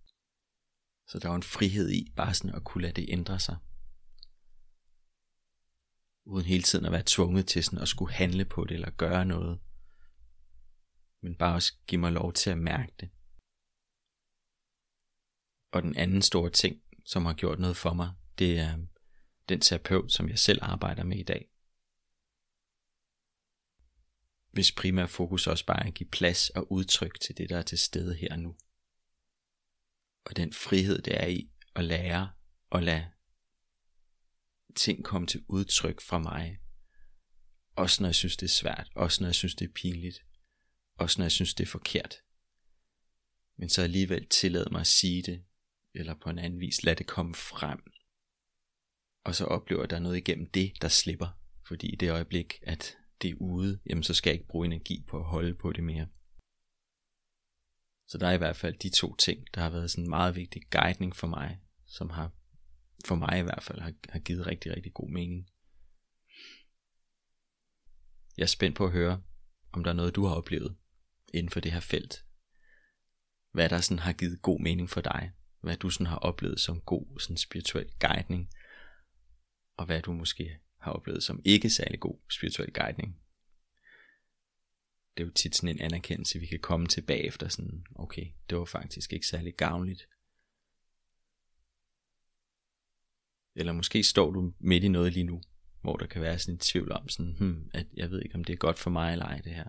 Så 1.09 1.18
der 1.18 1.28
var 1.28 1.36
en 1.36 1.42
frihed 1.42 1.90
i 1.90 2.12
bare 2.16 2.34
sådan 2.34 2.54
at 2.54 2.64
kunne 2.64 2.82
lade 2.82 3.00
det 3.00 3.06
ændre 3.09 3.40
sig. 3.40 3.56
Uden 6.24 6.46
hele 6.46 6.62
tiden 6.62 6.84
at 6.84 6.92
være 6.92 7.02
tvunget 7.06 7.46
til 7.46 7.64
sådan 7.64 7.78
at 7.78 7.88
skulle 7.88 8.12
handle 8.12 8.44
på 8.44 8.64
det 8.64 8.74
eller 8.74 8.90
gøre 8.90 9.24
noget. 9.24 9.61
Men 11.20 11.34
bare 11.34 11.54
også 11.54 11.72
give 11.86 12.00
mig 12.00 12.12
lov 12.12 12.32
til 12.32 12.50
at 12.50 12.59
mærke 12.59 12.92
det. 13.00 13.11
Og 15.72 15.82
den 15.82 15.96
anden 15.96 16.22
store 16.22 16.50
ting, 16.50 16.82
som 17.04 17.26
har 17.26 17.34
gjort 17.34 17.59
noget 17.59 17.76
for 17.76 17.92
mig, 17.92 18.12
det 18.38 18.59
er 18.59 18.72
øhm, 18.72 18.88
den 19.48 19.61
terapeut, 19.61 20.12
som 20.12 20.28
jeg 20.28 20.38
selv 20.38 20.59
arbejder 20.62 21.04
med 21.04 21.18
i 21.18 21.22
dag. 21.22 21.50
Hvis 24.50 24.72
primær 24.72 25.06
fokus 25.06 25.46
også 25.46 25.66
bare 25.66 25.82
er 25.82 25.86
at 25.86 25.94
give 25.94 26.09
plads 26.09 26.50
og 26.50 26.72
udtryk 26.72 27.20
til 27.20 27.36
det, 27.36 27.48
der 27.48 27.59
er 27.59 27.62
til 27.62 27.78
stede 27.78 28.14
her 28.14 28.36
nu. 28.36 28.56
Og 30.29 30.37
den 30.37 30.53
frihed, 30.53 31.03
det 31.03 31.22
er 31.22 31.26
i 31.26 31.51
at 31.74 31.85
lære 31.85 32.31
og 32.70 32.83
lade 32.83 33.11
ting 34.76 35.05
komme 35.05 35.26
til 35.26 35.45
udtryk 35.49 36.01
fra 36.01 36.18
mig. 36.18 36.59
Også 37.76 38.03
når 38.03 38.09
jeg 38.09 38.14
synes, 38.14 38.37
det 38.37 38.47
er 38.47 38.51
svært. 38.51 38.89
Også 38.95 39.22
når 39.22 39.29
jeg 39.29 39.35
synes, 39.35 39.55
det 39.55 39.68
er 39.68 39.72
pinligt. 39.74 40.18
Også 40.95 41.20
når 41.20 41.24
jeg 41.24 41.33
synes, 41.33 41.55
det 41.55 41.64
er 41.64 41.70
forkert. 41.70 42.14
Men 43.59 43.68
så 43.68 43.83
alligevel 43.83 44.29
tillade 44.29 44.68
mig 44.72 44.81
at 44.81 44.87
sige 44.87 45.22
det, 45.22 45.45
eller 45.95 46.14
på 46.22 46.31
en 46.31 46.39
anden 46.39 46.61
vis 46.61 46.83
lade 46.83 46.97
det 46.97 47.07
komme 47.07 47.35
frem. 47.35 47.81
Og 49.24 49.35
så 49.35 49.45
oplever 49.45 49.83
at 49.83 49.91
der 49.91 49.97
er 49.97 50.01
noget 50.01 50.16
igennem 50.16 50.51
det, 50.51 50.72
der 50.83 50.89
slipper. 50.89 51.29
Fordi 51.68 51.93
i 51.93 51.97
det 51.97 52.11
øjeblik, 52.11 52.55
at 52.62 52.97
det 53.22 53.31
er 53.31 53.35
ude, 53.41 53.81
jamen 53.87 54.03
så 54.03 54.14
skal 54.14 54.31
jeg 54.31 54.35
ikke 54.35 54.49
bruge 54.49 54.66
energi 54.66 55.05
på 55.09 55.18
at 55.18 55.24
holde 55.24 55.55
på 55.55 55.72
det 55.72 55.85
mere. 55.85 56.09
Så 58.09 58.18
der 58.18 58.28
er 58.28 58.32
i 58.32 58.38
hvert 58.38 58.56
fald 58.56 58.78
de 58.78 58.90
to 58.90 59.16
ting, 59.16 59.46
der 59.54 59.61
har 59.61 59.70
været 59.70 59.90
sådan 59.90 60.04
en 60.04 60.11
meget 60.11 60.36
vigtig 60.36 60.62
guidning 60.70 61.16
for 61.16 61.26
mig, 61.26 61.61
som 61.86 62.11
har 62.11 62.32
for 63.04 63.14
mig 63.14 63.38
i 63.38 63.42
hvert 63.42 63.62
fald 63.62 63.80
har, 63.80 63.92
har 64.09 64.18
givet 64.18 64.46
rigtig, 64.46 64.76
rigtig 64.76 64.94
god 64.94 65.11
mening. 65.11 65.48
Jeg 68.36 68.42
er 68.42 68.46
spændt 68.46 68.76
på 68.76 68.84
at 68.84 68.92
høre, 68.92 69.22
om 69.72 69.84
der 69.84 69.90
er 69.90 69.94
noget, 69.94 70.16
du 70.16 70.26
har 70.26 70.34
oplevet 70.34 70.76
inden 71.34 71.50
for 71.50 71.61
det 71.61 71.72
her 71.72 71.80
felt. 71.80 72.24
Hvad 73.52 73.68
der 73.68 73.80
sådan 73.80 73.98
har 73.98 74.12
givet 74.12 74.42
god 74.42 74.61
mening 74.61 74.90
for 74.90 75.00
dig. 75.00 75.32
Hvad 75.61 75.76
du 75.76 75.90
sådan 75.90 76.06
har 76.06 76.16
oplevet 76.16 76.61
som 76.61 76.80
god 76.80 77.20
sådan 77.20 77.36
spirituel 77.36 77.90
guidning. 78.00 78.50
Og 79.76 79.86
hvad 79.86 80.02
du 80.02 80.12
måske 80.12 80.59
har 80.80 80.92
oplevet 80.92 81.22
som 81.22 81.40
ikke 81.44 81.70
særlig 81.70 82.00
god 82.00 82.18
spirituel 82.30 82.72
guidning. 82.72 83.20
Det 85.19 85.25
er 85.25 85.29
jo 85.29 85.33
tit 85.33 85.57
sådan 85.57 85.77
en 85.77 85.81
anerkendelse, 85.81 86.39
vi 86.39 86.47
kan 86.47 86.61
komme 86.61 86.87
tilbage 86.87 87.27
efter 87.27 87.49
sådan, 87.49 87.87
okay, 87.95 88.27
det 88.51 88.59
var 88.59 88.64
faktisk 88.64 89.12
ikke 89.12 89.27
særlig 89.27 89.55
gavnligt. 89.55 90.09
Eller 93.55 93.73
måske 93.73 94.03
står 94.03 94.31
du 94.31 94.55
midt 94.59 94.85
i 94.85 94.89
noget 94.89 95.12
lige 95.12 95.25
nu, 95.25 95.43
hvor 95.81 95.97
der 95.97 96.07
kan 96.07 96.23
være 96.23 96.39
sådan 96.39 96.55
en 96.55 96.59
tvivl 96.59 96.93
om 96.93 97.09
sådan, 97.09 97.37
hmm, 97.39 97.71
at 97.75 97.87
jeg 97.93 98.11
ved 98.11 98.23
ikke 98.23 98.35
om 98.35 98.45
det 98.45 98.53
er 98.53 98.57
godt 98.57 98.79
for 98.79 98.91
mig 98.91 99.12
eller 99.12 99.27
ej 99.27 99.41
det 99.41 99.55
her. 99.55 99.69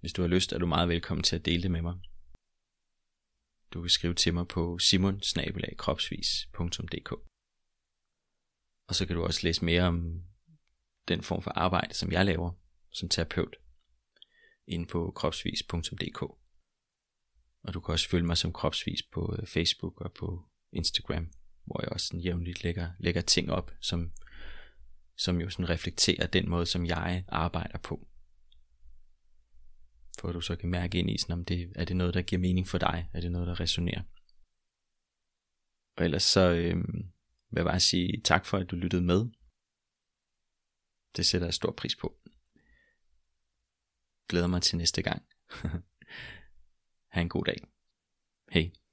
Hvis 0.00 0.12
du 0.12 0.22
har 0.22 0.28
lyst, 0.28 0.52
er 0.52 0.58
du 0.58 0.66
meget 0.66 0.88
velkommen 0.88 1.24
til 1.24 1.36
at 1.36 1.44
dele 1.44 1.62
det 1.62 1.70
med 1.70 1.82
mig. 1.82 1.94
Du 3.72 3.80
kan 3.80 3.90
skrive 3.90 4.14
til 4.14 4.34
mig 4.34 4.48
på 4.48 4.78
simonsnabelagkropsvis.dk 4.78 7.12
Og 8.88 8.94
så 8.94 9.06
kan 9.06 9.16
du 9.16 9.24
også 9.24 9.40
læse 9.42 9.64
mere 9.64 9.82
om 9.82 10.31
den 11.08 11.22
form 11.22 11.42
for 11.42 11.50
arbejde, 11.50 11.94
som 11.94 12.12
jeg 12.12 12.26
laver 12.26 12.52
som 12.92 13.08
terapeut, 13.08 13.56
inde 14.66 14.86
på 14.86 15.12
kropsvis.dk. 15.16 16.22
Og 17.62 17.74
du 17.74 17.80
kan 17.80 17.92
også 17.92 18.08
følge 18.08 18.26
mig 18.26 18.38
som 18.38 18.52
kropsvis 18.52 19.02
på 19.12 19.36
øh, 19.38 19.46
Facebook 19.46 20.00
og 20.00 20.12
på 20.12 20.42
Instagram, 20.72 21.32
hvor 21.64 21.80
jeg 21.82 21.92
også 21.92 22.06
sådan 22.06 22.20
jævnligt 22.20 22.64
lægger, 22.64 22.90
lægger 22.98 23.20
ting 23.20 23.50
op, 23.50 23.70
som, 23.80 24.12
som 25.16 25.40
jo 25.40 25.50
sådan 25.50 25.68
reflekterer 25.68 26.26
den 26.26 26.48
måde, 26.48 26.66
som 26.66 26.86
jeg 26.86 27.24
arbejder 27.28 27.78
på. 27.78 28.08
For 30.20 30.28
at 30.28 30.34
du 30.34 30.40
så 30.40 30.56
kan 30.56 30.70
mærke 30.70 30.98
ind 30.98 31.10
i, 31.10 31.18
sådan, 31.18 31.32
om 31.32 31.44
det, 31.44 31.72
er 31.74 31.84
det 31.84 31.96
noget, 31.96 32.14
der 32.14 32.22
giver 32.22 32.40
mening 32.40 32.68
for 32.68 32.78
dig? 32.78 33.10
Er 33.12 33.20
det 33.20 33.32
noget, 33.32 33.46
der 33.46 33.60
resonerer? 33.60 34.02
Og 35.96 36.04
ellers 36.04 36.22
så 36.22 36.50
øh, 36.50 36.76
vil 37.50 37.56
jeg 37.56 37.64
bare 37.64 37.80
sige 37.80 38.20
tak 38.24 38.46
for, 38.46 38.58
at 38.58 38.70
du 38.70 38.76
lyttede 38.76 39.02
med. 39.02 39.26
Det 41.16 41.26
sætter 41.26 41.46
jeg 41.46 41.54
stor 41.54 41.72
pris 41.72 41.96
på. 41.96 42.16
Glæder 44.28 44.46
mig 44.46 44.62
til 44.62 44.78
næste 44.78 45.02
gang. 45.02 45.22
Ha' 47.12 47.20
en 47.20 47.28
god 47.28 47.44
dag. 47.44 47.56
Hej. 48.50 48.70